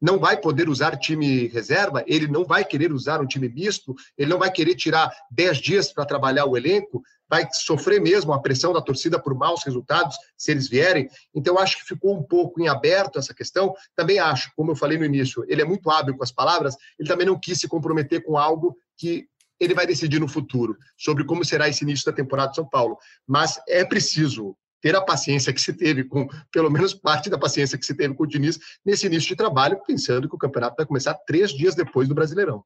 não 0.02 0.18
vai 0.18 0.40
poder 0.40 0.70
usar 0.70 0.98
time 0.98 1.48
reserva, 1.48 2.04
ele 2.08 2.28
não 2.28 2.46
vai 2.46 2.64
querer 2.64 2.92
usar 2.92 3.22
um 3.22 3.28
time 3.28 3.50
misto, 3.50 3.96
ele 4.18 4.30
não 4.30 4.40
vai 4.40 4.52
querer 4.52 4.76
tirar 4.76 5.12
10 5.32 5.58
dias 5.58 5.92
para 5.92 6.06
trabalhar 6.06 6.46
o 6.46 6.56
elenco, 6.56 7.02
vai 7.30 7.48
sofrer 7.52 8.02
mesmo 8.02 8.34
a 8.34 8.42
pressão 8.42 8.74
da 8.74 8.82
torcida 8.82 9.20
por 9.20 9.36
maus 9.36 9.64
resultados, 9.64 10.18
se 10.36 10.52
eles 10.52 10.68
vierem. 10.68 11.08
Então, 11.34 11.60
acho 11.60 11.78
que 11.78 11.86
ficou 11.86 12.18
um 12.18 12.24
pouco 12.24 12.60
em 12.62 12.68
aberto 12.68 13.20
essa 13.20 13.34
questão. 13.34 13.74
Também 13.96 14.20
acho, 14.20 14.52
como 14.56 14.72
eu 14.72 14.76
falei 14.76 14.98
no 14.98 15.06
início, 15.06 15.46
ele 15.48 15.62
é 15.62 15.66
muito 15.66 15.90
hábil 15.92 16.18
com 16.18 16.24
as 16.24 16.32
palavras, 16.32 16.76
ele 16.98 17.08
também 17.08 17.28
não 17.28 17.40
quis 17.40 17.60
se 17.60 17.68
comprometer 17.68 18.24
com 18.24 18.38
algo 18.38 18.76
que 18.98 19.28
ele 19.60 19.76
vai 19.76 19.86
decidir 19.86 20.20
no 20.20 20.28
futuro, 20.28 20.78
sobre 20.98 21.26
como 21.26 21.44
será 21.44 21.68
esse 21.68 21.84
início 21.84 22.06
da 22.06 22.14
temporada 22.14 22.50
de 22.50 22.56
São 22.56 22.68
Paulo. 22.68 22.98
Mas 23.28 23.60
é 23.68 23.84
preciso 23.84 24.56
ter 24.82 24.96
a 24.96 25.02
paciência 25.02 25.54
que 25.54 25.62
se 25.62 25.74
teve 25.74 26.04
com, 26.04 26.28
pelo 26.52 26.70
menos 26.70 26.94
parte 26.94 27.30
da 27.30 27.38
paciência 27.38 27.78
que 27.78 27.86
se 27.86 27.96
teve 27.96 28.14
com 28.14 28.24
o 28.24 28.28
Diniz 28.28 28.60
nesse 28.86 29.08
início 29.08 29.30
de 29.30 29.36
trabalho, 29.36 29.82
pensando 29.86 30.28
que 30.28 30.36
o 30.36 30.40
campeonato 30.40 30.76
vai 30.78 30.86
começar 30.86 31.14
três 31.14 31.52
dias 31.52 31.76
depois 31.76 32.08
do 32.08 32.16
Brasileirão. 32.16 32.64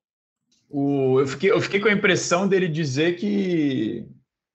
O, 0.69 1.19
eu, 1.19 1.27
fiquei, 1.27 1.51
eu 1.51 1.61
fiquei 1.61 1.79
com 1.79 1.87
a 1.87 1.93
impressão 1.93 2.47
dele 2.47 2.67
dizer 2.67 3.15
que, 3.15 4.07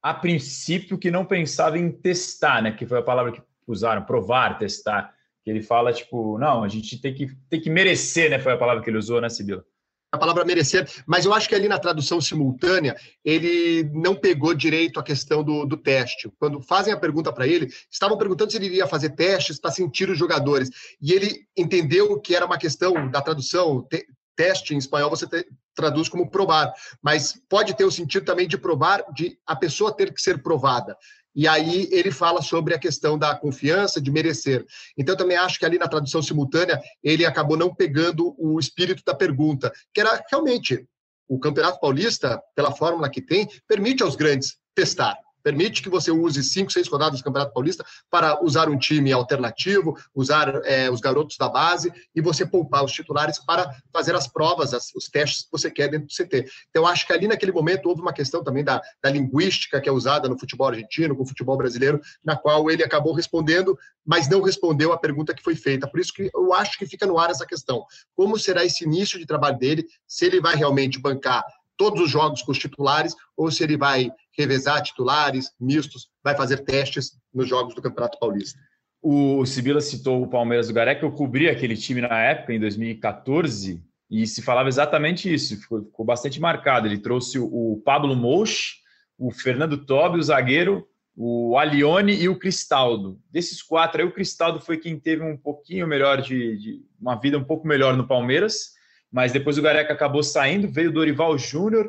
a 0.02 0.12
princípio, 0.12 0.98
que 0.98 1.11
não 1.11 1.24
pensava 1.24 1.78
em 1.78 1.90
testar, 1.92 2.61
né? 2.61 2.72
Que 2.72 2.86
foi 2.86 2.98
a 2.98 3.02
palavra 3.02 3.30
que 3.32 3.42
usaram, 3.68 4.02
provar, 4.02 4.59
testar. 4.59 5.14
Que 5.44 5.50
ele 5.50 5.62
fala, 5.62 5.92
tipo, 5.92 6.36
não, 6.36 6.64
a 6.64 6.68
gente 6.68 7.00
tem 7.00 7.14
que, 7.14 7.28
tem 7.48 7.61
que 7.61 7.70
merecer, 7.70 8.30
né? 8.30 8.40
Foi 8.40 8.52
a 8.52 8.59
palavra 8.59 8.82
que 8.82 8.90
ele 8.90 8.98
usou, 8.98 9.20
né, 9.20 9.28
Sibila? 9.28 9.64
A 10.11 10.18
palavra 10.18 10.44
merecer, 10.44 10.88
mas 11.06 11.24
eu 11.24 11.34
acho 11.34 11.48
que 11.48 11.54
ali 11.54 11.68
na 11.68 11.78
tradução 11.78 12.20
simultânea 12.20 12.96
ele 13.24 13.84
não 13.92 14.14
pegou 14.14 14.54
direito 14.54 14.98
a 14.98 15.02
questão 15.02 15.44
do, 15.44 15.66
do 15.66 15.76
teste. 15.76 16.30
Quando 16.38 16.62
fazem 16.62 16.92
a 16.92 16.98
pergunta 16.98 17.32
para 17.32 17.46
ele, 17.46 17.68
estavam 17.90 18.16
perguntando 18.16 18.50
se 18.50 18.56
ele 18.56 18.66
iria 18.66 18.86
fazer 18.86 19.11
testes 19.11 19.61
para 19.61 19.70
sentir 19.70 20.09
os 20.09 20.18
jogadores. 20.18 20.70
E 21.00 21.12
ele 21.12 21.46
entendeu 21.56 22.18
que 22.20 22.34
era 22.34 22.46
uma 22.46 22.59
questão 22.59 23.11
da 23.11 23.20
tradução. 23.20 23.82
Te, 23.82 24.06
teste 24.34 24.72
em 24.72 24.78
espanhol 24.78 25.11
você 25.11 25.26
te, 25.26 25.44
traduz 25.78 26.08
como 26.08 26.28
provar, 26.28 26.72
mas 27.00 27.40
pode 27.48 27.76
ter 27.76 27.84
o 27.84 27.90
sentido 27.90 28.24
também 28.24 28.48
de 28.48 28.58
provar, 28.58 29.04
de 29.14 29.38
a 29.46 29.54
pessoa 29.54 29.94
ter 29.94 30.12
que 30.12 30.20
ser 30.20 30.42
provada. 30.42 30.96
E 31.34 31.46
aí 31.46 31.88
ele 31.92 32.10
fala 32.10 32.42
sobre 32.42 32.74
a 32.74 32.78
questão 32.78 33.16
da 33.16 33.32
confiança, 33.32 34.00
de 34.00 34.10
merecer. 34.10 34.66
Então, 34.96 35.12
eu 35.12 35.16
também 35.16 35.36
acho 35.36 35.56
que 35.56 35.64
ali 35.64 35.78
na 35.78 35.86
tradução 35.86 36.20
simultânea, 36.20 36.80
ele 37.00 37.24
acabou 37.24 37.56
não 37.56 37.72
pegando 37.72 38.34
o 38.36 38.58
espírito 38.58 39.04
da 39.06 39.14
pergunta, 39.14 39.72
que 39.94 40.00
era 40.00 40.20
realmente 40.28 40.84
o 41.28 41.38
Campeonato 41.38 41.78
Paulista, 41.78 42.42
pela 42.56 42.72
fórmula 42.72 43.08
que 43.08 43.22
tem, 43.22 43.48
permite 43.68 44.02
aos 44.02 44.16
grandes 44.16 44.56
testar 44.74 45.16
permite 45.43 45.82
que 45.82 45.89
você 45.89 46.11
use 46.11 46.43
cinco, 46.43 46.72
seis 46.72 46.89
rodadas 46.89 47.20
do 47.20 47.24
Campeonato 47.24 47.53
Paulista 47.53 47.84
para 48.11 48.43
usar 48.45 48.68
um 48.68 48.78
time 48.78 49.12
alternativo, 49.12 49.97
usar 50.14 50.61
é, 50.64 50.91
os 50.91 51.01
garotos 51.01 51.36
da 51.36 51.49
base 51.49 51.93
e 52.14 52.20
você 52.20 52.47
poupar 52.47 52.84
os 52.84 52.93
titulares 52.93 53.39
para 53.39 53.74
fazer 53.93 54.14
as 54.14 54.26
provas, 54.26 54.74
as, 54.74 54.93
os 54.95 55.09
testes 55.09 55.45
que 55.45 55.53
você 55.53 55.70
quer 55.70 55.89
dentro 55.89 56.07
do 56.07 56.14
CT. 56.14 56.47
Então, 56.70 56.86
acho 56.86 57.07
que 57.07 57.12
ali 57.12 57.26
naquele 57.26 57.53
momento 57.53 57.89
houve 57.89 58.01
uma 58.01 58.12
questão 58.12 58.43
também 58.43 58.64
da, 58.64 58.80
da 59.03 59.11
linguística 59.11 59.80
que 59.80 59.89
é 59.89 59.93
usada 59.93 60.28
no 60.28 60.39
futebol 60.39 60.68
argentino, 60.68 61.16
com 61.16 61.22
o 61.22 61.26
futebol 61.26 61.57
brasileiro, 61.57 62.01
na 62.24 62.36
qual 62.36 62.70
ele 62.70 62.82
acabou 62.82 63.12
respondendo, 63.12 63.78
mas 64.05 64.28
não 64.28 64.43
respondeu 64.43 64.93
a 64.93 64.99
pergunta 64.99 65.34
que 65.34 65.43
foi 65.43 65.55
feita. 65.55 65.89
Por 65.89 66.01
isso 66.01 66.12
que 66.12 66.30
eu 66.34 66.53
acho 66.55 66.78
que 66.78 66.86
fica 66.86 67.07
no 67.07 67.18
ar 67.18 67.30
essa 67.30 67.47
questão. 67.47 67.84
Como 68.14 68.39
será 68.39 68.64
esse 68.64 68.84
início 68.84 69.18
de 69.18 69.26
trabalho 69.26 69.59
dele? 69.59 69.86
Se 70.07 70.24
ele 70.24 70.41
vai 70.41 70.57
realmente 70.57 70.99
bancar 70.99 71.45
todos 71.76 72.03
os 72.03 72.11
jogos 72.11 72.43
com 72.43 72.51
os 72.53 72.59
titulares 72.59 73.14
ou 73.36 73.51
se 73.51 73.62
ele 73.62 73.76
vai 73.76 74.11
revezar 74.39 74.82
titulares, 74.82 75.53
mistos, 75.61 76.09
vai 76.22 76.36
fazer 76.36 76.59
testes 76.59 77.18
nos 77.34 77.49
jogos 77.49 77.74
do 77.74 77.82
Campeonato 77.82 78.18
Paulista. 78.18 78.59
O 79.03 79.45
Sibila 79.45 79.80
citou 79.80 80.22
o 80.22 80.28
Palmeiras 80.28 80.68
do 80.68 80.74
Gareca, 80.74 81.05
eu 81.05 81.12
cobri 81.12 81.49
aquele 81.49 81.76
time 81.76 82.01
na 82.01 82.18
época, 82.20 82.53
em 82.53 82.61
2014, 82.61 83.82
e 84.11 84.26
se 84.26 84.43
falava 84.43 84.68
exatamente 84.68 85.32
isso, 85.32 85.61
ficou, 85.61 85.84
ficou 85.84 86.07
bastante 86.07 86.41
marcado. 86.41 86.86
Ele 86.86 86.99
trouxe 86.99 87.39
o 87.39 87.82
Pablo 87.84 88.16
Mouch, 88.16 88.76
o 89.18 89.30
Fernando 89.30 89.84
Tobi, 89.84 90.18
o 90.18 90.22
zagueiro, 90.22 90.86
o 91.14 91.59
Alione 91.59 92.14
e 92.14 92.28
o 92.28 92.39
Cristaldo. 92.39 93.20
Desses 93.30 93.61
quatro 93.61 94.01
aí, 94.01 94.07
o 94.07 94.12
Cristaldo 94.12 94.61
foi 94.61 94.78
quem 94.78 94.99
teve 94.99 95.22
um 95.22 95.36
pouquinho 95.36 95.86
melhor 95.86 96.22
de, 96.22 96.57
de 96.57 96.82
uma 97.01 97.16
vida 97.16 97.36
um 97.36 97.45
pouco 97.45 97.66
melhor 97.66 97.97
no 97.97 98.07
Palmeiras, 98.07 98.70
mas 99.11 99.32
depois 99.32 99.59
o 99.59 99.62
Gareca 99.62 99.93
acabou 99.93 100.22
saindo, 100.22 100.70
veio 100.70 100.91
o 100.91 100.93
Dorival 100.93 101.36
Júnior, 101.36 101.89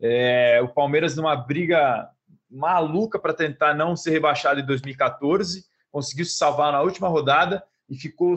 é, 0.00 0.60
o 0.62 0.68
Palmeiras 0.68 1.14
numa 1.16 1.36
briga 1.36 2.08
maluca 2.50 3.18
para 3.18 3.34
tentar 3.34 3.74
não 3.74 3.94
ser 3.94 4.10
rebaixado 4.10 4.60
em 4.60 4.66
2014, 4.66 5.64
conseguiu 5.90 6.24
se 6.24 6.36
salvar 6.36 6.72
na 6.72 6.82
última 6.82 7.08
rodada 7.08 7.62
e 7.88 7.96
ficou 7.96 8.34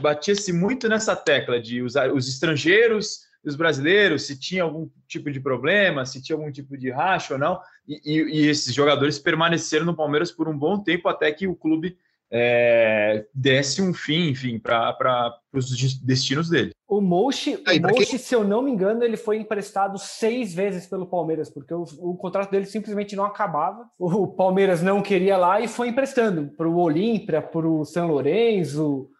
batia-se 0.00 0.52
muito 0.52 0.88
nessa 0.88 1.14
tecla 1.14 1.60
de 1.60 1.82
usar 1.82 2.12
os 2.12 2.28
estrangeiros 2.28 3.28
os 3.44 3.54
brasileiros, 3.54 4.26
se 4.26 4.38
tinha 4.38 4.62
algum 4.62 4.88
tipo 5.06 5.30
de 5.30 5.40
problema, 5.40 6.04
se 6.04 6.22
tinha 6.22 6.36
algum 6.36 6.50
tipo 6.50 6.76
de 6.76 6.90
racha 6.90 7.34
ou 7.34 7.40
não, 7.40 7.60
e, 7.86 8.00
e, 8.04 8.40
e 8.40 8.48
esses 8.48 8.74
jogadores 8.74 9.18
permaneceram 9.18 9.86
no 9.86 9.96
Palmeiras 9.96 10.30
por 10.30 10.48
um 10.48 10.58
bom 10.58 10.82
tempo 10.82 11.08
até 11.08 11.30
que 11.32 11.46
o 11.46 11.54
clube 11.54 11.96
é, 12.30 13.26
desse 13.32 13.80
um 13.80 13.94
fim, 13.94 14.28
enfim, 14.28 14.58
para 14.58 15.38
os 15.52 15.98
destinos 16.00 16.48
dele. 16.48 16.72
O 16.86 17.00
Moshi, 17.00 17.56
o 17.56 17.88
Moshi 17.88 18.18
se 18.18 18.34
eu 18.34 18.44
não 18.44 18.62
me 18.62 18.70
engano, 18.70 19.02
ele 19.02 19.16
foi 19.16 19.38
emprestado 19.38 19.98
seis 19.98 20.54
vezes 20.54 20.86
pelo 20.86 21.06
Palmeiras, 21.06 21.50
porque 21.50 21.72
o, 21.72 21.84
o, 21.98 22.16
contrato 22.16 22.50
dele 22.50 22.66
simplesmente 22.66 23.16
não 23.16 23.24
acabava. 23.24 23.88
O 23.98 24.26
Palmeiras 24.26 24.82
não 24.82 25.02
queria 25.02 25.36
lá 25.36 25.60
e 25.60 25.68
foi 25.68 25.88
emprestando 25.88 26.48
para 26.56 26.68
o 26.68 26.78
Olímpia, 26.78 27.42
para 27.42 27.66
o 27.66 27.84
São 27.84 28.08
Lourenço, 28.08 29.10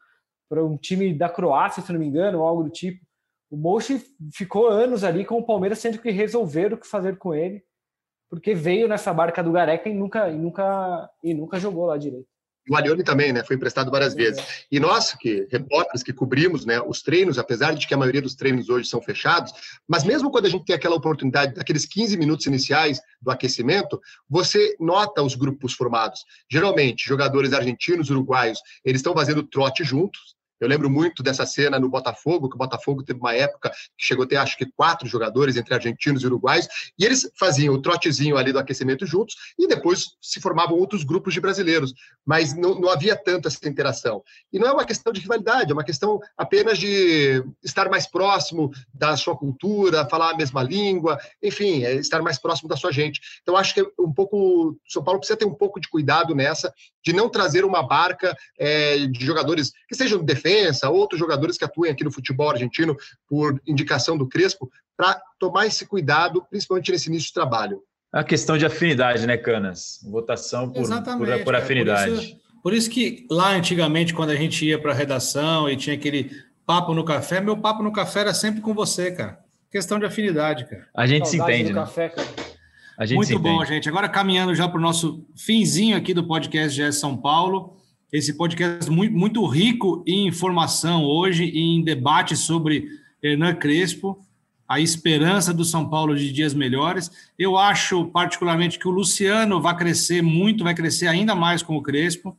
para 0.48 0.64
um 0.64 0.76
time 0.76 1.12
da 1.12 1.28
Croácia, 1.28 1.82
se 1.82 1.92
não 1.92 2.00
me 2.00 2.06
engano, 2.06 2.38
ou 2.38 2.44
algo 2.44 2.64
do 2.64 2.70
tipo. 2.70 3.04
O 3.50 3.56
Moshi 3.56 4.02
ficou 4.34 4.68
anos 4.68 5.04
ali 5.04 5.24
com 5.24 5.38
o 5.38 5.44
Palmeiras, 5.44 5.80
tendo 5.80 5.98
que 5.98 6.10
resolver 6.10 6.74
o 6.74 6.78
que 6.78 6.86
fazer 6.86 7.16
com 7.16 7.34
ele, 7.34 7.62
porque 8.30 8.54
veio 8.54 8.86
nessa 8.86 9.12
barca 9.12 9.42
do 9.42 9.52
Gareca 9.52 9.88
e 9.88 9.94
nunca, 9.94 10.28
e 10.28 10.36
nunca, 10.36 11.10
e 11.22 11.32
nunca 11.32 11.58
jogou 11.58 11.86
lá 11.86 11.96
direito 11.96 12.28
o 12.68 12.76
Alione 12.76 13.02
também, 13.02 13.32
né? 13.32 13.44
Foi 13.44 13.56
emprestado 13.56 13.90
várias 13.90 14.14
vezes. 14.14 14.42
E 14.70 14.78
nós, 14.78 15.14
que 15.14 15.46
repórteres 15.50 16.02
que 16.02 16.12
cobrimos, 16.12 16.64
né, 16.64 16.80
os 16.80 17.02
treinos, 17.02 17.38
apesar 17.38 17.74
de 17.74 17.86
que 17.86 17.94
a 17.94 17.96
maioria 17.96 18.22
dos 18.22 18.34
treinos 18.34 18.68
hoje 18.68 18.88
são 18.88 19.00
fechados, 19.00 19.52
mas 19.86 20.04
mesmo 20.04 20.30
quando 20.30 20.46
a 20.46 20.48
gente 20.48 20.64
tem 20.64 20.76
aquela 20.76 20.96
oportunidade, 20.96 21.54
daqueles 21.54 21.84
15 21.84 22.16
minutos 22.16 22.46
iniciais 22.46 23.00
do 23.20 23.30
aquecimento, 23.30 24.00
você 24.28 24.76
nota 24.78 25.22
os 25.22 25.34
grupos 25.34 25.72
formados. 25.72 26.24
Geralmente, 26.50 27.06
jogadores 27.06 27.52
argentinos, 27.52 28.10
uruguaios, 28.10 28.60
eles 28.84 29.00
estão 29.00 29.14
fazendo 29.14 29.42
trote 29.42 29.84
juntos, 29.84 30.37
Eu 30.60 30.68
lembro 30.68 30.90
muito 30.90 31.22
dessa 31.22 31.46
cena 31.46 31.78
no 31.78 31.88
Botafogo, 31.88 32.48
que 32.48 32.54
o 32.54 32.58
Botafogo 32.58 33.02
teve 33.02 33.18
uma 33.18 33.34
época 33.34 33.70
que 33.70 34.04
chegou 34.04 34.24
a 34.24 34.28
ter, 34.28 34.36
acho 34.36 34.56
que, 34.56 34.66
quatro 34.66 35.08
jogadores 35.08 35.56
entre 35.56 35.74
argentinos 35.74 36.22
e 36.22 36.26
uruguais, 36.26 36.68
e 36.98 37.04
eles 37.04 37.30
faziam 37.38 37.74
o 37.74 37.82
trotezinho 37.82 38.36
ali 38.36 38.52
do 38.52 38.58
aquecimento 38.58 39.06
juntos, 39.06 39.36
e 39.58 39.66
depois 39.66 40.16
se 40.20 40.40
formavam 40.40 40.76
outros 40.76 41.04
grupos 41.04 41.34
de 41.34 41.40
brasileiros. 41.40 41.94
Mas 42.24 42.54
não, 42.54 42.74
não 42.78 42.88
havia 42.88 43.16
tanto 43.16 43.48
essa 43.48 43.68
interação. 43.68 44.22
E 44.52 44.58
não 44.58 44.68
é 44.68 44.72
uma 44.72 44.84
questão 44.84 45.12
de 45.12 45.20
rivalidade, 45.20 45.70
é 45.70 45.74
uma 45.74 45.84
questão 45.84 46.20
apenas 46.36 46.78
de 46.78 47.44
estar 47.62 47.88
mais 47.88 48.06
próximo 48.06 48.70
da 48.92 49.16
sua 49.16 49.36
cultura, 49.36 50.08
falar 50.08 50.30
a 50.30 50.36
mesma 50.36 50.62
língua, 50.62 51.18
enfim, 51.42 51.84
é 51.84 51.94
estar 51.94 52.22
mais 52.22 52.38
próximo 52.38 52.68
da 52.68 52.76
sua 52.76 52.92
gente. 52.92 53.20
Então, 53.42 53.56
acho 53.56 53.74
que 53.74 53.82
um 53.98 54.12
pouco. 54.12 54.76
São 54.88 55.02
Paulo 55.02 55.20
precisa 55.20 55.38
ter 55.38 55.44
um 55.44 55.54
pouco 55.54 55.80
de 55.80 55.88
cuidado 55.88 56.34
nessa, 56.34 56.72
de 57.04 57.12
não 57.12 57.28
trazer 57.28 57.64
uma 57.64 57.82
barca 57.82 58.36
é, 58.58 59.06
de 59.06 59.24
jogadores 59.24 59.72
que 59.88 59.94
sejam 59.94 60.18
de 60.18 60.24
outros 60.90 61.18
jogadores 61.18 61.56
que 61.56 61.64
atuem 61.64 61.90
aqui 61.90 62.04
no 62.04 62.12
futebol 62.12 62.50
argentino 62.50 62.96
por 63.28 63.60
indicação 63.66 64.16
do 64.16 64.28
Crespo, 64.28 64.70
para 64.96 65.20
tomar 65.38 65.66
esse 65.66 65.86
cuidado, 65.86 66.44
principalmente 66.50 66.90
nesse 66.90 67.08
início 67.08 67.28
de 67.28 67.34
trabalho. 67.34 67.80
A 68.12 68.24
questão 68.24 68.56
de 68.56 68.64
afinidade, 68.64 69.26
né, 69.26 69.36
Canas? 69.36 70.00
Votação 70.10 70.70
por, 70.70 70.88
por, 70.88 71.44
por 71.44 71.54
afinidade. 71.54 72.10
Por 72.10 72.22
isso, 72.22 72.36
por 72.62 72.74
isso, 72.74 72.90
que 72.90 73.26
lá 73.30 73.50
antigamente, 73.52 74.14
quando 74.14 74.30
a 74.30 74.36
gente 74.36 74.64
ia 74.66 74.80
para 74.80 74.92
a 74.92 74.94
redação 74.94 75.68
e 75.68 75.76
tinha 75.76 75.94
aquele 75.94 76.30
papo 76.66 76.94
no 76.94 77.04
café, 77.04 77.40
meu 77.40 77.56
papo 77.56 77.82
no 77.82 77.92
café 77.92 78.20
era 78.20 78.34
sempre 78.34 78.60
com 78.60 78.74
você, 78.74 79.12
cara. 79.12 79.38
Questão 79.70 79.98
de 79.98 80.06
afinidade, 80.06 80.66
cara. 80.66 80.86
A 80.94 81.06
gente 81.06 81.28
Saudade 81.28 81.52
se 81.52 81.60
entende. 81.60 81.72
Né? 81.72 81.80
Café, 81.80 82.12
Muito 83.14 83.38
bom, 83.38 83.56
entende. 83.56 83.74
gente. 83.74 83.88
Agora 83.88 84.08
caminhando 84.08 84.54
já 84.54 84.66
para 84.66 84.78
o 84.78 84.82
nosso 84.82 85.26
finzinho 85.36 85.96
aqui 85.96 86.14
do 86.14 86.26
podcast 86.26 86.80
GS 86.80 86.96
São 86.96 87.16
Paulo. 87.16 87.76
Esse 88.12 88.32
podcast 88.32 88.90
muito, 88.90 89.14
muito 89.14 89.46
rico 89.46 90.02
em 90.06 90.26
informação 90.26 91.04
hoje, 91.04 91.44
em 91.44 91.82
debate 91.82 92.36
sobre 92.36 92.88
Hernan 93.22 93.54
Crespo, 93.54 94.18
a 94.66 94.80
esperança 94.80 95.52
do 95.52 95.64
São 95.64 95.88
Paulo 95.88 96.16
de 96.16 96.32
dias 96.32 96.54
melhores. 96.54 97.10
Eu 97.38 97.58
acho, 97.58 98.06
particularmente, 98.06 98.78
que 98.78 98.88
o 98.88 98.90
Luciano 98.92 99.60
vai 99.60 99.76
crescer 99.76 100.22
muito, 100.22 100.64
vai 100.64 100.74
crescer 100.74 101.06
ainda 101.06 101.34
mais 101.34 101.62
com 101.62 101.76
o 101.76 101.82
Crespo. 101.82 102.34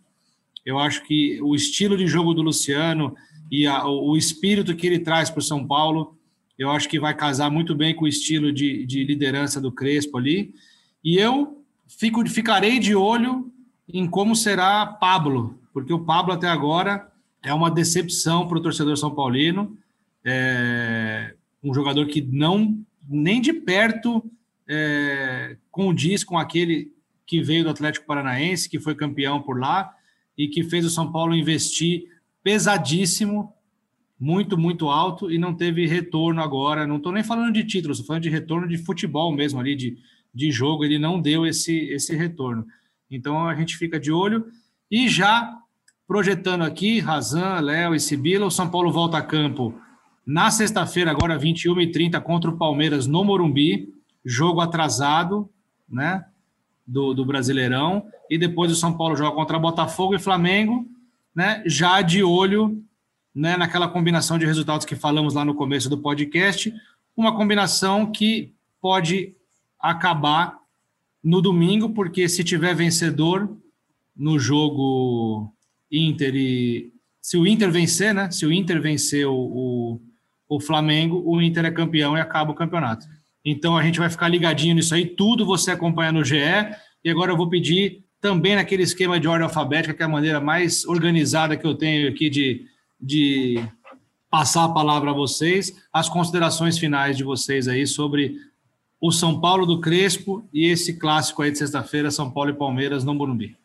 Eu 0.65 0.79
acho 0.79 1.03
que 1.03 1.39
o 1.41 1.55
estilo 1.55 1.95
de 1.95 2.07
jogo 2.07 2.33
do 2.33 2.41
Luciano 2.41 3.15
e 3.51 3.67
a, 3.67 3.85
o 3.87 4.17
espírito 4.17 4.75
que 4.75 4.87
ele 4.87 4.99
traz 4.99 5.29
para 5.29 5.39
o 5.39 5.43
São 5.43 5.65
Paulo 5.67 6.15
eu 6.57 6.69
acho 6.69 6.89
que 6.89 6.99
vai 6.99 7.13
casar 7.13 7.49
muito 7.49 7.73
bem 7.73 7.95
com 7.95 8.03
o 8.03 8.07
estilo 8.07 8.51
de, 8.51 8.85
de 8.85 9.05
liderança 9.05 9.61
do 9.61 9.71
Crespo 9.71 10.17
ali. 10.17 10.53
E 11.01 11.17
eu 11.17 11.63
fico, 11.87 12.27
ficarei 12.27 12.79
de 12.79 12.93
olho 12.93 13.49
em 13.91 14.07
como 14.07 14.35
será 14.35 14.85
Pablo, 14.85 15.58
porque 15.73 15.93
o 15.93 16.05
Pablo 16.05 16.33
até 16.33 16.47
agora 16.47 17.11
é 17.43 17.53
uma 17.53 17.71
decepção 17.71 18.47
para 18.47 18.57
o 18.57 18.61
torcedor 18.61 18.97
são 18.97 19.13
paulino. 19.13 19.77
É 20.23 21.35
um 21.63 21.73
jogador 21.73 22.05
que 22.07 22.21
não 22.21 22.79
nem 23.07 23.41
de 23.41 23.53
perto 23.53 24.23
é, 24.67 25.57
condiz 25.71 26.23
com 26.23 26.37
aquele 26.37 26.93
que 27.25 27.41
veio 27.41 27.63
do 27.63 27.69
Atlético 27.69 28.05
Paranaense, 28.05 28.69
que 28.69 28.79
foi 28.79 28.95
campeão 28.95 29.41
por 29.41 29.59
lá 29.59 29.93
e 30.37 30.47
que 30.47 30.63
fez 30.63 30.85
o 30.85 30.89
São 30.89 31.11
Paulo 31.11 31.35
investir 31.35 32.05
pesadíssimo 32.43 33.53
muito, 34.19 34.57
muito 34.57 34.89
alto 34.89 35.31
e 35.31 35.37
não 35.37 35.53
teve 35.53 35.85
retorno 35.85 36.41
agora. 36.41 36.87
Não 36.87 36.97
estou 36.97 37.11
nem 37.11 37.23
falando 37.23 37.53
de 37.53 37.63
título, 37.63 37.91
estou 37.91 38.07
falando 38.07 38.23
de 38.23 38.29
retorno 38.29 38.67
de 38.67 38.77
futebol 38.77 39.31
mesmo 39.31 39.59
ali, 39.59 39.75
de, 39.75 39.97
de 40.33 40.51
jogo. 40.51 40.83
Ele 40.83 40.99
não 40.99 41.21
deu 41.21 41.45
esse, 41.45 41.77
esse 41.89 42.15
retorno. 42.15 42.65
Então 43.09 43.47
a 43.47 43.55
gente 43.55 43.77
fica 43.77 43.99
de 43.99 44.11
olho. 44.11 44.45
E 44.89 45.07
já 45.07 45.58
projetando 46.09 46.63
aqui, 46.63 46.99
Razan, 46.99 47.59
Léo 47.59 47.93
e 47.93 47.99
Sibila, 47.99 48.47
o 48.47 48.51
São 48.51 48.67
Paulo 48.67 48.91
volta 48.91 49.19
a 49.19 49.21
campo 49.21 49.79
na 50.25 50.49
sexta-feira, 50.49 51.11
agora 51.11 51.39
21h30, 51.39 52.19
contra 52.21 52.49
o 52.49 52.57
Palmeiras 52.57 53.05
no 53.05 53.23
Morumbi. 53.23 53.93
Jogo 54.25 54.59
atrasado, 54.59 55.47
né? 55.87 56.25
Do, 56.85 57.13
do 57.13 57.23
Brasileirão. 57.23 58.07
E 58.27 58.39
depois 58.39 58.71
o 58.71 58.75
São 58.75 58.97
Paulo 58.97 59.15
joga 59.15 59.35
contra 59.35 59.59
Botafogo 59.59 60.15
e 60.15 60.19
Flamengo, 60.19 60.83
né? 61.33 61.61
Já 61.67 62.01
de 62.01 62.23
olho 62.23 62.83
né, 63.33 63.55
naquela 63.55 63.87
combinação 63.87 64.39
de 64.39 64.47
resultados 64.47 64.87
que 64.87 64.95
falamos 64.95 65.35
lá 65.35 65.45
no 65.45 65.53
começo 65.53 65.91
do 65.91 65.97
podcast, 65.99 66.73
uma 67.15 67.35
combinação 67.35 68.11
que 68.11 68.51
pode 68.81 69.35
acabar 69.79 70.57
no 71.23 71.39
domingo, 71.39 71.91
porque 71.91 72.27
se 72.27 72.43
tiver 72.43 72.73
vencedor 72.73 73.55
no 74.17 74.39
jogo 74.39 75.53
Inter 75.91 76.35
e 76.35 76.91
se 77.21 77.37
o 77.37 77.45
Inter 77.45 77.71
vencer, 77.71 78.13
né? 78.13 78.31
Se 78.31 78.45
o 78.45 78.51
Inter 78.51 78.81
vencer 78.81 79.27
o, 79.27 79.33
o, 79.33 80.01
o 80.47 80.59
Flamengo, 80.59 81.21
o 81.25 81.41
Inter 81.41 81.65
é 81.65 81.71
campeão 81.71 82.17
e 82.17 82.21
acaba 82.21 82.51
o 82.51 82.55
campeonato. 82.55 83.05
Então 83.43 83.77
a 83.77 83.83
gente 83.83 83.99
vai 83.99 84.09
ficar 84.09 84.27
ligadinho 84.27 84.75
nisso 84.75 84.93
aí, 84.93 85.05
tudo 85.05 85.45
você 85.45 85.71
acompanha 85.71 86.11
no 86.11 86.23
GE. 86.23 86.37
E 87.03 87.09
agora 87.09 87.31
eu 87.31 87.37
vou 87.37 87.49
pedir 87.49 88.03
também 88.19 88.55
naquele 88.55 88.83
esquema 88.83 89.19
de 89.19 89.27
ordem 89.27 89.45
alfabética, 89.45 89.93
que 89.93 90.01
é 90.01 90.05
a 90.05 90.09
maneira 90.09 90.39
mais 90.39 90.85
organizada 90.85 91.55
que 91.55 91.65
eu 91.65 91.75
tenho 91.75 92.09
aqui 92.09 92.29
de 92.29 92.65
de 92.99 93.63
passar 94.29 94.65
a 94.65 94.69
palavra 94.69 95.11
a 95.11 95.13
vocês, 95.13 95.73
as 95.93 96.09
considerações 96.09 96.77
finais 96.77 97.15
de 97.15 97.23
vocês 97.23 97.67
aí 97.67 97.87
sobre 97.87 98.35
o 98.99 99.11
São 99.11 99.39
Paulo 99.39 99.65
do 99.65 99.79
Crespo 99.79 100.47
e 100.53 100.67
esse 100.67 100.99
clássico 100.99 101.41
aí 101.41 101.51
de 101.51 101.57
sexta-feira, 101.57 102.11
São 102.11 102.29
Paulo 102.29 102.49
e 102.49 102.53
Palmeiras 102.53 103.03
no 103.03 103.13
Morumbi. 103.13 103.57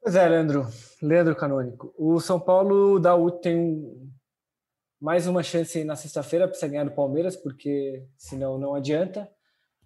Pois 0.00 0.14
é, 0.14 0.28
Leandro, 0.28 0.66
Leandro 1.02 1.36
Canônico. 1.36 1.94
O 1.96 2.20
São 2.20 2.38
Paulo 2.40 2.98
da 2.98 3.14
U 3.14 3.30
tem 3.30 3.82
mais 5.00 5.26
uma 5.26 5.42
chance 5.42 5.84
na 5.84 5.96
sexta-feira 5.96 6.48
para 6.48 6.68
ganhar 6.68 6.84
do 6.84 6.90
Palmeiras, 6.90 7.36
porque 7.36 8.04
senão 8.16 8.58
não 8.58 8.74
adianta. 8.74 9.28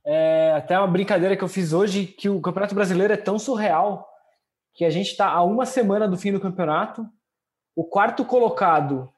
É 0.05 0.53
até 0.57 0.79
uma 0.79 0.89
brincadeira 0.89 1.37
que 1.37 1.45
eu 1.45 1.49
fiz 1.49 1.73
hoje, 1.73 2.07
que 2.07 2.29
o 2.29 2.41
Campeonato 2.41 2.75
Brasileiro 2.75 3.13
é 3.13 3.17
tão 3.17 3.39
surreal 3.39 4.09
que 4.75 4.85
a 4.85 4.91
gente 4.91 5.11
está 5.11 5.29
a 5.29 5.43
uma 5.43 5.67
semana 5.67 6.09
do 6.09 6.17
fim 6.17 6.33
do 6.33 6.41
campeonato 6.41 7.07
o 7.75 7.85
quarto 7.85 8.25
colocado 8.25 9.09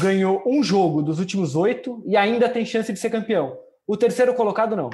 ganhou 0.00 0.42
um 0.46 0.62
jogo 0.62 1.02
dos 1.02 1.18
últimos 1.18 1.54
oito 1.56 2.02
e 2.06 2.16
ainda 2.16 2.48
tem 2.48 2.64
chance 2.64 2.92
de 2.92 2.98
ser 2.98 3.10
campeão. 3.10 3.56
O 3.86 3.96
terceiro 3.96 4.34
colocado 4.34 4.76
não. 4.76 4.90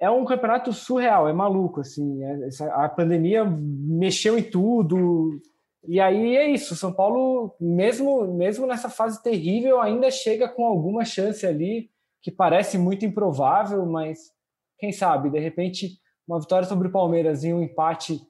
É 0.00 0.08
um 0.10 0.24
campeonato 0.24 0.72
surreal, 0.72 1.28
é 1.28 1.32
maluco 1.32 1.80
assim. 1.80 2.22
É, 2.22 2.48
a 2.72 2.88
pandemia 2.88 3.44
mexeu 3.44 4.38
em 4.38 4.42
tudo. 4.42 5.40
E 5.86 6.00
aí 6.00 6.36
é 6.36 6.50
isso. 6.50 6.76
São 6.76 6.92
Paulo, 6.92 7.54
mesmo 7.60 8.26
mesmo 8.34 8.66
nessa 8.66 8.88
fase 8.88 9.22
terrível, 9.22 9.80
ainda 9.80 10.10
chega 10.10 10.48
com 10.48 10.64
alguma 10.64 11.04
chance 11.04 11.46
ali 11.46 11.90
que 12.20 12.30
parece 12.30 12.76
muito 12.76 13.04
improvável, 13.04 13.86
mas 13.86 14.32
quem 14.78 14.92
sabe, 14.92 15.30
de 15.30 15.38
repente, 15.38 15.98
uma 16.26 16.40
vitória 16.40 16.66
sobre 16.66 16.88
o 16.88 16.92
Palmeiras 16.92 17.44
e 17.44 17.52
um 17.52 17.62
empate 17.62 18.20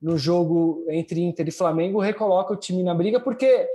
no 0.00 0.16
jogo 0.16 0.84
entre 0.88 1.20
Inter 1.20 1.48
e 1.48 1.52
Flamengo 1.52 1.98
recoloca 1.98 2.52
o 2.52 2.56
time 2.56 2.82
na 2.82 2.94
briga, 2.94 3.18
porque 3.18 3.66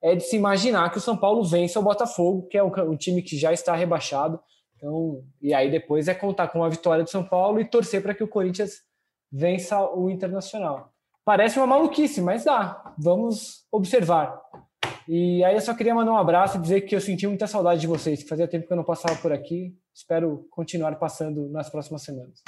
é 0.00 0.14
de 0.14 0.22
se 0.22 0.36
imaginar 0.36 0.90
que 0.90 0.98
o 0.98 1.00
São 1.00 1.16
Paulo 1.16 1.44
vence 1.44 1.78
o 1.78 1.82
Botafogo, 1.82 2.46
que 2.48 2.56
é 2.56 2.62
um, 2.62 2.96
time 2.96 3.22
que 3.22 3.36
já 3.36 3.52
está 3.52 3.74
rebaixado. 3.74 4.38
Então, 4.76 5.24
e 5.40 5.54
aí 5.54 5.70
depois 5.70 6.08
é 6.08 6.14
contar 6.14 6.48
com 6.48 6.62
a 6.62 6.68
vitória 6.68 7.04
do 7.04 7.10
São 7.10 7.24
Paulo 7.24 7.60
e 7.60 7.64
torcer 7.64 8.02
para 8.02 8.14
que 8.14 8.22
o 8.22 8.28
Corinthians 8.28 8.82
vença 9.30 9.80
o 9.92 10.10
Internacional. 10.10 10.91
Parece 11.24 11.58
uma 11.58 11.66
maluquice, 11.66 12.20
mas 12.20 12.44
dá. 12.44 12.94
Vamos 12.98 13.64
observar. 13.70 14.36
E 15.08 15.42
aí 15.44 15.54
eu 15.54 15.60
só 15.60 15.74
queria 15.74 15.94
mandar 15.94 16.12
um 16.12 16.16
abraço 16.16 16.58
e 16.58 16.60
dizer 16.60 16.82
que 16.82 16.94
eu 16.94 17.00
senti 17.00 17.26
muita 17.26 17.46
saudade 17.46 17.80
de 17.80 17.86
vocês, 17.86 18.22
que 18.22 18.28
fazia 18.28 18.48
tempo 18.48 18.66
que 18.66 18.72
eu 18.72 18.76
não 18.76 18.84
passava 18.84 19.16
por 19.16 19.32
aqui. 19.32 19.74
Espero 19.94 20.46
continuar 20.50 20.94
passando 20.96 21.48
nas 21.48 21.68
próximas 21.70 22.02
semanas. 22.02 22.42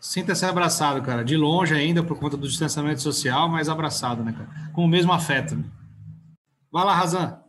Sinta-se 0.00 0.44
abraçado, 0.44 1.02
cara. 1.02 1.24
De 1.24 1.36
longe 1.36 1.74
ainda, 1.74 2.02
por 2.02 2.18
conta 2.18 2.36
do 2.36 2.46
distanciamento 2.46 3.00
social, 3.02 3.48
mas 3.48 3.68
abraçado, 3.68 4.22
né, 4.22 4.32
cara? 4.32 4.48
Com 4.72 4.84
o 4.84 4.88
mesmo 4.88 5.12
afeto. 5.12 5.56
Né? 5.56 5.64
Vai 6.70 6.84
lá, 6.84 6.94
Razan. 6.94 7.40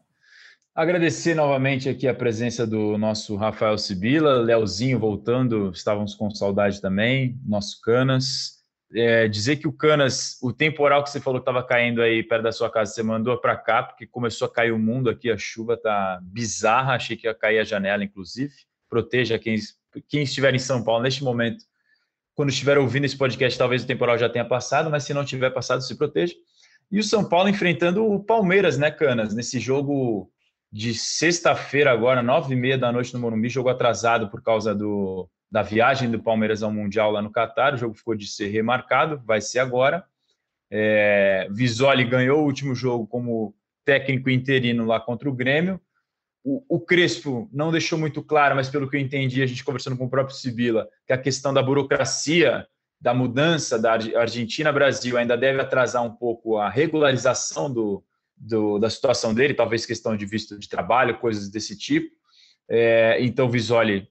Agradecer 0.74 1.36
novamente 1.36 1.89
aqui 1.89 2.07
a 2.07 2.13
presença 2.13 2.65
do 2.65 2.97
nosso 2.97 3.36
Rafael 3.36 3.78
Sibila, 3.78 4.38
Leozinho 4.38 4.97
voltando, 4.97 5.72
estávamos 5.72 6.15
com 6.15 6.30
saudade 6.32 6.80
também, 6.80 7.38
nosso 7.45 7.82
Canas. 7.82 8.59
É, 8.94 9.28
dizer 9.28 9.58
que 9.58 9.68
o 9.68 9.74
Canas, 9.74 10.40
o 10.42 10.52
temporal 10.52 11.04
que 11.04 11.12
você 11.12 11.20
falou 11.20 11.40
que 11.40 11.44
estava 11.44 11.64
caindo 11.64 12.02
aí 12.02 12.24
perto 12.24 12.44
da 12.44 12.52
sua 12.52 12.72
casa, 12.72 12.92
você 12.92 13.04
mandou 13.04 13.38
para 13.38 13.56
cá, 13.56 13.84
porque 13.84 14.08
começou 14.08 14.48
a 14.48 14.52
cair 14.52 14.72
o 14.72 14.80
mundo 14.80 15.10
aqui, 15.10 15.30
a 15.30 15.38
chuva 15.38 15.78
tá 15.78 16.20
bizarra, 16.24 16.96
achei 16.96 17.16
que 17.16 17.28
ia 17.28 17.36
cair 17.36 17.60
a 17.60 17.64
janela, 17.64 18.04
inclusive. 18.04 18.54
Proteja 18.90 19.38
quem, 19.38 19.58
quem 20.08 20.24
estiver 20.24 20.56
em 20.56 20.60
São 20.60 20.84
Paulo 20.84 21.04
neste 21.04 21.24
momento 21.24 21.64
quando 22.40 22.52
estiver 22.52 22.78
ouvindo 22.78 23.04
esse 23.04 23.18
podcast, 23.18 23.60
talvez 23.60 23.84
o 23.84 23.86
temporal 23.86 24.18
já 24.18 24.30
tenha 24.30 24.46
passado, 24.46 24.90
mas 24.90 25.04
se 25.04 25.14
não 25.14 25.26
tiver 25.26 25.50
passado, 25.50 25.82
se 25.82 25.94
proteja. 25.98 26.34
E 26.90 26.98
o 26.98 27.04
São 27.04 27.28
Paulo 27.28 27.50
enfrentando 27.50 28.06
o 28.06 28.24
Palmeiras, 28.24 28.78
né, 28.78 28.90
Canas? 28.90 29.36
Nesse 29.36 29.60
jogo 29.60 30.32
de 30.72 30.94
sexta-feira, 30.94 31.92
agora, 31.92 32.24
nove 32.24 32.54
e 32.54 32.58
meia 32.58 32.78
da 32.78 32.94
noite 32.94 33.14
no 33.14 33.20
Morumbi, 33.20 33.50
jogo 33.50 33.68
atrasado 33.68 34.30
por 34.30 34.42
causa 34.42 34.74
do, 34.74 35.30
da 35.52 35.62
viagem 35.62 36.12
do 36.12 36.22
Palmeiras 36.22 36.62
ao 36.62 36.72
Mundial 36.72 37.12
lá 37.12 37.22
no 37.22 37.32
Catar. 37.32 37.74
O 37.74 37.78
jogo 37.78 37.95
ficou 37.95 38.16
de 38.16 38.28
ser 38.28 38.47
remarcado, 38.47 39.22
vai 39.26 39.41
ser 39.41 39.60
agora. 39.60 40.04
É, 40.72 41.47
Visoli 41.50 42.04
ganhou 42.04 42.41
o 42.41 42.45
último 42.45 42.76
jogo 42.76 43.08
como 43.08 43.56
técnico 43.84 44.30
interino 44.30 44.86
lá 44.86 45.00
contra 45.00 45.28
o 45.28 45.34
Grêmio. 45.34 45.82
O, 46.43 46.64
o, 46.70 46.80
Crespo 46.80 47.50
não 47.52 47.72
deixou 47.72 47.97
muito 47.97 48.24
claro, 48.24 48.56
mas 48.56 48.70
pelo 48.70 48.89
que 48.89 48.95
eu 48.95 49.02
entendi, 49.02 49.41
a 49.41 49.45
gente 49.45 49.64
conversando 49.64 49.97
com 49.97 50.06
o 50.06 50.10
próprio 50.10 50.36
Sibila, 50.36 50.88
que 51.06 51.12
a 51.12 51.18
questão 51.18 51.54
da 51.54 51.62
burocracia, 51.62 52.66
da 53.02 53.14
mudança 53.14 53.78
da 53.78 53.93
Argentina-Brasil 53.93 55.18
ainda 55.18 55.36
deve 55.36 55.60
atrasar 55.60 56.04
um 56.04 56.16
pouco 56.16 56.58
a 56.58 56.70
regularização 56.70 57.72
do, 57.72 58.04
do, 58.38 58.80
da 58.80 58.89
situação 58.89 59.34
dele, 59.34 59.54
talvez 59.54 59.86
questão 59.86 60.16
de 60.16 60.26
visto 60.26 60.58
de 60.58 60.70
trabalho, 60.70 61.20
coisas 61.20 61.50
desse 61.50 61.78
tipo. 61.78 62.16
É, 62.70 63.18
então, 63.22 63.50
Visoli 63.50 64.08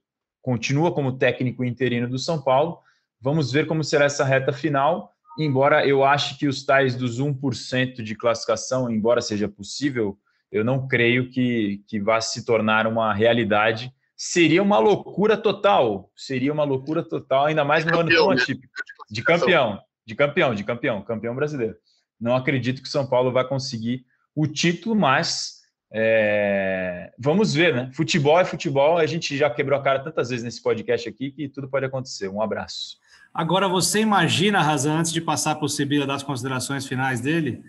continua 0.49 0.91
como 0.91 1.13
técnico 1.13 1.63
interino 1.63 2.09
do 2.09 2.19
São 2.19 2.41
Paulo. 2.41 2.79
Vamos 3.21 3.53
ver 3.53 3.67
como 3.67 3.85
será 3.85 4.07
essa 4.07 4.25
reta 4.25 4.51
final. 4.51 5.13
Embora 5.39 5.87
eu 5.87 6.03
ache 6.03 6.39
que 6.39 6.49
os 6.49 6.65
tais 6.65 6.97
dos 6.97 7.21
1% 7.21 8.03
de 8.03 8.15
classificação, 8.15 8.91
embora 8.91 9.21
seja 9.21 9.47
possível, 9.47 10.19
eu 10.51 10.65
não 10.65 10.89
creio 10.89 11.29
que, 11.29 11.85
que 11.87 12.01
vá 12.01 12.19
se 12.23 12.47
tornar 12.47 12.87
uma 12.87 13.13
realidade. 13.13 13.93
Seria 14.17 14.63
uma 14.63 14.79
loucura 14.79 15.37
total. 15.37 16.11
Seria 16.17 16.51
uma 16.51 16.65
loucura 16.65 17.03
total, 17.03 17.45
ainda 17.45 17.63
mais 17.63 17.85
no 17.85 17.99
ano 17.99 18.09
tão 18.09 18.31
né? 18.31 18.41
atípico. 18.41 18.73
De 19.11 19.23
campeão, 19.23 19.79
de 20.07 20.15
campeão, 20.15 20.55
de 20.55 20.65
campeão, 20.65 21.03
campeão 21.03 21.35
brasileiro. 21.35 21.77
Não 22.19 22.35
acredito 22.35 22.81
que 22.81 22.89
o 22.89 22.91
São 22.91 23.07
Paulo 23.07 23.31
vai 23.31 23.47
conseguir 23.47 24.07
o 24.35 24.47
título, 24.47 24.97
mas 24.97 25.58
é... 25.93 27.13
vamos 27.19 27.55
ver, 27.55 27.75
né? 27.75 27.91
Futebol 27.93 28.39
é 28.39 28.45
futebol. 28.45 28.99
A 28.99 29.07
gente 29.07 29.37
já 29.37 29.49
quebrou 29.49 29.79
a 29.79 29.83
cara 29.83 30.01
tantas 30.01 30.31
vezes 30.31 30.45
nesse 30.45 30.63
podcast 30.63 31.09
aqui 31.09 31.31
que 31.31 31.49
tudo 31.49 31.69
pode 31.69 31.87
acontecer. 31.87 32.29
Um 32.29 32.43
abraço. 32.43 32.99
Agora, 33.33 33.69
você 33.69 34.01
imagina, 34.01 34.63
Razan, 34.63 34.99
antes 34.99 35.13
de 35.13 35.21
passar 35.21 35.55
para 35.55 35.65
o 35.65 35.69
Sibila 35.69 36.07
das 36.07 36.23
considerações 36.23 36.87
finais 36.87 37.21
dele, 37.21 37.63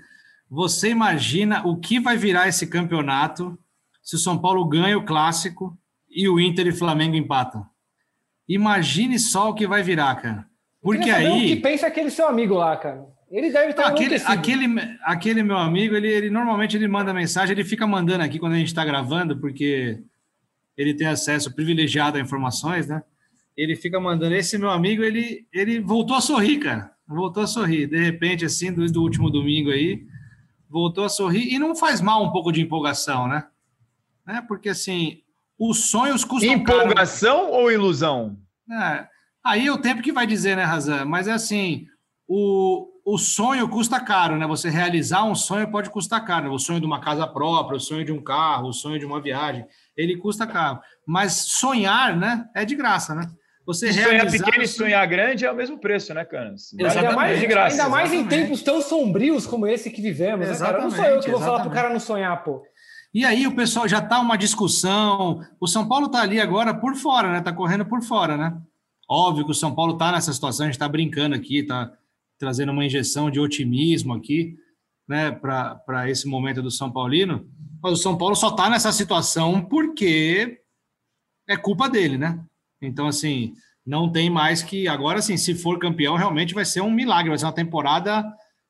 você 0.50 0.90
imagina 0.90 1.66
o 1.68 1.78
que 1.78 2.00
vai 2.00 2.18
virar 2.18 2.48
esse 2.48 2.68
campeonato 2.68 3.58
se 4.02 4.16
o 4.16 4.20
São 4.20 4.38
Paulo 4.38 4.66
ganha 4.66 4.98
o 4.98 5.06
clássico 5.06 5.78
e 6.10 6.28
o 6.28 6.40
Inter 6.40 6.68
e 6.68 6.72
Flamengo 6.72 7.16
empatam? 7.16 7.66
Imagine 8.48 9.20
só 9.20 9.50
o 9.50 9.54
que 9.54 9.68
vai 9.68 9.84
virar, 9.84 10.16
cara. 10.16 10.48
Porque 10.82 11.10
aí. 11.10 11.28
O 11.28 11.48
que 11.48 11.56
pensa 11.58 11.88
aquele 11.88 12.10
seu 12.10 12.28
amigo 12.28 12.56
lá, 12.56 12.76
cara? 12.76 13.06
Ele 13.32 13.52
deve 13.52 13.72
estar 13.72 13.86
aquele, 13.86 14.16
aquele, 14.16 14.66
aquele 15.04 15.44
meu 15.44 15.58
amigo, 15.58 15.96
ele, 15.96 16.08
ele 16.08 16.30
normalmente 16.30 16.76
ele 16.76 16.88
manda 16.88 17.14
mensagem, 17.14 17.54
ele 17.54 17.64
fica 17.64 17.86
mandando 17.86 18.24
aqui 18.24 18.40
quando 18.40 18.54
a 18.54 18.58
gente 18.58 18.68
está 18.68 18.84
gravando, 18.84 19.40
porque 19.40 20.02
ele 20.76 20.96
tem 20.96 21.08
acesso 21.08 21.54
privilegiado 21.54 22.18
a 22.18 22.22
informações, 22.22 22.88
né? 22.88 23.04
Ele 23.56 23.76
fica 23.76 24.00
mandando. 24.00 24.34
Esse 24.34 24.58
meu 24.58 24.70
amigo, 24.70 25.04
ele, 25.04 25.46
ele 25.54 25.80
voltou 25.80 26.16
a 26.16 26.22
sorrir, 26.22 26.60
cara. 26.60 26.92
Voltou 27.08 27.44
a 27.44 27.48
sorrir. 27.48 27.88
De 27.88 28.00
repente, 28.00 28.46
assim, 28.46 28.72
desde 28.72 28.98
o 28.98 29.02
último 29.02 29.30
domingo 29.30 29.70
aí, 29.70 30.06
voltou 30.70 31.04
a 31.04 31.10
sorrir. 31.10 31.54
E 31.54 31.60
não 31.60 31.76
faz 31.76 32.00
mal 32.00 32.24
um 32.24 32.32
pouco 32.32 32.52
de 32.52 32.62
empolgação, 32.62 33.28
né? 33.28 33.46
né? 34.26 34.42
Porque, 34.48 34.70
assim, 34.70 35.22
os 35.60 35.90
sonhos 35.90 36.24
custam 36.24 36.54
Empolgação 36.54 37.48
caro. 37.48 37.54
ou 37.54 37.72
ilusão? 37.72 38.38
É, 38.72 39.08
aí 39.44 39.68
é 39.68 39.72
o 39.72 39.78
tempo 39.78 40.02
que 40.02 40.14
vai 40.14 40.26
dizer, 40.26 40.56
né, 40.56 40.64
Razan? 40.64 41.04
Mas 41.04 41.28
é 41.28 41.34
assim, 41.34 41.86
o, 42.26 42.88
o 43.12 43.18
sonho 43.18 43.68
custa 43.68 44.00
caro, 44.00 44.38
né? 44.38 44.46
Você 44.46 44.70
realizar 44.70 45.24
um 45.24 45.34
sonho 45.34 45.70
pode 45.72 45.90
custar 45.90 46.24
caro. 46.24 46.46
Né? 46.46 46.50
O 46.52 46.60
sonho 46.60 46.80
de 46.80 46.86
uma 46.86 47.02
casa 47.02 47.26
própria, 47.26 47.78
o 47.78 47.80
sonho 47.80 48.06
de 48.06 48.12
um 48.12 48.22
carro, 48.22 48.70
o 48.70 48.74
sonho 48.74 49.00
de 49.00 49.06
uma 49.06 49.20
viagem, 49.20 49.66
ele 49.98 50.16
custa 50.16 50.46
caro. 50.46 50.80
Mas 51.08 51.34
sonhar, 51.34 52.16
né, 52.16 52.46
é 52.56 52.64
de 52.64 52.76
graça, 52.76 53.16
né? 53.16 53.28
Você 53.66 53.92
sonhar 53.92 54.30
pequeno 54.30 54.64
e 54.64 54.68
sonhar 54.68 55.08
grande 55.08 55.44
é 55.44 55.52
o 55.52 55.56
mesmo 55.56 55.80
preço, 55.80 56.14
né, 56.14 56.24
Canas? 56.24 56.72
Ainda 56.80 57.16
mais, 57.16 57.40
de 57.40 57.48
graça, 57.48 57.78
ainda 57.78 57.90
mais 57.90 58.14
em 58.14 58.26
tempos 58.26 58.62
tão 58.62 58.82
sombrios 58.82 59.46
como 59.46 59.66
esse 59.66 59.90
que 59.90 60.02
vivemos, 60.02 60.48
né, 60.48 60.58
cara? 60.58 60.82
Não 60.82 60.92
sou 60.92 61.04
eu 61.04 61.20
que 61.20 61.30
vou 61.30 61.40
exatamente. 61.40 61.46
falar 61.46 61.62
pro 61.62 61.72
cara 61.72 61.90
não 61.90 62.00
sonhar, 62.00 62.44
pô. 62.44 62.64
E 63.12 63.26
aí 63.26 63.48
o 63.48 63.56
pessoal 63.56 63.88
já 63.88 64.02
tá 64.02 64.20
uma 64.20 64.38
discussão. 64.38 65.42
O 65.60 65.68
São 65.68 65.88
Paulo 65.88 66.10
tá 66.10 66.22
ali 66.22 66.40
agora 66.40 66.76
por 66.76 66.96
fora, 66.96 67.32
né? 67.32 67.42
Tá 67.42 67.52
correndo 67.52 67.86
por 67.86 68.04
fora, 68.04 68.38
né? 68.38 68.56
Óbvio 69.10 69.46
que 69.46 69.52
o 69.52 69.56
São 69.56 69.74
Paulo 69.74 69.98
tá 69.98 70.12
nessa 70.12 70.32
situação, 70.32 70.68
a 70.68 70.70
gente 70.70 70.78
tá 70.78 70.88
brincando 70.88 71.36
aqui, 71.36 71.64
tá 71.64 71.92
trazendo 72.40 72.72
uma 72.72 72.86
injeção 72.86 73.30
de 73.30 73.40
otimismo 73.40 74.14
aqui, 74.14 74.56
né, 75.08 75.32
para 75.32 76.10
esse 76.10 76.28
momento 76.28 76.62
do 76.62 76.72
São 76.72 76.92
Paulino. 76.92 77.48
Mas 77.84 77.94
o 77.94 77.98
São 77.98 78.18
Paulo 78.18 78.36
só 78.36 78.50
está 78.50 78.70
nessa 78.70 78.92
situação 78.92 79.64
porque 79.64 80.60
é 81.48 81.58
culpa 81.58 81.90
dele, 81.90 82.18
né? 82.18 82.44
Então, 82.82 83.08
assim, 83.08 83.54
não 83.86 84.12
tem 84.12 84.30
mais 84.30 84.62
que. 84.62 84.88
Agora, 84.88 85.20
assim, 85.20 85.36
se 85.36 85.56
for 85.56 85.80
campeão, 85.80 86.16
realmente 86.16 86.54
vai 86.54 86.66
ser 86.66 86.82
um 86.82 86.92
milagre, 86.92 87.30
vai 87.30 87.38
ser 87.38 87.46
uma 87.46 87.52
temporada 87.52 88.24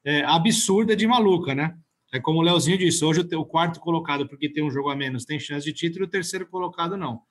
é, 0.04 0.24
absurda 0.24 0.96
de 0.96 1.06
maluca, 1.06 1.54
né? 1.54 1.76
É 2.12 2.20
como 2.20 2.40
o 2.40 2.42
Leozinho 2.42 2.78
disse: 2.78 3.04
hoje 3.04 3.22
o 3.22 3.46
quarto 3.46 3.80
colocado, 3.80 4.28
porque 4.28 4.52
tem 4.52 4.64
um 4.64 4.72
jogo 4.72 4.90
a 4.90 4.96
menos, 4.96 5.26
tem 5.26 5.40
chance 5.40 5.66
de 5.66 5.74
título, 5.74 6.06
o 6.06 6.10
terceiro 6.10 6.48
colocado 6.48 6.98
não. 6.98 7.22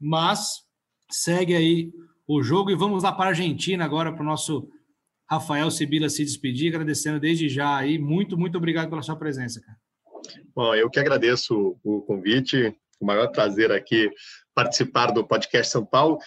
Mas 0.00 0.62
segue 1.10 1.54
aí 1.54 1.92
o 2.26 2.42
jogo 2.42 2.70
e 2.70 2.74
vamos 2.74 3.02
lá 3.02 3.12
para 3.12 3.26
a 3.26 3.28
Argentina 3.28 3.84
agora 3.84 4.12
para 4.12 4.22
o 4.22 4.26
nosso 4.26 4.68
Rafael 5.30 5.70
Sibila 5.70 6.08
se 6.08 6.24
despedir, 6.24 6.68
agradecendo 6.68 7.20
desde 7.20 7.48
já 7.48 7.76
aí. 7.76 7.98
Muito, 7.98 8.36
muito 8.38 8.56
obrigado 8.56 8.88
pela 8.88 9.02
sua 9.02 9.16
presença, 9.16 9.60
cara. 9.60 9.76
Bom, 10.54 10.74
eu 10.74 10.90
que 10.90 10.98
agradeço 10.98 11.78
o 11.84 12.00
convite, 12.02 12.74
o 13.00 13.06
maior 13.06 13.28
prazer 13.28 13.70
aqui 13.70 14.10
participar 14.54 15.12
do 15.12 15.26
podcast 15.26 15.70
São 15.70 15.84
Paulo. 15.84 16.18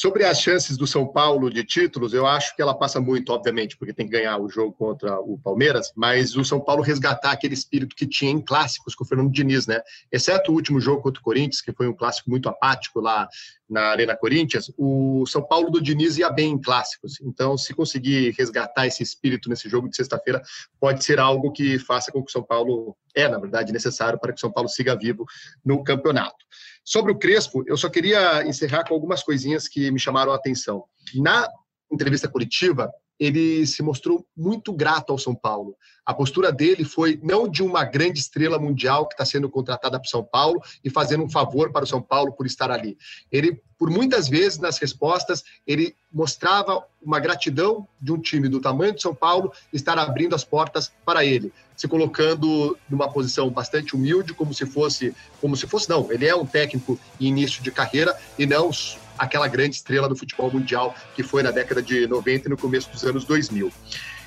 Sobre 0.00 0.24
as 0.24 0.40
chances 0.40 0.76
do 0.76 0.86
São 0.86 1.08
Paulo 1.08 1.50
de 1.50 1.64
títulos, 1.64 2.14
eu 2.14 2.24
acho 2.24 2.54
que 2.54 2.62
ela 2.62 2.72
passa 2.72 3.00
muito, 3.00 3.32
obviamente, 3.32 3.76
porque 3.76 3.92
tem 3.92 4.06
que 4.06 4.12
ganhar 4.12 4.38
o 4.38 4.48
jogo 4.48 4.72
contra 4.72 5.18
o 5.18 5.36
Palmeiras, 5.40 5.92
mas 5.96 6.36
o 6.36 6.44
São 6.44 6.60
Paulo 6.60 6.84
resgatar 6.84 7.32
aquele 7.32 7.54
espírito 7.54 7.96
que 7.96 8.06
tinha 8.06 8.30
em 8.30 8.40
clássicos 8.40 8.94
com 8.94 9.02
o 9.02 9.06
Fernando 9.08 9.32
Diniz, 9.32 9.66
né? 9.66 9.80
Exceto 10.12 10.52
o 10.52 10.54
último 10.54 10.80
jogo 10.80 11.02
contra 11.02 11.18
o 11.18 11.24
Corinthians, 11.24 11.60
que 11.60 11.72
foi 11.72 11.88
um 11.88 11.92
clássico 11.92 12.30
muito 12.30 12.48
apático 12.48 13.00
lá 13.00 13.28
na 13.68 13.88
Arena 13.88 14.16
Corinthians, 14.16 14.72
o 14.78 15.26
São 15.26 15.42
Paulo 15.42 15.68
do 15.68 15.80
Diniz 15.80 16.16
ia 16.16 16.30
bem 16.30 16.52
em 16.52 16.62
clássicos. 16.62 17.20
Então, 17.20 17.58
se 17.58 17.74
conseguir 17.74 18.34
resgatar 18.38 18.86
esse 18.86 19.02
espírito 19.02 19.48
nesse 19.50 19.68
jogo 19.68 19.88
de 19.88 19.96
sexta-feira, 19.96 20.40
pode 20.80 21.02
ser 21.02 21.18
algo 21.18 21.50
que 21.50 21.76
faça 21.78 22.12
com 22.12 22.22
que 22.22 22.30
o 22.30 22.32
São 22.32 22.42
Paulo 22.42 22.96
é, 23.14 23.28
na 23.28 23.38
verdade, 23.38 23.72
necessário 23.72 24.18
para 24.18 24.32
que 24.32 24.38
o 24.38 24.40
São 24.40 24.52
Paulo 24.52 24.68
siga 24.68 24.96
vivo 24.96 25.26
no 25.64 25.82
campeonato. 25.82 26.46
Sobre 26.88 27.12
o 27.12 27.18
Crespo, 27.18 27.62
eu 27.66 27.76
só 27.76 27.90
queria 27.90 28.42
encerrar 28.48 28.82
com 28.88 28.94
algumas 28.94 29.22
coisinhas 29.22 29.68
que 29.68 29.90
me 29.90 29.98
chamaram 30.00 30.32
a 30.32 30.36
atenção. 30.36 30.86
Na 31.16 31.46
entrevista 31.92 32.26
coletiva, 32.26 32.90
ele 33.18 33.66
se 33.66 33.82
mostrou 33.82 34.26
muito 34.36 34.72
grato 34.72 35.10
ao 35.10 35.18
São 35.18 35.34
Paulo. 35.34 35.74
A 36.06 36.14
postura 36.14 36.50
dele 36.50 36.84
foi 36.84 37.20
não 37.22 37.48
de 37.48 37.62
uma 37.62 37.84
grande 37.84 38.20
estrela 38.20 38.58
mundial 38.58 39.06
que 39.06 39.14
está 39.14 39.24
sendo 39.24 39.48
contratada 39.48 39.98
para 39.98 40.08
São 40.08 40.24
Paulo 40.24 40.60
e 40.82 40.88
fazendo 40.88 41.24
um 41.24 41.28
favor 41.28 41.70
para 41.70 41.84
o 41.84 41.86
São 41.86 42.00
Paulo 42.00 42.32
por 42.32 42.46
estar 42.46 42.70
ali. 42.70 42.96
Ele, 43.30 43.60
por 43.78 43.90
muitas 43.90 44.28
vezes, 44.28 44.58
nas 44.58 44.78
respostas, 44.78 45.44
ele 45.66 45.94
mostrava 46.12 46.82
uma 47.02 47.20
gratidão 47.20 47.86
de 48.00 48.12
um 48.12 48.20
time 48.20 48.48
do 48.48 48.60
tamanho 48.60 48.94
do 48.94 49.02
São 49.02 49.14
Paulo 49.14 49.52
estar 49.72 49.98
abrindo 49.98 50.34
as 50.34 50.44
portas 50.44 50.90
para 51.04 51.24
ele 51.24 51.52
se 51.78 51.86
colocando 51.86 52.76
numa 52.90 53.08
posição 53.08 53.48
bastante 53.50 53.94
humilde, 53.94 54.34
como 54.34 54.52
se 54.52 54.66
fosse, 54.66 55.14
como 55.40 55.56
se 55.56 55.64
fosse 55.64 55.88
não, 55.88 56.10
ele 56.10 56.26
é 56.26 56.34
um 56.34 56.44
técnico 56.44 56.98
em 57.20 57.26
início 57.26 57.62
de 57.62 57.70
carreira 57.70 58.18
e 58.36 58.44
não 58.44 58.72
aquela 59.18 59.48
grande 59.48 59.76
estrela 59.76 60.08
do 60.08 60.16
futebol 60.16 60.50
mundial 60.50 60.94
que 61.14 61.22
foi 61.22 61.42
na 61.42 61.50
década 61.50 61.82
de 61.82 62.06
90 62.06 62.46
e 62.46 62.50
no 62.50 62.56
começo 62.56 62.90
dos 62.90 63.04
anos 63.04 63.24
2000. 63.24 63.72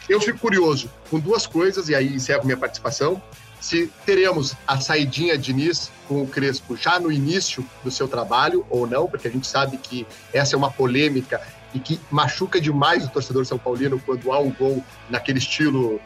Eu 0.09 0.19
fico 0.19 0.39
curioso 0.39 0.89
com 1.09 1.19
duas 1.19 1.47
coisas 1.47 1.89
e 1.89 1.95
aí 1.95 2.13
encerro 2.13 2.43
minha 2.43 2.57
participação. 2.57 3.21
Se 3.59 3.91
teremos 4.05 4.55
a 4.67 4.79
saidinha 4.79 5.37
de 5.37 5.53
Nis 5.53 5.91
com 6.07 6.23
o 6.23 6.27
Crespo 6.27 6.75
já 6.75 6.99
no 6.99 7.11
início 7.11 7.65
do 7.83 7.91
seu 7.91 8.07
trabalho 8.07 8.65
ou 8.69 8.87
não, 8.87 9.07
porque 9.07 9.27
a 9.27 9.31
gente 9.31 9.47
sabe 9.47 9.77
que 9.77 10.05
essa 10.33 10.55
é 10.55 10.57
uma 10.57 10.71
polêmica 10.71 11.39
e 11.73 11.79
que 11.79 11.99
machuca 12.09 12.59
demais 12.59 13.05
o 13.05 13.09
torcedor 13.09 13.45
são 13.45 13.57
paulino 13.57 14.01
quando 14.05 14.31
há 14.31 14.39
um 14.39 14.51
gol 14.51 14.83
naquele 15.09 15.37
estilo 15.37 16.01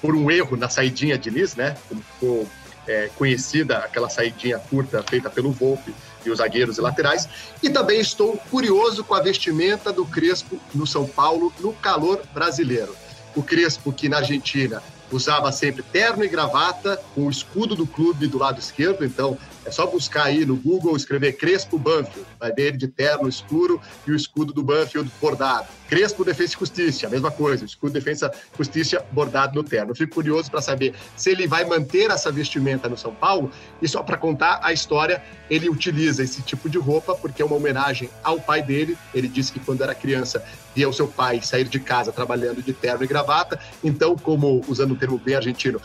por 0.00 0.14
um 0.14 0.30
erro 0.30 0.56
na 0.56 0.68
saidinha 0.68 1.18
de 1.18 1.30
Nis, 1.30 1.56
né? 1.56 1.76
Como 1.88 2.02
ficou 2.02 2.48
é, 2.86 3.10
conhecida 3.16 3.78
aquela 3.78 4.08
saidinha 4.08 4.58
curta 4.58 5.02
feita 5.02 5.30
pelo 5.30 5.50
Volpe 5.50 5.94
e 6.24 6.30
os 6.30 6.38
zagueiros 6.38 6.78
e 6.78 6.80
laterais. 6.80 7.28
E 7.62 7.70
também 7.70 8.00
estou 8.00 8.36
curioso 8.50 9.04
com 9.04 9.14
a 9.14 9.20
vestimenta 9.20 9.92
do 9.92 10.04
Crespo 10.04 10.60
no 10.74 10.86
São 10.86 11.06
Paulo 11.06 11.52
no 11.60 11.72
calor 11.72 12.22
brasileiro. 12.32 12.94
O 13.34 13.42
Crespo, 13.42 13.92
que 13.92 14.08
na 14.08 14.18
Argentina 14.18 14.82
usava 15.10 15.50
sempre 15.50 15.82
terno 15.82 16.24
e 16.24 16.28
gravata, 16.28 17.00
com 17.14 17.26
o 17.26 17.30
escudo 17.30 17.74
do 17.74 17.86
clube 17.86 18.26
do 18.26 18.38
lado 18.38 18.58
esquerdo, 18.58 19.04
então 19.04 19.36
é 19.70 19.72
só 19.72 19.86
buscar 19.86 20.24
aí 20.24 20.44
no 20.44 20.56
Google, 20.56 20.96
escrever 20.96 21.34
Crespo 21.34 21.78
Banfield, 21.78 22.26
vai 22.40 22.52
ver 22.52 22.62
ele 22.62 22.76
de 22.76 22.88
terno 22.88 23.28
escuro 23.28 23.80
e 24.04 24.10
o 24.10 24.16
escudo 24.16 24.52
do 24.52 24.64
Banfield 24.64 25.08
bordado. 25.20 25.68
Crespo 25.88 26.24
Defesa 26.24 26.54
e 26.54 26.58
Justiça, 26.58 27.06
a 27.06 27.10
mesma 27.10 27.30
coisa, 27.30 27.64
escudo 27.64 27.92
Defesa 27.92 28.32
e 28.34 28.58
Justiça 28.58 29.04
bordado 29.12 29.54
no 29.54 29.62
terno. 29.62 29.92
Eu 29.92 29.94
fico 29.94 30.14
curioso 30.14 30.50
para 30.50 30.60
saber 30.60 30.94
se 31.16 31.30
ele 31.30 31.46
vai 31.46 31.64
manter 31.64 32.10
essa 32.10 32.32
vestimenta 32.32 32.88
no 32.88 32.96
São 32.96 33.14
Paulo 33.14 33.50
e 33.80 33.86
só 33.86 34.02
para 34.02 34.16
contar 34.16 34.58
a 34.60 34.72
história, 34.72 35.22
ele 35.48 35.68
utiliza 35.68 36.24
esse 36.24 36.42
tipo 36.42 36.68
de 36.68 36.78
roupa 36.78 37.14
porque 37.14 37.40
é 37.40 37.44
uma 37.44 37.56
homenagem 37.56 38.10
ao 38.24 38.40
pai 38.40 38.62
dele. 38.62 38.98
Ele 39.14 39.28
disse 39.28 39.52
que 39.52 39.60
quando 39.60 39.82
era 39.82 39.94
criança 39.94 40.44
via 40.74 40.88
o 40.88 40.92
seu 40.92 41.08
pai 41.08 41.40
sair 41.42 41.64
de 41.64 41.80
casa 41.80 42.12
trabalhando 42.12 42.62
de 42.62 42.72
terno 42.72 43.04
e 43.04 43.06
gravata. 43.06 43.58
Então, 43.82 44.16
como 44.16 44.62
usando 44.68 44.92
o 44.92 44.96
termo 44.96 45.18
bem 45.18 45.34
argentino, 45.34 45.80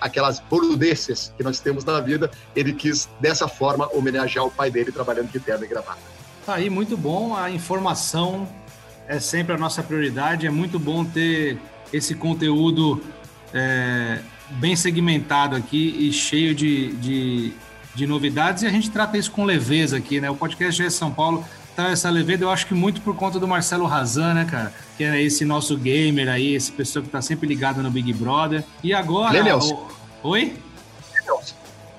aquelas 0.00 0.40
boludeces 0.40 1.32
que 1.36 1.42
nós 1.42 1.60
temos 1.60 1.84
na 1.84 2.00
vida, 2.00 2.30
ele 2.54 2.72
quis 2.72 3.08
dessa 3.20 3.48
forma 3.48 3.88
homenagear 3.92 4.44
o 4.44 4.50
pai 4.50 4.70
dele 4.70 4.92
trabalhando 4.92 5.30
de 5.30 5.40
terno 5.40 5.64
e 5.64 5.68
gravata. 5.68 6.00
Tá 6.44 6.54
aí, 6.54 6.70
muito 6.70 6.96
bom. 6.96 7.36
A 7.36 7.50
informação 7.50 8.48
é 9.06 9.18
sempre 9.18 9.54
a 9.54 9.58
nossa 9.58 9.82
prioridade. 9.82 10.46
É 10.46 10.50
muito 10.50 10.78
bom 10.78 11.04
ter 11.04 11.58
esse 11.92 12.14
conteúdo 12.14 13.02
é, 13.52 14.20
bem 14.52 14.76
segmentado 14.76 15.56
aqui 15.56 15.96
e 15.98 16.12
cheio 16.12 16.54
de, 16.54 16.92
de, 16.96 17.52
de, 17.94 18.06
novidades. 18.06 18.62
E 18.62 18.66
a 18.66 18.70
gente 18.70 18.90
trata 18.90 19.16
isso 19.16 19.30
com 19.30 19.44
leveza 19.44 19.96
aqui, 19.96 20.20
né? 20.20 20.30
O 20.30 20.36
podcast 20.36 20.82
é 20.82 20.90
São 20.90 21.10
Paulo 21.10 21.44
traz 21.78 21.92
essa 21.92 22.10
leveza, 22.10 22.42
eu 22.42 22.50
acho 22.50 22.66
que 22.66 22.74
muito 22.74 23.00
por 23.02 23.14
conta 23.14 23.38
do 23.38 23.46
Marcelo 23.46 23.86
Razan, 23.86 24.34
né, 24.34 24.44
cara? 24.44 24.72
Que 24.96 25.04
é 25.04 25.22
esse 25.22 25.44
nosso 25.44 25.76
gamer 25.76 26.28
aí, 26.28 26.52
esse 26.52 26.72
pessoa 26.72 27.04
que 27.04 27.08
tá 27.08 27.22
sempre 27.22 27.46
ligado 27.46 27.80
no 27.80 27.88
Big 27.88 28.12
Brother. 28.12 28.64
E 28.82 28.92
agora. 28.92 29.56
O... 29.56 29.86
Oi? 30.24 30.56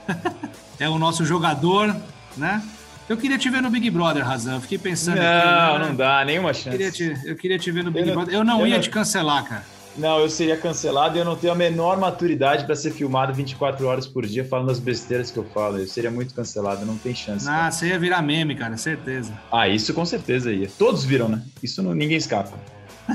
é 0.77 0.89
o 0.89 0.99
nosso 0.99 1.23
jogador, 1.23 1.95
né? 2.35 2.61
Eu 3.07 3.15
queria 3.15 3.37
te 3.37 3.49
ver 3.49 3.61
no 3.61 3.69
Big 3.69 3.89
Brother, 3.89 4.25
Razan. 4.25 4.59
Fiquei 4.59 4.77
pensando. 4.77 5.15
Não, 5.15 5.23
aqui, 5.23 5.79
né? 5.79 5.87
não 5.87 5.95
dá, 5.95 6.25
nenhuma 6.25 6.53
chance. 6.53 6.67
Eu 6.67 6.71
queria 6.73 6.91
te, 6.91 7.27
eu 7.29 7.35
queria 7.37 7.57
te 7.57 7.71
ver 7.71 7.83
no 7.85 7.89
Big 7.89 8.09
eu 8.09 8.13
Brother. 8.13 8.33
Eu 8.33 8.43
não 8.43 8.59
eu 8.59 8.67
ia 8.67 8.75
não... 8.75 8.81
te 8.81 8.89
cancelar, 8.89 9.45
cara. 9.45 9.63
Não, 9.99 10.19
eu 10.19 10.29
seria 10.29 10.55
cancelado 10.55 11.17
e 11.17 11.19
eu 11.19 11.25
não 11.25 11.35
tenho 11.35 11.51
a 11.51 11.55
menor 11.55 11.97
maturidade 11.97 12.65
para 12.65 12.75
ser 12.75 12.91
filmado 12.91 13.33
24 13.33 13.85
horas 13.85 14.07
por 14.07 14.25
dia 14.25 14.45
falando 14.45 14.71
as 14.71 14.79
besteiras 14.79 15.29
que 15.29 15.37
eu 15.37 15.43
falo. 15.43 15.77
Eu 15.77 15.87
seria 15.87 16.09
muito 16.09 16.33
cancelado, 16.33 16.85
não 16.85 16.97
tem 16.97 17.13
chance. 17.13 17.45
Ah, 17.45 17.51
cara. 17.51 17.71
você 17.71 17.87
ia 17.87 17.99
virar 17.99 18.21
meme, 18.21 18.55
cara, 18.55 18.77
certeza. 18.77 19.33
Ah, 19.51 19.67
isso 19.67 19.93
com 19.93 20.05
certeza 20.05 20.53
ia. 20.53 20.69
Todos 20.79 21.03
viram, 21.03 21.27
né? 21.27 21.43
Isso 21.61 21.83
não, 21.83 21.93
ninguém 21.93 22.17
escapa. 22.17 22.57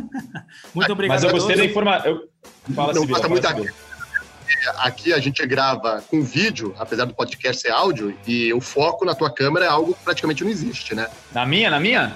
muito 0.74 0.92
obrigado. 0.92 1.16
Mas 1.16 1.24
eu 1.24 1.30
gostei 1.30 1.56
da 1.56 1.64
informação. 1.64 2.10
Eu... 2.10 2.28
Fala, 2.74 2.92
não 2.92 3.02
Cibila, 3.02 3.28
muita 3.28 3.54
aqui 4.78 5.12
a 5.12 5.18
gente 5.18 5.44
grava 5.46 6.02
com 6.08 6.22
vídeo, 6.22 6.74
apesar 6.78 7.04
do 7.04 7.14
podcast 7.14 7.62
ser 7.62 7.70
áudio, 7.70 8.16
e 8.26 8.52
o 8.52 8.60
foco 8.60 9.04
na 9.04 9.14
tua 9.14 9.30
câmera 9.30 9.66
é 9.66 9.68
algo 9.68 9.94
que 9.94 10.02
praticamente 10.02 10.44
não 10.44 10.50
existe, 10.50 10.94
né? 10.94 11.08
Na 11.32 11.46
minha, 11.46 11.70
na 11.70 11.80
minha? 11.80 12.14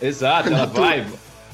Exato, 0.00 0.48
ela 0.52 0.66
vai. 0.68 1.06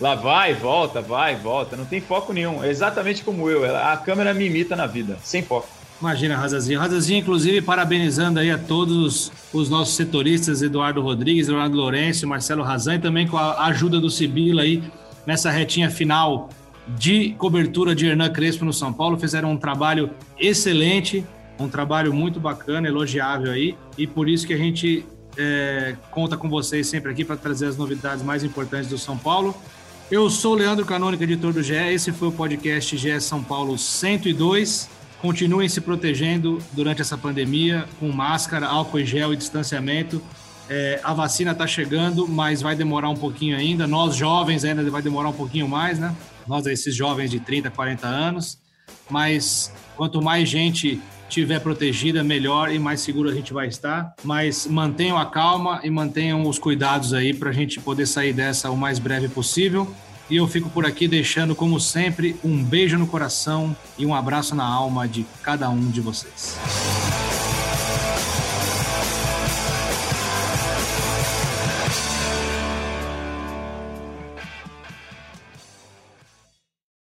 Lá 0.03 0.17
vai, 0.17 0.53
volta, 0.53 1.01
vai, 1.01 1.37
volta. 1.37 1.77
Não 1.77 1.85
tem 1.85 2.01
foco 2.01 2.33
nenhum. 2.33 2.65
É 2.65 2.69
exatamente 2.69 3.23
como 3.23 3.49
eu. 3.49 3.65
A 3.77 3.97
câmera 3.97 4.35
me 4.35 4.47
imita 4.47 4.75
na 4.75 4.85
vida, 4.85 5.17
sem 5.23 5.45
foco. 5.45 5.69
Imagina, 6.01 6.37
Razazinha. 6.37 6.81
Razazinha, 6.81 7.21
inclusive, 7.21 7.63
parabenizando 7.63 8.41
aí 8.41 8.51
a 8.51 8.59
todos 8.59 9.31
os 9.53 9.71
nossos 9.71 9.95
setoristas, 9.95 10.61
Eduardo 10.61 11.01
Rodrigues, 11.01 11.47
Eduardo 11.47 11.77
Lourenço, 11.77 12.27
Marcelo 12.27 12.65
Razan, 12.65 12.97
e 12.97 12.99
também 12.99 13.29
com 13.29 13.39
a 13.39 13.67
ajuda 13.67 14.01
do 14.01 14.11
Sibila 14.11 14.63
aí 14.63 14.83
nessa 15.25 15.53
retinha 15.53 15.89
final 15.89 16.49
de 16.89 17.35
cobertura 17.39 17.95
de 17.95 18.05
Hernan 18.05 18.31
Crespo 18.31 18.65
no 18.65 18.73
São 18.73 18.93
Paulo. 18.93 19.17
Fizeram 19.17 19.53
um 19.53 19.57
trabalho 19.57 20.11
excelente, 20.37 21.25
um 21.61 21.69
trabalho 21.69 22.13
muito 22.13 22.41
bacana, 22.41 22.89
elogiável 22.89 23.53
aí, 23.53 23.77
e 23.97 24.09
por 24.09 24.29
isso 24.29 24.49
que 24.49 24.53
a 24.53 24.59
gente 24.59 25.07
é, 25.37 25.95
conta 26.11 26.37
com 26.37 26.49
vocês 26.49 26.89
sempre 26.89 27.13
aqui 27.13 27.25
para 27.25 27.37
trazer 27.37 27.67
as 27.67 27.77
novidades 27.77 28.25
mais 28.25 28.43
importantes 28.43 28.89
do 28.89 28.99
São 28.99 29.17
Paulo. 29.17 29.55
Eu 30.13 30.29
sou 30.29 30.55
Leandro 30.55 30.85
Canônico, 30.85 31.23
editor 31.23 31.55
do 31.55 31.63
GE. 31.63 31.73
Esse 31.73 32.13
foi 32.13 32.29
o 32.29 32.33
podcast 32.33 32.99
GE 32.99 33.19
São 33.19 33.43
Paulo 33.43 33.79
102. 33.79 34.87
Continuem 35.23 35.71
se 35.71 35.81
protegendo 35.81 36.59
durante 36.73 37.01
essa 37.01 37.17
pandemia 37.17 37.89
com 37.99 38.13
máscara, 38.13 38.67
álcool 38.67 38.99
em 38.99 39.07
gel 39.07 39.33
e 39.33 39.39
distanciamento. 39.39 40.23
É, 40.69 41.01
a 41.03 41.15
vacina 41.15 41.53
está 41.53 41.67
chegando, 41.67 42.29
mas 42.29 42.61
vai 42.61 42.77
demorar 42.77 43.09
um 43.09 43.17
pouquinho 43.17 43.57
ainda. 43.57 43.87
Nós, 43.87 44.15
jovens, 44.15 44.67
ainda 44.67 44.83
vai 44.91 45.01
demorar 45.01 45.31
um 45.31 45.33
pouquinho 45.33 45.67
mais, 45.67 45.99
né? 45.99 46.15
Nós, 46.47 46.67
esses 46.67 46.95
jovens 46.95 47.31
de 47.31 47.41
30, 47.41 47.71
40 47.71 48.07
anos. 48.07 48.59
Mas 49.09 49.73
quanto 49.97 50.21
mais 50.21 50.47
gente 50.47 51.01
tiver 51.33 51.61
protegida, 51.61 52.23
melhor 52.23 52.71
e 52.71 52.79
mais 52.79 53.01
seguro 53.01 53.31
a 53.31 53.35
gente 53.35 53.53
vai 53.53 53.67
estar. 53.67 54.15
Mas 54.23 54.67
mantenham 54.67 55.17
a 55.17 55.27
calma 55.27 55.81
e 55.83 55.91
mantenham 55.91 56.47
os 56.47 56.59
cuidados 56.59 57.15
aí 57.15 57.33
para 57.33 57.51
a 57.51 57.53
gente 57.53 57.81
poder 57.81 58.07
sair 58.07 58.33
dessa 58.33 58.71
o 58.71 58.77
mais 58.77 58.99
breve 58.99 59.29
possível. 59.29 59.93
E 60.29 60.37
eu 60.37 60.47
fico 60.47 60.71
por 60.71 60.87
aqui 60.87 61.09
deixando, 61.09 61.55
como 61.55 61.81
sempre, 61.81 62.37
um 62.45 62.63
beijo 62.63 62.99
no 62.99 63.07
coração 63.07 63.77
e 63.99 64.07
um 64.07 64.15
abraço 64.15 64.55
na 64.55 64.65
alma 64.65 65.09
de 65.09 65.27
cada 65.43 65.69
um 65.69 65.91
de 65.91 66.01
vocês. 66.01 66.57